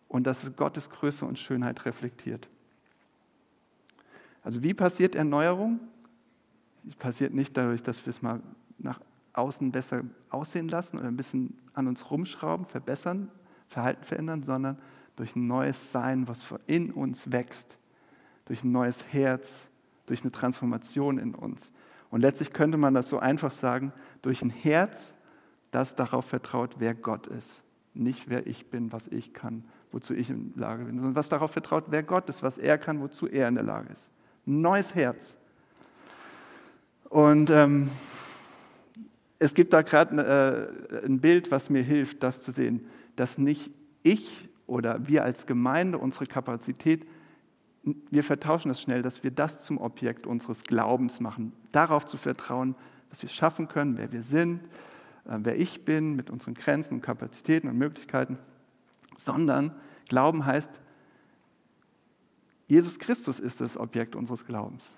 und 0.09 0.27
dass 0.27 0.43
es 0.43 0.57
Gottes 0.57 0.91
Größe 0.91 1.25
und 1.25 1.39
Schönheit 1.39 1.85
reflektiert. 1.85 2.49
Also 4.43 4.63
wie 4.63 4.75
passiert 4.75 5.15
Erneuerung? 5.15 5.81
Sie 6.85 6.95
passiert 6.95 7.35
nicht 7.35 7.57
dadurch, 7.57 7.83
dass 7.83 8.05
wir 8.07 8.11
es 8.11 8.23
mal 8.23 8.41
nach 8.79 9.01
außen 9.33 9.71
besser 9.71 10.03
aussehen 10.31 10.69
lassen 10.69 10.99
oder 10.99 11.09
ein 11.09 11.17
bisschen 11.17 11.59
an 11.75 11.87
uns 11.87 12.11
rumschrauben, 12.11 12.67
verbessern, 12.67 13.31
Verhalten 13.67 14.05
verändern, 14.05 14.43
sondern 14.43 14.79
durch 15.17 15.37
ein 15.37 15.47
neues 15.47 15.93
Sein, 15.93 16.27
was 16.27 16.45
in 16.67 16.91
uns 16.91 17.31
wächst, 17.31 17.79
durch 18.47 18.65
ein 18.65 18.73
neues 18.73 19.13
Herz, 19.13 19.71
durch 20.07 20.23
eine 20.23 20.33
Transformation 20.33 21.19
in 21.19 21.35
uns. 21.35 21.73
Und 22.11 22.21
letztlich 22.21 22.53
könnte 22.53 22.77
man 22.77 22.95
das 22.95 23.09
so 23.09 23.19
einfach 23.19 23.53
sagen, 23.53 23.93
durch 24.23 24.43
ein 24.43 24.51
Herz, 24.51 25.15
das 25.71 25.95
darauf 25.95 26.25
vertraut, 26.25 26.77
wer 26.79 26.95
Gott 26.95 27.27
ist. 27.29 27.63
Nicht 27.95 28.29
wer 28.29 28.47
ich 28.47 28.71
bin, 28.71 28.93
was 28.93 29.09
ich 29.09 29.33
kann, 29.33 29.65
wozu 29.91 30.15
ich 30.15 30.31
in 30.31 30.53
der 30.53 30.61
Lage 30.61 30.85
bin, 30.85 30.97
sondern 30.97 31.15
was 31.15 31.29
darauf 31.29 31.53
vertraut, 31.53 31.85
wer 31.89 32.03
Gott 32.03 32.29
ist, 32.29 32.43
was 32.43 32.59
er 32.59 32.79
kann, 32.79 33.01
wozu 33.01 33.27
er 33.27 33.49
in 33.49 33.55
der 33.55 33.65
Lage 33.65 33.89
ist. 33.93 34.11
Neues 34.45 34.95
Herz. 34.95 35.39
Und 37.09 37.51
ähm, 37.51 37.91
es 39.39 39.55
gibt 39.55 39.73
da 39.73 39.83
gerade 39.83 40.71
äh, 40.93 41.07
ein 41.07 41.21
Bild, 41.21 41.51
was 41.51 41.71
mir 41.71 41.83
hilft, 41.83 42.23
das 42.23 42.43
zu 42.43 42.53
sehen, 42.53 42.87
dass 43.17 43.39
nicht 43.39 43.71
ich 44.03 44.49
oder 44.67 45.07
wir 45.09 45.25
als 45.25 45.47
Gemeinde, 45.47 45.99
unsere 45.99 46.27
Kapazität, 46.27 47.07
wir 47.83 48.25
vertauschen 48.25 48.69
das 48.69 48.81
schnell, 48.81 49.03
dass 49.03 49.23
wir 49.23 49.31
das 49.31 49.65
zum 49.65 49.79
Objekt 49.79 50.27
unseres 50.27 50.65
Glaubens 50.65 51.21
machen, 51.21 51.53
darauf 51.73 52.05
zu 52.05 52.17
vertrauen, 52.17 52.75
was 53.09 53.23
wir 53.23 53.29
schaffen 53.29 53.69
können, 53.69 53.97
wer 53.97 54.13
wir 54.13 54.23
sind, 54.23 54.61
äh, 55.27 55.39
wer 55.39 55.59
ich 55.59 55.85
bin, 55.85 56.15
mit 56.15 56.31
unseren 56.31 56.55
Grenzen 56.55 56.95
und 56.95 57.01
Kapazitäten 57.01 57.69
und 57.69 57.77
Möglichkeiten, 57.77 58.39
sondern 59.17 59.75
Glauben 60.09 60.45
heißt, 60.45 60.81
Jesus 62.67 62.99
Christus 62.99 63.41
ist 63.41 63.61
das 63.61 63.77
Objekt 63.77 64.15
unseres 64.15 64.45
Glaubens. 64.47 64.95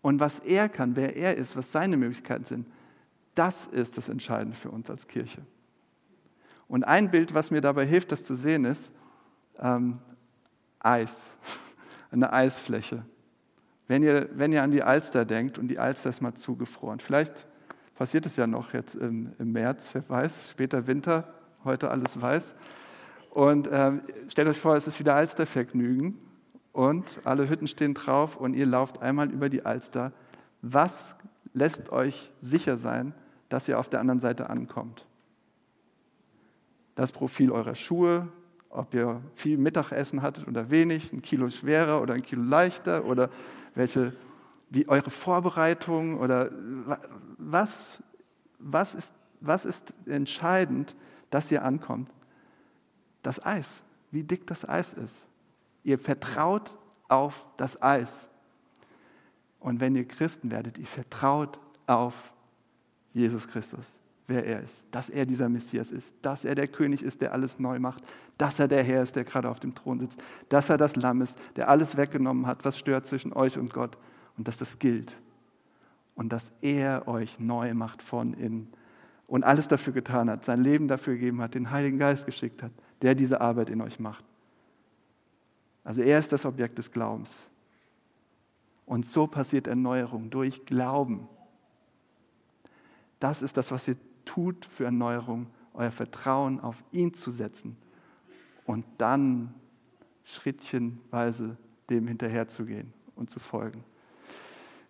Und 0.00 0.20
was 0.20 0.38
er 0.38 0.68
kann, 0.68 0.94
wer 0.94 1.16
er 1.16 1.36
ist, 1.36 1.56
was 1.56 1.72
seine 1.72 1.96
Möglichkeiten 1.96 2.44
sind, 2.44 2.66
das 3.34 3.66
ist 3.66 3.98
das 3.98 4.08
Entscheidende 4.08 4.56
für 4.56 4.70
uns 4.70 4.88
als 4.88 5.08
Kirche. 5.08 5.42
Und 6.68 6.84
ein 6.84 7.10
Bild, 7.10 7.34
was 7.34 7.50
mir 7.50 7.60
dabei 7.60 7.86
hilft, 7.86 8.12
das 8.12 8.24
zu 8.24 8.34
sehen, 8.34 8.64
ist, 8.64 8.92
ähm, 9.58 9.98
Eis, 10.78 11.36
eine 12.16 12.32
Eisfläche. 12.32 13.04
Wenn 13.88 14.02
ihr, 14.02 14.28
wenn 14.32 14.52
ihr 14.52 14.62
an 14.62 14.72
die 14.72 14.82
Alster 14.82 15.24
denkt 15.24 15.58
und 15.58 15.68
die 15.68 15.78
Alster 15.78 16.10
ist 16.10 16.20
mal 16.20 16.34
zugefroren, 16.34 16.98
vielleicht 16.98 17.46
passiert 17.94 18.26
es 18.26 18.36
ja 18.36 18.46
noch 18.46 18.72
jetzt 18.72 18.96
im, 18.96 19.32
im 19.38 19.52
März, 19.52 19.94
wer 19.94 20.08
weiß, 20.08 20.50
später 20.50 20.86
Winter, 20.86 21.32
heute 21.64 21.90
alles 21.90 22.20
weiß. 22.20 22.54
Und 23.30 23.68
ähm, 23.70 24.02
stellt 24.28 24.48
euch 24.48 24.58
vor, 24.58 24.76
es 24.76 24.86
ist 24.86 24.98
wieder 24.98 25.14
Alstervergnügen 25.14 26.18
und 26.72 27.04
alle 27.24 27.48
Hütten 27.48 27.68
stehen 27.68 27.94
drauf 27.94 28.36
und 28.36 28.54
ihr 28.54 28.66
lauft 28.66 29.02
einmal 29.02 29.30
über 29.30 29.48
die 29.48 29.64
Alster. 29.64 30.12
Was 30.62 31.16
lässt 31.52 31.90
euch 31.90 32.32
sicher 32.40 32.76
sein, 32.76 33.14
dass 33.48 33.68
ihr 33.68 33.78
auf 33.78 33.88
der 33.88 34.00
anderen 34.00 34.20
Seite 34.20 34.50
ankommt? 34.50 35.06
Das 36.94 37.12
Profil 37.12 37.52
eurer 37.52 37.74
Schuhe, 37.74 38.28
ob 38.70 38.94
ihr 38.94 39.22
viel 39.34 39.58
Mittagessen 39.58 40.22
hattet 40.22 40.46
oder 40.46 40.70
wenig, 40.70 41.12
ein 41.12 41.22
Kilo 41.22 41.48
schwerer 41.48 42.02
oder 42.02 42.14
ein 42.14 42.22
Kilo 42.22 42.42
leichter 42.42 43.04
oder 43.04 43.30
welche, 43.74 44.12
wie 44.70 44.88
eure 44.88 45.10
Vorbereitung 45.10 46.18
oder 46.18 46.50
was, 47.38 48.02
was, 48.58 48.94
ist, 48.94 49.14
was 49.40 49.64
ist 49.64 49.92
entscheidend, 50.06 50.94
dass 51.30 51.50
ihr 51.50 51.64
ankommt? 51.64 52.10
Das 53.22 53.44
Eis, 53.44 53.82
wie 54.10 54.22
dick 54.22 54.46
das 54.46 54.68
Eis 54.68 54.92
ist. 54.92 55.26
Ihr 55.82 55.98
vertraut 55.98 56.76
auf 57.08 57.44
das 57.56 57.80
Eis. 57.80 58.28
Und 59.60 59.80
wenn 59.80 59.94
ihr 59.96 60.06
Christen 60.06 60.50
werdet, 60.50 60.78
ihr 60.78 60.86
vertraut 60.86 61.58
auf 61.86 62.32
Jesus 63.12 63.48
Christus 63.48 64.00
wer 64.26 64.44
er 64.44 64.62
ist, 64.62 64.86
dass 64.90 65.08
er 65.08 65.26
dieser 65.26 65.48
Messias 65.48 65.92
ist, 65.92 66.16
dass 66.22 66.44
er 66.44 66.54
der 66.54 66.68
König 66.68 67.02
ist, 67.02 67.20
der 67.22 67.32
alles 67.32 67.58
neu 67.58 67.78
macht, 67.78 68.04
dass 68.38 68.58
er 68.58 68.68
der 68.68 68.82
Herr 68.82 69.02
ist, 69.02 69.16
der 69.16 69.24
gerade 69.24 69.48
auf 69.48 69.60
dem 69.60 69.74
Thron 69.74 70.00
sitzt, 70.00 70.20
dass 70.48 70.68
er 70.68 70.78
das 70.78 70.96
Lamm 70.96 71.22
ist, 71.22 71.38
der 71.56 71.68
alles 71.68 71.96
weggenommen 71.96 72.46
hat, 72.46 72.64
was 72.64 72.78
stört 72.78 73.06
zwischen 73.06 73.32
euch 73.32 73.58
und 73.58 73.72
Gott 73.72 73.96
und 74.36 74.48
dass 74.48 74.56
das 74.56 74.78
gilt 74.78 75.20
und 76.14 76.32
dass 76.32 76.52
er 76.60 77.06
euch 77.06 77.38
neu 77.38 77.72
macht 77.74 78.02
von 78.02 78.34
innen 78.34 78.72
und 79.26 79.44
alles 79.44 79.68
dafür 79.68 79.92
getan 79.92 80.30
hat, 80.30 80.44
sein 80.44 80.62
Leben 80.62 80.88
dafür 80.88 81.14
gegeben 81.14 81.40
hat, 81.40 81.54
den 81.54 81.70
Heiligen 81.70 81.98
Geist 81.98 82.26
geschickt 82.26 82.62
hat, 82.62 82.72
der 83.02 83.14
diese 83.14 83.40
Arbeit 83.40 83.70
in 83.70 83.80
euch 83.80 84.00
macht. 84.00 84.24
Also 85.84 86.02
er 86.02 86.18
ist 86.18 86.32
das 86.32 86.44
Objekt 86.44 86.78
des 86.78 86.90
Glaubens. 86.90 87.48
Und 88.86 89.04
so 89.04 89.26
passiert 89.26 89.66
Erneuerung 89.66 90.30
durch 90.30 90.64
Glauben. 90.64 91.28
Das 93.18 93.42
ist 93.42 93.56
das, 93.56 93.70
was 93.70 93.88
ihr 93.88 93.96
tut 94.26 94.66
für 94.66 94.84
Erneuerung, 94.84 95.46
euer 95.72 95.90
Vertrauen 95.90 96.60
auf 96.60 96.84
ihn 96.92 97.14
zu 97.14 97.30
setzen 97.30 97.78
und 98.66 98.84
dann 98.98 99.54
schrittchenweise 100.24 101.56
dem 101.88 102.06
hinterherzugehen 102.06 102.92
und 103.14 103.30
zu 103.30 103.40
folgen. 103.40 103.84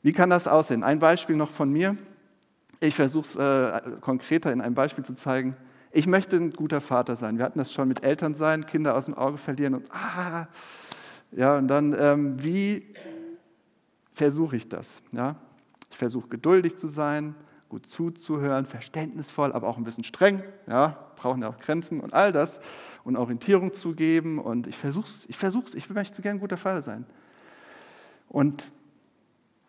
Wie 0.02 0.12
kann 0.12 0.30
das 0.30 0.48
aussehen? 0.48 0.82
Ein 0.82 0.98
Beispiel 0.98 1.36
noch 1.36 1.50
von 1.50 1.70
mir. 1.70 1.96
Ich 2.80 2.94
versuche 2.94 3.24
es 3.24 3.36
äh, 3.36 4.00
konkreter 4.00 4.52
in 4.52 4.60
einem 4.60 4.74
Beispiel 4.74 5.04
zu 5.04 5.14
zeigen. 5.14 5.56
Ich 5.92 6.06
möchte 6.06 6.36
ein 6.36 6.50
guter 6.50 6.80
Vater 6.80 7.16
sein. 7.16 7.38
Wir 7.38 7.44
hatten 7.44 7.58
das 7.58 7.72
schon 7.72 7.88
mit 7.88 8.02
Eltern 8.02 8.34
sein, 8.34 8.66
Kinder 8.66 8.96
aus 8.96 9.06
dem 9.06 9.14
Auge 9.14 9.38
verlieren 9.38 9.74
und 9.74 9.90
ah, 9.92 10.46
ja, 11.32 11.58
und 11.58 11.68
dann, 11.68 11.94
ähm, 11.98 12.42
wie 12.42 12.94
versuche 14.12 14.56
ich 14.56 14.68
das? 14.68 15.02
Ja? 15.12 15.36
Ich 15.90 15.96
versuche 15.96 16.28
geduldig 16.28 16.76
zu 16.76 16.88
sein, 16.88 17.34
gut 17.76 17.84
zuzuhören, 17.84 18.64
verständnisvoll, 18.64 19.52
aber 19.52 19.68
auch 19.68 19.76
ein 19.76 19.84
bisschen 19.84 20.02
streng. 20.02 20.42
Ja, 20.66 21.10
brauchen 21.16 21.42
ja 21.42 21.50
auch 21.50 21.58
Grenzen 21.58 22.00
und 22.00 22.14
all 22.14 22.32
das 22.32 22.62
und 23.04 23.18
Orientierung 23.18 23.74
zu 23.74 23.94
geben. 23.94 24.38
Und 24.38 24.66
ich 24.66 24.78
versuche 24.78 25.04
es, 25.04 25.26
ich 25.28 25.36
versuche 25.36 25.76
ich 25.76 25.90
möchte 25.90 26.22
gerne 26.22 26.38
ein 26.38 26.40
guter 26.40 26.56
Vater 26.56 26.80
sein. 26.80 27.04
Und 28.30 28.72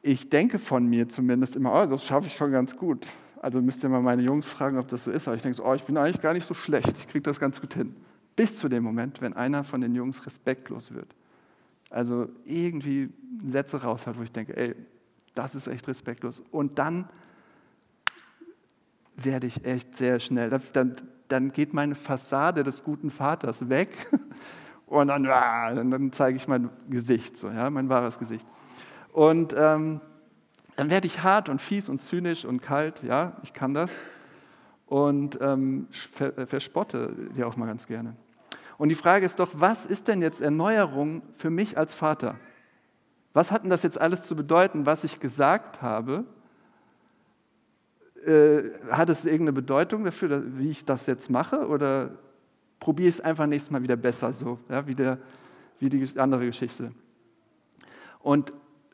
ich 0.01 0.29
denke 0.29 0.57
von 0.57 0.87
mir 0.87 1.09
zumindest 1.09 1.57
immer, 1.57 1.83
oh, 1.83 1.85
das 1.85 2.05
schaffe 2.05 2.27
ich 2.27 2.33
schon 2.33 2.49
ganz 2.49 2.77
gut. 2.77 3.05
Also 3.41 3.61
müsst 3.61 3.83
ihr 3.83 3.89
mal 3.89 4.01
meine 4.01 4.21
Jungs 4.21 4.47
fragen, 4.47 4.77
ob 4.77 4.87
das 4.87 5.03
so 5.03 5.11
ist. 5.11 5.27
Aber 5.27 5.35
ich 5.35 5.41
denke 5.41 5.57
so, 5.57 5.65
oh, 5.65 5.73
ich 5.73 5.83
bin 5.83 5.97
eigentlich 5.97 6.21
gar 6.21 6.33
nicht 6.33 6.47
so 6.47 6.53
schlecht, 6.53 6.97
ich 6.97 7.09
kriege 7.09 7.23
das 7.23 7.41
ganz 7.41 7.59
gut 7.59 7.73
hin. 7.73 7.93
Bis 8.37 8.57
zu 8.57 8.69
dem 8.69 8.85
Moment, 8.85 9.19
wenn 9.19 9.33
einer 9.33 9.65
von 9.65 9.81
den 9.81 9.93
Jungs 9.93 10.25
respektlos 10.25 10.93
wird. 10.93 11.13
Also 11.89 12.29
irgendwie 12.45 13.09
Sätze 13.45 13.83
raus 13.83 14.07
hat, 14.07 14.17
wo 14.17 14.23
ich 14.23 14.31
denke, 14.31 14.55
ey, 14.55 14.75
das 15.35 15.55
ist 15.55 15.67
echt 15.67 15.89
respektlos. 15.89 16.41
Und 16.51 16.79
dann 16.79 17.09
werde 19.17 19.47
ich 19.47 19.65
echt 19.65 19.97
sehr 19.97 20.19
schnell. 20.19 20.59
Dann, 20.73 20.95
dann 21.27 21.51
geht 21.51 21.73
meine 21.73 21.95
Fassade 21.95 22.63
des 22.63 22.83
guten 22.83 23.09
Vaters 23.09 23.69
weg 23.69 23.89
und 24.85 25.07
dann, 25.07 25.25
ah, 25.25 25.73
dann 25.73 26.11
zeige 26.11 26.37
ich 26.37 26.47
mein 26.47 26.69
Gesicht, 26.89 27.37
so, 27.37 27.49
ja, 27.49 27.69
mein 27.69 27.89
wahres 27.89 28.19
Gesicht. 28.19 28.47
Und 29.11 29.55
ähm, 29.57 29.99
dann 30.75 30.91
werde 30.91 31.07
ich 31.07 31.23
hart 31.23 31.49
und 31.49 31.59
fies 31.59 31.89
und 31.89 32.01
zynisch 32.01 32.45
und 32.45 32.61
kalt, 32.61 33.01
ja, 33.01 33.35
ich 33.41 33.53
kann 33.53 33.73
das. 33.73 33.99
Und 34.85 35.39
ähm, 35.41 35.87
verspotte 35.91 37.13
die 37.35 37.43
auch 37.43 37.57
mal 37.57 37.65
ganz 37.65 37.87
gerne. 37.87 38.15
Und 38.77 38.89
die 38.89 38.95
Frage 38.95 39.25
ist 39.25 39.39
doch, 39.39 39.49
was 39.53 39.85
ist 39.85 40.07
denn 40.07 40.21
jetzt 40.21 40.39
Erneuerung 40.39 41.23
für 41.33 41.49
mich 41.49 41.77
als 41.77 41.93
Vater? 41.93 42.35
Was 43.33 43.51
hat 43.51 43.63
denn 43.63 43.69
das 43.69 43.83
jetzt 43.83 43.99
alles 43.99 44.23
zu 44.23 44.35
bedeuten, 44.35 44.85
was 44.85 45.03
ich 45.03 45.19
gesagt 45.19 45.81
habe? 45.81 46.25
Äh, 48.25 48.71
hat 48.89 49.09
es 49.09 49.25
irgendeine 49.25 49.53
Bedeutung 49.53 50.03
dafür, 50.03 50.43
wie 50.57 50.69
ich 50.69 50.85
das 50.85 51.05
jetzt 51.05 51.29
mache? 51.29 51.67
Oder 51.67 52.11
probiere 52.79 53.09
ich 53.09 53.15
es 53.15 53.21
einfach 53.21 53.45
nächstes 53.45 53.71
Mal 53.71 53.83
wieder 53.83 53.95
besser, 53.95 54.33
so 54.33 54.59
ja, 54.69 54.87
wie, 54.87 54.95
der, 54.95 55.17
wie 55.79 55.89
die 55.89 56.19
andere 56.19 56.45
Geschichte? 56.45 56.91
Und 58.19 58.51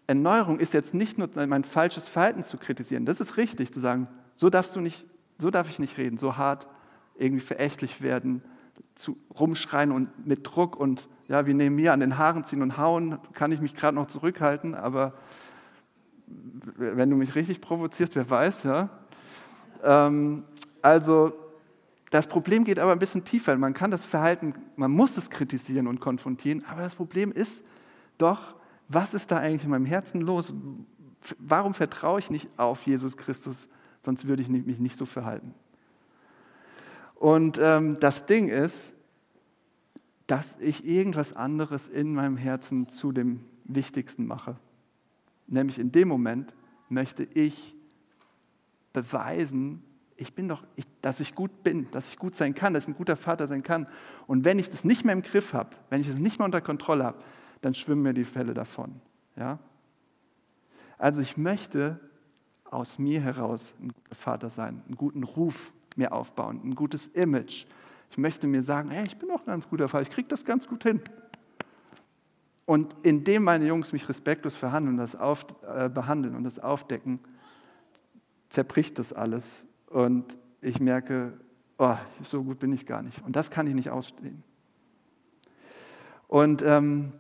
Erneuerung 0.07 0.59
ist 0.59 0.73
jetzt 0.73 0.93
nicht 0.93 1.17
nur 1.17 1.29
mein 1.47 1.63
falsches 1.63 2.07
Verhalten 2.07 2.43
zu 2.43 2.57
kritisieren. 2.57 3.05
Das 3.05 3.21
ist 3.21 3.37
richtig, 3.37 3.73
zu 3.73 3.79
sagen, 3.79 4.07
so 4.35 4.49
darfst 4.49 4.75
du 4.75 4.81
nicht, 4.81 5.05
so 5.37 5.49
darf 5.49 5.69
ich 5.69 5.79
nicht 5.79 5.97
reden, 5.97 6.17
so 6.17 6.37
hart 6.37 6.67
irgendwie 7.15 7.43
verächtlich 7.43 8.01
werden, 8.01 8.43
zu, 8.95 9.17
rumschreien 9.39 9.91
und 9.91 10.27
mit 10.27 10.41
Druck 10.43 10.75
und 10.75 11.07
ja, 11.27 11.45
wie 11.45 11.53
neben 11.53 11.75
mir 11.75 11.93
an 11.93 11.99
den 11.99 12.17
Haaren 12.17 12.43
ziehen 12.43 12.61
und 12.61 12.77
hauen, 12.77 13.17
kann 13.33 13.51
ich 13.51 13.61
mich 13.61 13.73
gerade 13.73 13.95
noch 13.95 14.07
zurückhalten, 14.07 14.75
aber 14.75 15.13
wenn 16.75 17.09
du 17.09 17.15
mich 17.15 17.35
richtig 17.35 17.61
provozierst, 17.61 18.15
wer 18.15 18.29
weiß, 18.29 18.63
ja, 18.63 18.89
ähm, 19.83 20.43
also 20.81 21.33
das 22.09 22.27
Problem 22.27 22.63
geht 22.63 22.79
aber 22.79 22.91
ein 22.91 22.99
bisschen 22.99 23.25
tiefer. 23.25 23.57
Man 23.57 23.73
kann 23.73 23.89
das 23.89 24.05
Verhalten, 24.05 24.53
man 24.75 24.91
muss 24.91 25.17
es 25.17 25.29
kritisieren 25.29 25.87
und 25.87 25.99
konfrontieren, 25.99 26.63
aber 26.65 26.81
das 26.81 26.95
Problem 26.95 27.31
ist 27.31 27.63
doch, 28.17 28.55
was 28.87 29.13
ist 29.13 29.31
da 29.31 29.37
eigentlich 29.37 29.63
in 29.63 29.71
meinem 29.71 29.85
Herzen 29.85 30.21
los? 30.21 30.53
Warum 31.39 31.73
vertraue 31.73 32.19
ich 32.19 32.29
nicht 32.29 32.49
auf 32.57 32.83
Jesus 32.83 33.17
Christus? 33.17 33.69
Sonst 34.01 34.27
würde 34.27 34.41
ich 34.41 34.49
mich 34.49 34.79
nicht 34.79 34.97
so 34.97 35.05
verhalten. 35.05 35.53
Und 37.15 37.57
ähm, 37.61 37.97
das 37.99 38.25
Ding 38.25 38.49
ist, 38.49 38.93
dass 40.27 40.57
ich 40.59 40.85
irgendwas 40.85 41.33
anderes 41.33 41.87
in 41.87 42.13
meinem 42.13 42.37
Herzen 42.37 42.89
zu 42.89 43.11
dem 43.11 43.45
Wichtigsten 43.63 44.27
mache. 44.27 44.57
Nämlich 45.47 45.79
in 45.79 45.91
dem 45.91 46.07
Moment 46.07 46.53
möchte 46.89 47.23
ich 47.23 47.72
beweisen, 48.93 49.83
ich 50.15 50.33
bin 50.33 50.47
doch, 50.47 50.63
ich, 50.75 50.85
dass 51.01 51.19
ich 51.19 51.35
gut 51.35 51.63
bin, 51.63 51.89
dass 51.91 52.07
ich 52.07 52.17
gut 52.17 52.35
sein 52.35 52.53
kann, 52.55 52.73
dass 52.73 52.83
ich 52.83 52.89
ein 52.89 52.95
guter 52.95 53.15
Vater 53.15 53.47
sein 53.47 53.63
kann. 53.63 53.87
Und 54.27 54.45
wenn 54.45 54.59
ich 54.59 54.69
das 54.69 54.85
nicht 54.85 55.03
mehr 55.05 55.13
im 55.13 55.21
Griff 55.21 55.53
habe, 55.53 55.71
wenn 55.89 56.01
ich 56.01 56.07
es 56.07 56.17
nicht 56.17 56.39
mehr 56.39 56.45
unter 56.45 56.61
Kontrolle 56.61 57.03
habe, 57.03 57.17
dann 57.61 57.73
schwimmen 57.73 58.03
mir 58.03 58.13
die 58.13 58.23
Fälle 58.23 58.53
davon. 58.53 59.01
Ja? 59.35 59.59
Also 60.97 61.21
ich 61.21 61.37
möchte 61.37 61.99
aus 62.65 62.99
mir 62.99 63.21
heraus 63.21 63.73
ein 63.81 63.89
guter 63.89 64.15
Vater 64.15 64.49
sein, 64.49 64.81
einen 64.85 64.95
guten 64.95 65.23
Ruf 65.23 65.73
mir 65.95 66.11
aufbauen, 66.11 66.61
ein 66.63 66.75
gutes 66.75 67.07
Image. 67.07 67.65
Ich 68.09 68.17
möchte 68.17 68.47
mir 68.47 68.63
sagen, 68.63 68.89
hey, 68.89 69.03
ich 69.07 69.17
bin 69.17 69.29
auch 69.31 69.41
ein 69.41 69.47
ganz 69.47 69.67
guter 69.67 69.87
Vater, 69.87 70.03
ich 70.03 70.09
kriege 70.09 70.27
das 70.27 70.45
ganz 70.45 70.67
gut 70.67 70.83
hin. 70.83 71.01
Und 72.65 72.95
indem 73.03 73.43
meine 73.43 73.65
Jungs 73.67 73.91
mich 73.91 74.07
respektlos 74.07 74.55
verhandeln, 74.55 74.97
das 74.97 75.15
auf, 75.15 75.45
äh, 75.67 75.89
behandeln 75.89 76.35
und 76.35 76.43
das 76.43 76.59
aufdecken, 76.59 77.19
zerbricht 78.53 78.99
das 78.99 79.13
alles 79.13 79.65
und 79.87 80.37
ich 80.61 80.79
merke, 80.79 81.33
oh, 81.79 81.95
so 82.21 82.43
gut 82.43 82.59
bin 82.59 82.71
ich 82.71 82.85
gar 82.85 83.01
nicht. 83.01 83.25
Und 83.25 83.35
das 83.35 83.49
kann 83.49 83.65
ich 83.65 83.73
nicht 83.73 83.89
ausstehen. 83.89 84.43
Und 86.27 86.61
ähm, 86.61 87.13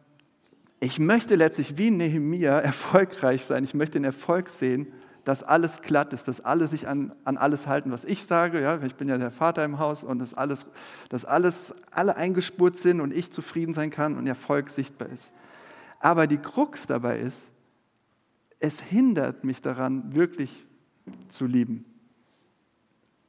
ich 0.79 0.99
möchte 0.99 1.35
letztlich 1.35 1.75
wie 1.75 1.89
Nehemia 1.89 2.59
erfolgreich 2.59 3.45
sein. 3.45 3.63
Ich 3.63 3.73
möchte 3.73 3.93
den 3.93 4.03
Erfolg 4.03 4.47
sehen, 4.47 4.93
dass 5.23 5.41
alles 5.41 5.81
glatt 5.81 6.13
ist, 6.13 6.27
dass 6.27 6.39
alle 6.39 6.67
sich 6.67 6.87
an, 6.87 7.15
an 7.23 7.37
alles 7.37 7.65
halten, 7.65 7.91
was 7.91 8.05
ich 8.05 8.25
sage. 8.25 8.61
Ja, 8.61 8.79
ich 8.83 8.93
bin 8.93 9.07
ja 9.07 9.17
der 9.17 9.31
Vater 9.31 9.65
im 9.65 9.79
Haus 9.79 10.03
und 10.03 10.19
dass 10.19 10.35
alles, 10.35 10.67
dass 11.09 11.25
alles, 11.25 11.73
alle 11.89 12.15
eingespurt 12.15 12.77
sind 12.77 13.01
und 13.01 13.11
ich 13.11 13.31
zufrieden 13.31 13.73
sein 13.73 13.89
kann 13.89 14.17
und 14.17 14.27
Erfolg 14.27 14.69
sichtbar 14.69 15.09
ist. 15.09 15.33
Aber 15.99 16.27
die 16.27 16.37
Krux 16.37 16.85
dabei 16.85 17.17
ist, 17.17 17.51
es 18.59 18.79
hindert 18.79 19.43
mich 19.43 19.61
daran, 19.61 20.13
wirklich 20.13 20.67
zu 21.29 21.45
lieben. 21.45 21.85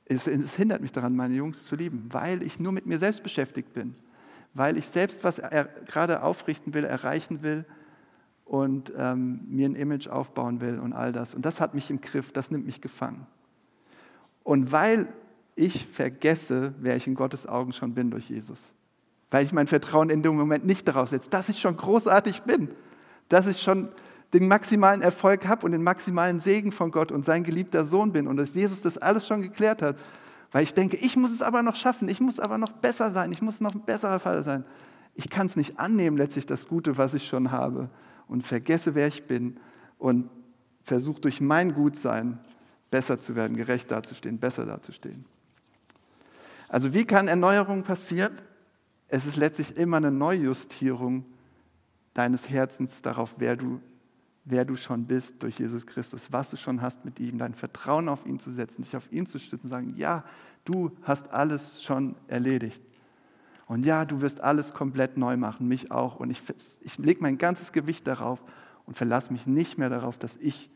Es, 0.06 0.26
es, 0.26 0.56
hindert 0.56 0.82
mich 0.82 0.92
daran, 0.92 1.16
meine 1.16 1.34
Jungs 1.34 1.64
zu 1.64 1.76
lieben, 1.76 2.06
weil 2.10 2.42
ich 2.42 2.60
nur 2.60 2.72
mit 2.72 2.86
mir 2.86 2.98
selbst 2.98 3.22
beschäftigt 3.22 3.72
bin, 3.72 3.94
weil 4.52 4.76
ich 4.76 4.86
selbst 4.86 5.24
was 5.24 5.38
er, 5.38 5.64
gerade 5.86 6.22
aufrichten 6.22 6.74
will, 6.74 6.84
erreichen 6.84 7.42
will 7.42 7.64
und 8.44 8.92
ähm, 8.96 9.40
mir 9.48 9.68
ein 9.68 9.74
Image 9.74 10.08
aufbauen 10.08 10.60
will 10.60 10.78
und 10.78 10.92
all 10.92 11.12
das. 11.12 11.34
Und 11.34 11.46
das 11.46 11.60
hat 11.60 11.74
mich 11.74 11.90
im 11.90 12.00
Griff, 12.00 12.32
das 12.32 12.50
nimmt 12.50 12.66
mich 12.66 12.80
gefangen. 12.80 13.26
Und 14.42 14.72
weil 14.72 15.12
ich 15.56 15.86
vergesse, 15.86 16.74
wer 16.80 16.96
ich 16.96 17.06
in 17.06 17.14
Gottes 17.14 17.46
Augen 17.46 17.72
schon 17.72 17.94
bin 17.94 18.10
durch 18.10 18.28
Jesus, 18.28 18.74
weil 19.30 19.44
ich 19.44 19.52
mein 19.52 19.66
Vertrauen 19.66 20.10
in 20.10 20.22
dem 20.22 20.36
Moment 20.36 20.66
nicht 20.66 20.86
darauf 20.86 21.08
setze, 21.08 21.30
dass 21.30 21.48
ich 21.48 21.60
schon 21.60 21.76
großartig 21.76 22.42
bin, 22.42 22.68
dass 23.28 23.46
ich 23.46 23.62
schon 23.62 23.88
den 24.32 24.48
maximalen 24.48 25.02
Erfolg 25.02 25.46
habe 25.46 25.64
und 25.66 25.72
den 25.72 25.82
maximalen 25.82 26.40
Segen 26.40 26.72
von 26.72 26.90
Gott 26.90 27.12
und 27.12 27.24
sein 27.24 27.44
geliebter 27.44 27.84
Sohn 27.84 28.12
bin 28.12 28.26
und 28.26 28.36
dass 28.36 28.54
Jesus 28.54 28.82
das 28.82 28.98
alles 28.98 29.26
schon 29.26 29.42
geklärt 29.42 29.82
hat, 29.82 29.96
Weil 30.54 30.62
ich 30.62 30.72
denke, 30.72 30.96
ich 30.96 31.16
muss 31.16 31.32
es 31.32 31.42
aber 31.42 31.64
noch 31.64 31.74
schaffen, 31.74 32.08
ich 32.08 32.20
muss 32.20 32.38
aber 32.38 32.58
noch 32.58 32.70
besser 32.70 33.10
sein, 33.10 33.32
ich 33.32 33.42
muss 33.42 33.60
noch 33.60 33.74
ein 33.74 33.84
besserer 33.84 34.20
Vater 34.20 34.44
sein. 34.44 34.64
Ich 35.14 35.28
kann 35.28 35.48
es 35.48 35.56
nicht 35.56 35.80
annehmen, 35.80 36.16
letztlich 36.16 36.46
das 36.46 36.68
Gute, 36.68 36.96
was 36.96 37.14
ich 37.14 37.26
schon 37.26 37.50
habe 37.50 37.90
und 38.28 38.42
vergesse, 38.42 38.94
wer 38.94 39.08
ich 39.08 39.26
bin 39.26 39.58
und 39.98 40.30
versuche 40.84 41.20
durch 41.20 41.40
mein 41.40 41.74
Gutsein 41.74 42.38
besser 42.88 43.18
zu 43.18 43.34
werden, 43.34 43.56
gerecht 43.56 43.90
dazustehen, 43.90 44.38
besser 44.38 44.64
dazustehen. 44.64 45.24
Also 46.68 46.94
wie 46.94 47.04
kann 47.04 47.26
Erneuerung 47.26 47.82
passieren? 47.82 48.40
Es 49.08 49.26
ist 49.26 49.36
letztlich 49.36 49.76
immer 49.76 49.96
eine 49.96 50.12
Neujustierung 50.12 51.24
deines 52.14 52.48
Herzens 52.48 53.02
darauf, 53.02 53.34
wer 53.38 53.56
du, 53.56 53.80
wer 54.44 54.64
du 54.64 54.76
schon 54.76 55.06
bist 55.06 55.42
durch 55.42 55.58
Jesus 55.58 55.86
Christus, 55.86 56.32
was 56.32 56.50
du 56.50 56.56
schon 56.56 56.82
hast 56.82 57.04
mit 57.04 57.18
ihm, 57.18 57.38
dein 57.38 57.54
Vertrauen 57.54 58.08
auf 58.08 58.26
ihn 58.26 58.38
zu 58.38 58.50
setzen, 58.50 58.82
sich 58.82 58.96
auf 58.96 59.10
ihn 59.10 59.26
zu 59.26 59.38
stützen, 59.38 59.68
sagen, 59.68 59.94
ja, 59.96 60.24
du 60.64 60.90
hast 61.02 61.32
alles 61.32 61.82
schon 61.82 62.16
erledigt. 62.28 62.82
Und 63.66 63.86
ja, 63.86 64.04
du 64.04 64.20
wirst 64.20 64.40
alles 64.40 64.74
komplett 64.74 65.16
neu 65.16 65.36
machen, 65.38 65.66
mich 65.66 65.90
auch. 65.90 66.20
Und 66.20 66.30
ich, 66.30 66.42
ich 66.82 66.98
lege 66.98 67.22
mein 67.22 67.38
ganzes 67.38 67.72
Gewicht 67.72 68.06
darauf 68.06 68.44
und 68.84 68.96
verlasse 68.96 69.32
mich 69.32 69.46
nicht 69.46 69.78
mehr 69.78 69.88
darauf, 69.88 70.18
dass 70.18 70.36
ich 70.36 70.70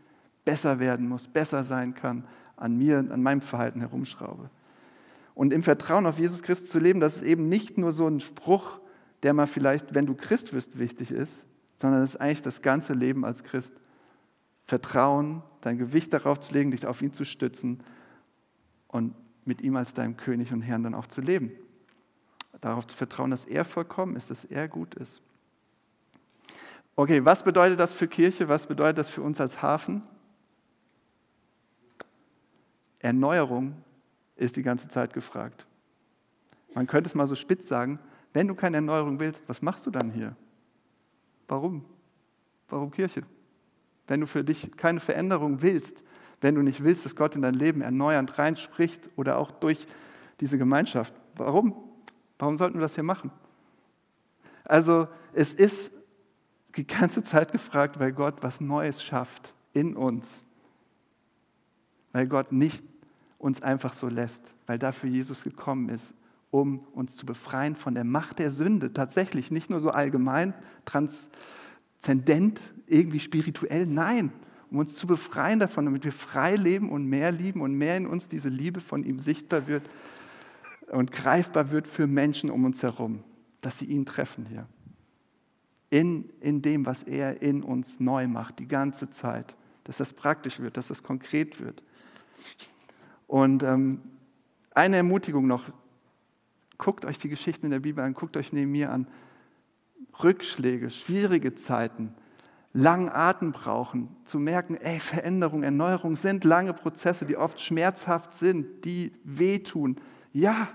besser 0.46 0.80
werden 0.80 1.06
muss, 1.06 1.28
besser 1.28 1.64
sein 1.64 1.94
kann, 1.94 2.24
an 2.56 2.76
mir, 2.76 2.98
an 2.98 3.22
meinem 3.22 3.42
Verhalten 3.42 3.80
herumschraube. 3.80 4.48
Und 5.34 5.52
im 5.52 5.62
Vertrauen 5.62 6.06
auf 6.06 6.18
Jesus 6.18 6.42
Christus 6.42 6.70
zu 6.70 6.78
leben, 6.78 7.00
das 7.00 7.16
ist 7.16 7.22
eben 7.22 7.48
nicht 7.48 7.76
nur 7.76 7.92
so 7.92 8.08
ein 8.08 8.20
Spruch, 8.20 8.80
der 9.22 9.34
mal 9.34 9.46
vielleicht, 9.46 9.94
wenn 9.94 10.06
du 10.06 10.14
Christ 10.14 10.54
wirst, 10.54 10.78
wichtig 10.78 11.10
ist, 11.10 11.44
sondern 11.78 12.02
es 12.02 12.10
ist 12.10 12.20
eigentlich 12.20 12.42
das 12.42 12.60
ganze 12.60 12.92
Leben 12.92 13.24
als 13.24 13.44
Christ. 13.44 13.72
Vertrauen, 14.66 15.42
dein 15.60 15.78
Gewicht 15.78 16.12
darauf 16.12 16.40
zu 16.40 16.52
legen, 16.52 16.72
dich 16.72 16.86
auf 16.86 17.00
ihn 17.00 17.14
zu 17.14 17.24
stützen 17.24 17.82
und 18.88 19.14
mit 19.44 19.62
ihm 19.62 19.76
als 19.76 19.94
deinem 19.94 20.16
König 20.16 20.52
und 20.52 20.60
Herrn 20.60 20.82
dann 20.82 20.94
auch 20.94 21.06
zu 21.06 21.20
leben. 21.20 21.52
Darauf 22.60 22.86
zu 22.86 22.96
vertrauen, 22.96 23.30
dass 23.30 23.44
er 23.44 23.64
vollkommen 23.64 24.16
ist, 24.16 24.28
dass 24.28 24.44
er 24.44 24.68
gut 24.68 24.96
ist. 24.96 25.22
Okay, 26.96 27.24
was 27.24 27.44
bedeutet 27.44 27.78
das 27.78 27.92
für 27.92 28.08
Kirche? 28.08 28.48
Was 28.48 28.66
bedeutet 28.66 28.98
das 28.98 29.08
für 29.08 29.22
uns 29.22 29.40
als 29.40 29.62
Hafen? 29.62 30.02
Erneuerung 32.98 33.76
ist 34.34 34.56
die 34.56 34.64
ganze 34.64 34.88
Zeit 34.88 35.14
gefragt. 35.14 35.64
Man 36.74 36.88
könnte 36.88 37.06
es 37.06 37.14
mal 37.14 37.28
so 37.28 37.36
spitz 37.36 37.68
sagen, 37.68 38.00
wenn 38.32 38.48
du 38.48 38.56
keine 38.56 38.78
Erneuerung 38.78 39.20
willst, 39.20 39.48
was 39.48 39.62
machst 39.62 39.86
du 39.86 39.92
dann 39.92 40.10
hier? 40.10 40.34
Warum? 41.48 41.84
Warum 42.68 42.90
Kirche? 42.90 43.22
Wenn 44.06 44.20
du 44.20 44.26
für 44.26 44.44
dich 44.44 44.70
keine 44.76 45.00
Veränderung 45.00 45.62
willst, 45.62 46.04
wenn 46.40 46.54
du 46.54 46.62
nicht 46.62 46.84
willst, 46.84 47.04
dass 47.04 47.16
Gott 47.16 47.34
in 47.34 47.42
dein 47.42 47.54
Leben 47.54 47.80
erneuernd 47.80 48.38
reinspricht 48.38 49.10
oder 49.16 49.38
auch 49.38 49.50
durch 49.50 49.86
diese 50.40 50.58
Gemeinschaft, 50.58 51.12
warum? 51.34 51.74
Warum 52.38 52.56
sollten 52.56 52.76
wir 52.76 52.82
das 52.82 52.94
hier 52.94 53.04
machen? 53.04 53.32
Also 54.64 55.08
es 55.32 55.54
ist 55.54 55.92
die 56.76 56.86
ganze 56.86 57.22
Zeit 57.24 57.50
gefragt, 57.52 57.98
weil 57.98 58.12
Gott 58.12 58.42
was 58.42 58.60
Neues 58.60 59.02
schafft 59.02 59.54
in 59.72 59.96
uns. 59.96 60.44
Weil 62.12 62.28
Gott 62.28 62.52
nicht 62.52 62.84
uns 63.38 63.62
einfach 63.62 63.92
so 63.92 64.08
lässt, 64.08 64.54
weil 64.66 64.78
dafür 64.78 65.08
Jesus 65.08 65.44
gekommen 65.44 65.88
ist, 65.88 66.14
um 66.50 66.80
uns 66.92 67.16
zu 67.16 67.26
befreien 67.26 67.76
von 67.76 67.94
der 67.94 68.04
Macht 68.04 68.38
der 68.38 68.50
Sünde. 68.50 68.92
Tatsächlich, 68.92 69.50
nicht 69.50 69.70
nur 69.70 69.80
so 69.80 69.90
allgemein, 69.90 70.54
transzendent, 70.84 72.60
irgendwie 72.86 73.20
spirituell, 73.20 73.86
nein, 73.86 74.32
um 74.70 74.78
uns 74.78 74.96
zu 74.96 75.06
befreien 75.06 75.60
davon, 75.60 75.84
damit 75.84 76.04
wir 76.04 76.12
frei 76.12 76.54
leben 76.54 76.90
und 76.90 77.06
mehr 77.06 77.32
lieben 77.32 77.60
und 77.60 77.74
mehr 77.74 77.96
in 77.96 78.06
uns 78.06 78.28
diese 78.28 78.48
Liebe 78.48 78.80
von 78.80 79.04
ihm 79.04 79.20
sichtbar 79.20 79.66
wird 79.66 79.88
und 80.90 81.12
greifbar 81.12 81.70
wird 81.70 81.86
für 81.86 82.06
Menschen 82.06 82.50
um 82.50 82.64
uns 82.64 82.82
herum, 82.82 83.22
dass 83.60 83.78
sie 83.78 83.86
ihn 83.86 84.06
treffen 84.06 84.46
hier. 84.46 84.66
In, 85.90 86.30
in 86.40 86.60
dem, 86.60 86.84
was 86.84 87.02
er 87.02 87.40
in 87.40 87.62
uns 87.62 87.98
neu 87.98 88.26
macht, 88.28 88.58
die 88.58 88.68
ganze 88.68 89.08
Zeit. 89.10 89.56
Dass 89.84 89.96
das 89.96 90.12
praktisch 90.12 90.60
wird, 90.60 90.76
dass 90.76 90.88
das 90.88 91.02
konkret 91.02 91.60
wird. 91.60 91.82
Und 93.26 93.62
ähm, 93.62 94.02
eine 94.74 94.96
Ermutigung 94.96 95.46
noch, 95.46 95.64
guckt 96.78 97.04
euch 97.04 97.18
die 97.18 97.28
Geschichten 97.28 97.66
in 97.66 97.72
der 97.72 97.80
Bibel 97.80 98.02
an, 98.02 98.14
guckt 98.14 98.36
euch 98.36 98.52
neben 98.52 98.72
mir 98.72 98.90
an. 98.90 99.06
Rückschläge, 100.22 100.90
schwierige 100.90 101.54
Zeiten, 101.54 102.14
langen 102.72 103.08
Atem 103.08 103.52
brauchen, 103.52 104.16
zu 104.24 104.38
merken, 104.38 104.76
ey, 104.76 104.98
Veränderung, 105.00 105.62
Erneuerung 105.62 106.16
sind 106.16 106.44
lange 106.44 106.72
Prozesse, 106.72 107.26
die 107.26 107.36
oft 107.36 107.60
schmerzhaft 107.60 108.34
sind, 108.34 108.84
die 108.84 109.12
wehtun. 109.24 109.96
Ja, 110.32 110.68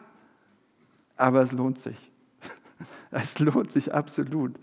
aber 1.15 1.41
es 1.41 1.51
lohnt 1.51 1.79
sich. 1.79 2.11
Es 3.11 3.37
lohnt 3.37 3.71
sich 3.71 3.93
absolut, 3.93 4.59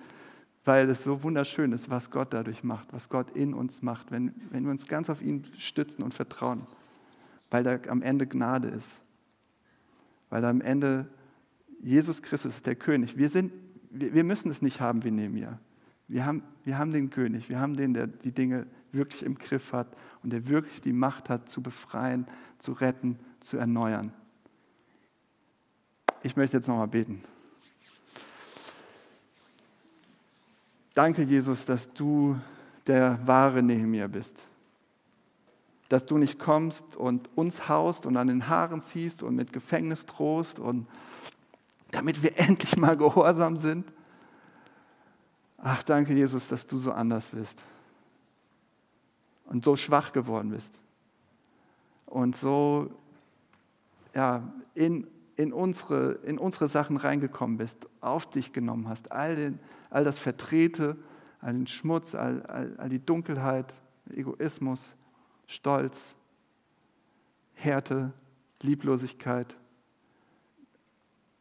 weil 0.64 0.90
es 0.90 1.04
so 1.04 1.22
wunderschön 1.22 1.70
ist, 1.70 1.88
was 1.88 2.10
Gott 2.10 2.32
dadurch 2.32 2.64
macht, 2.64 2.92
was 2.92 3.08
Gott 3.08 3.30
in 3.30 3.54
uns 3.54 3.80
macht, 3.80 4.10
wenn, 4.10 4.34
wenn 4.50 4.64
wir 4.64 4.72
uns 4.72 4.88
ganz 4.88 5.08
auf 5.08 5.22
ihn 5.22 5.44
stützen 5.56 6.02
und 6.02 6.12
vertrauen 6.12 6.66
weil 7.50 7.64
da 7.64 7.78
am 7.88 8.02
Ende 8.02 8.26
Gnade 8.26 8.68
ist. 8.68 9.02
Weil 10.30 10.42
da 10.42 10.50
am 10.50 10.60
Ende 10.60 11.08
Jesus 11.82 12.22
Christus 12.22 12.56
ist 12.56 12.66
der 12.66 12.76
König. 12.76 13.16
Wir, 13.16 13.28
sind, 13.28 13.52
wir, 13.90 14.24
müssen 14.24 14.50
es 14.50 14.62
nicht 14.62 14.80
haben 14.80 15.02
wie 15.04 15.10
Nehemiah. 15.10 15.58
Wir 16.08 16.26
haben, 16.26 16.42
wir 16.64 16.78
haben 16.78 16.92
den 16.92 17.10
König, 17.10 17.48
wir 17.48 17.60
haben 17.60 17.76
den, 17.76 17.94
der 17.94 18.06
die 18.06 18.32
Dinge 18.32 18.66
wirklich 18.92 19.22
im 19.22 19.36
Griff 19.36 19.72
hat 19.72 19.96
und 20.22 20.30
der 20.32 20.48
wirklich 20.48 20.80
die 20.80 20.92
Macht 20.92 21.28
hat, 21.28 21.48
zu 21.48 21.62
befreien, 21.62 22.26
zu 22.58 22.72
retten, 22.72 23.18
zu 23.38 23.56
erneuern. 23.56 24.12
Ich 26.22 26.36
möchte 26.36 26.56
jetzt 26.56 26.66
nochmal 26.66 26.88
beten. 26.88 27.22
Danke, 30.94 31.22
Jesus, 31.22 31.64
dass 31.64 31.92
du 31.94 32.36
der 32.86 33.20
wahre 33.26 33.62
Nehemiah 33.62 34.08
bist 34.08 34.50
dass 35.90 36.06
du 36.06 36.18
nicht 36.18 36.38
kommst 36.38 36.96
und 36.96 37.28
uns 37.34 37.68
haust 37.68 38.06
und 38.06 38.16
an 38.16 38.28
den 38.28 38.48
Haaren 38.48 38.80
ziehst 38.80 39.24
und 39.24 39.34
mit 39.34 39.52
Gefängnis 39.52 40.06
drohst 40.06 40.60
und 40.60 40.86
damit 41.90 42.22
wir 42.22 42.38
endlich 42.38 42.76
mal 42.76 42.96
gehorsam 42.96 43.56
sind. 43.56 43.90
Ach, 45.58 45.82
danke 45.82 46.14
Jesus, 46.14 46.48
dass 46.48 46.66
du 46.66 46.78
so 46.78 46.92
anders 46.92 47.30
bist 47.30 47.64
und 49.44 49.64
so 49.64 49.76
schwach 49.76 50.12
geworden 50.12 50.50
bist 50.50 50.80
und 52.06 52.34
so 52.34 52.90
ja, 54.14 54.42
in, 54.74 55.06
in, 55.36 55.52
unsere, 55.52 56.12
in 56.24 56.38
unsere 56.38 56.66
Sachen 56.66 56.96
reingekommen 56.96 57.58
bist, 57.58 57.88
auf 58.00 58.30
dich 58.30 58.52
genommen 58.52 58.88
hast, 58.88 59.12
all, 59.12 59.36
den, 59.36 59.58
all 59.90 60.04
das 60.04 60.18
Vertrete, 60.18 60.96
all 61.40 61.52
den 61.52 61.66
Schmutz, 61.66 62.14
all, 62.14 62.42
all, 62.46 62.74
all 62.78 62.88
die 62.88 63.04
Dunkelheit, 63.04 63.74
Egoismus 64.14 64.96
Stolz, 65.50 66.14
Härte, 67.54 68.12
Lieblosigkeit. 68.62 69.56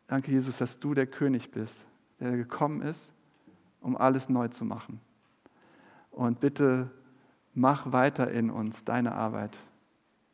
Danke, 0.10 0.32
Jesus, 0.32 0.58
dass 0.58 0.80
du 0.80 0.96
der 0.96 1.06
König 1.06 1.52
bist, 1.52 1.86
der 2.20 2.36
gekommen 2.36 2.82
ist, 2.82 3.14
um 3.80 3.96
alles 3.96 4.28
neu 4.28 4.48
zu 4.48 4.66
machen. 4.66 5.00
Und 6.10 6.40
bitte 6.40 6.90
mach 7.54 7.92
weiter 7.92 8.32
in 8.32 8.50
uns 8.50 8.84
deine 8.84 9.14
Arbeit. 9.14 9.56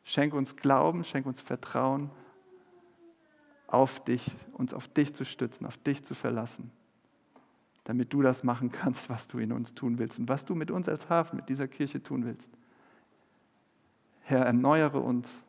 Schenk 0.02 0.32
uns 0.32 0.56
Glauben, 0.56 1.04
schenk 1.04 1.26
uns 1.26 1.42
Vertrauen 1.42 2.10
auf 3.66 4.02
dich, 4.02 4.24
uns 4.54 4.72
auf 4.72 4.88
dich 4.88 5.14
zu 5.14 5.26
stützen, 5.26 5.66
auf 5.66 5.76
dich 5.76 6.02
zu 6.02 6.14
verlassen, 6.14 6.70
damit 7.84 8.14
du 8.14 8.22
das 8.22 8.44
machen 8.44 8.72
kannst, 8.72 9.10
was 9.10 9.28
du 9.28 9.38
in 9.38 9.52
uns 9.52 9.74
tun 9.74 9.98
willst 9.98 10.18
und 10.18 10.26
was 10.26 10.46
du 10.46 10.54
mit 10.54 10.70
uns 10.70 10.88
als 10.88 11.10
Hafen, 11.10 11.36
mit 11.36 11.50
dieser 11.50 11.68
Kirche 11.68 12.02
tun 12.02 12.24
willst. 12.24 12.50
Herr, 14.22 14.46
erneuere 14.46 15.00
uns. 15.00 15.42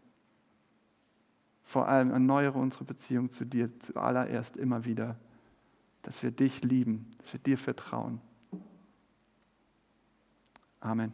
Vor 1.68 1.90
allem 1.90 2.12
erneuere 2.12 2.58
unsere 2.58 2.86
Beziehung 2.86 3.30
zu 3.30 3.44
dir 3.44 3.78
zuallererst 3.78 4.56
immer 4.56 4.86
wieder, 4.86 5.18
dass 6.02 6.24
wir 6.24 6.32
dich 6.32 6.64
lieben, 6.64 7.12
dass 7.18 7.34
wir 7.34 7.42
dir 7.42 7.58
vertrauen. 7.58 8.22
Amen. 10.80 11.12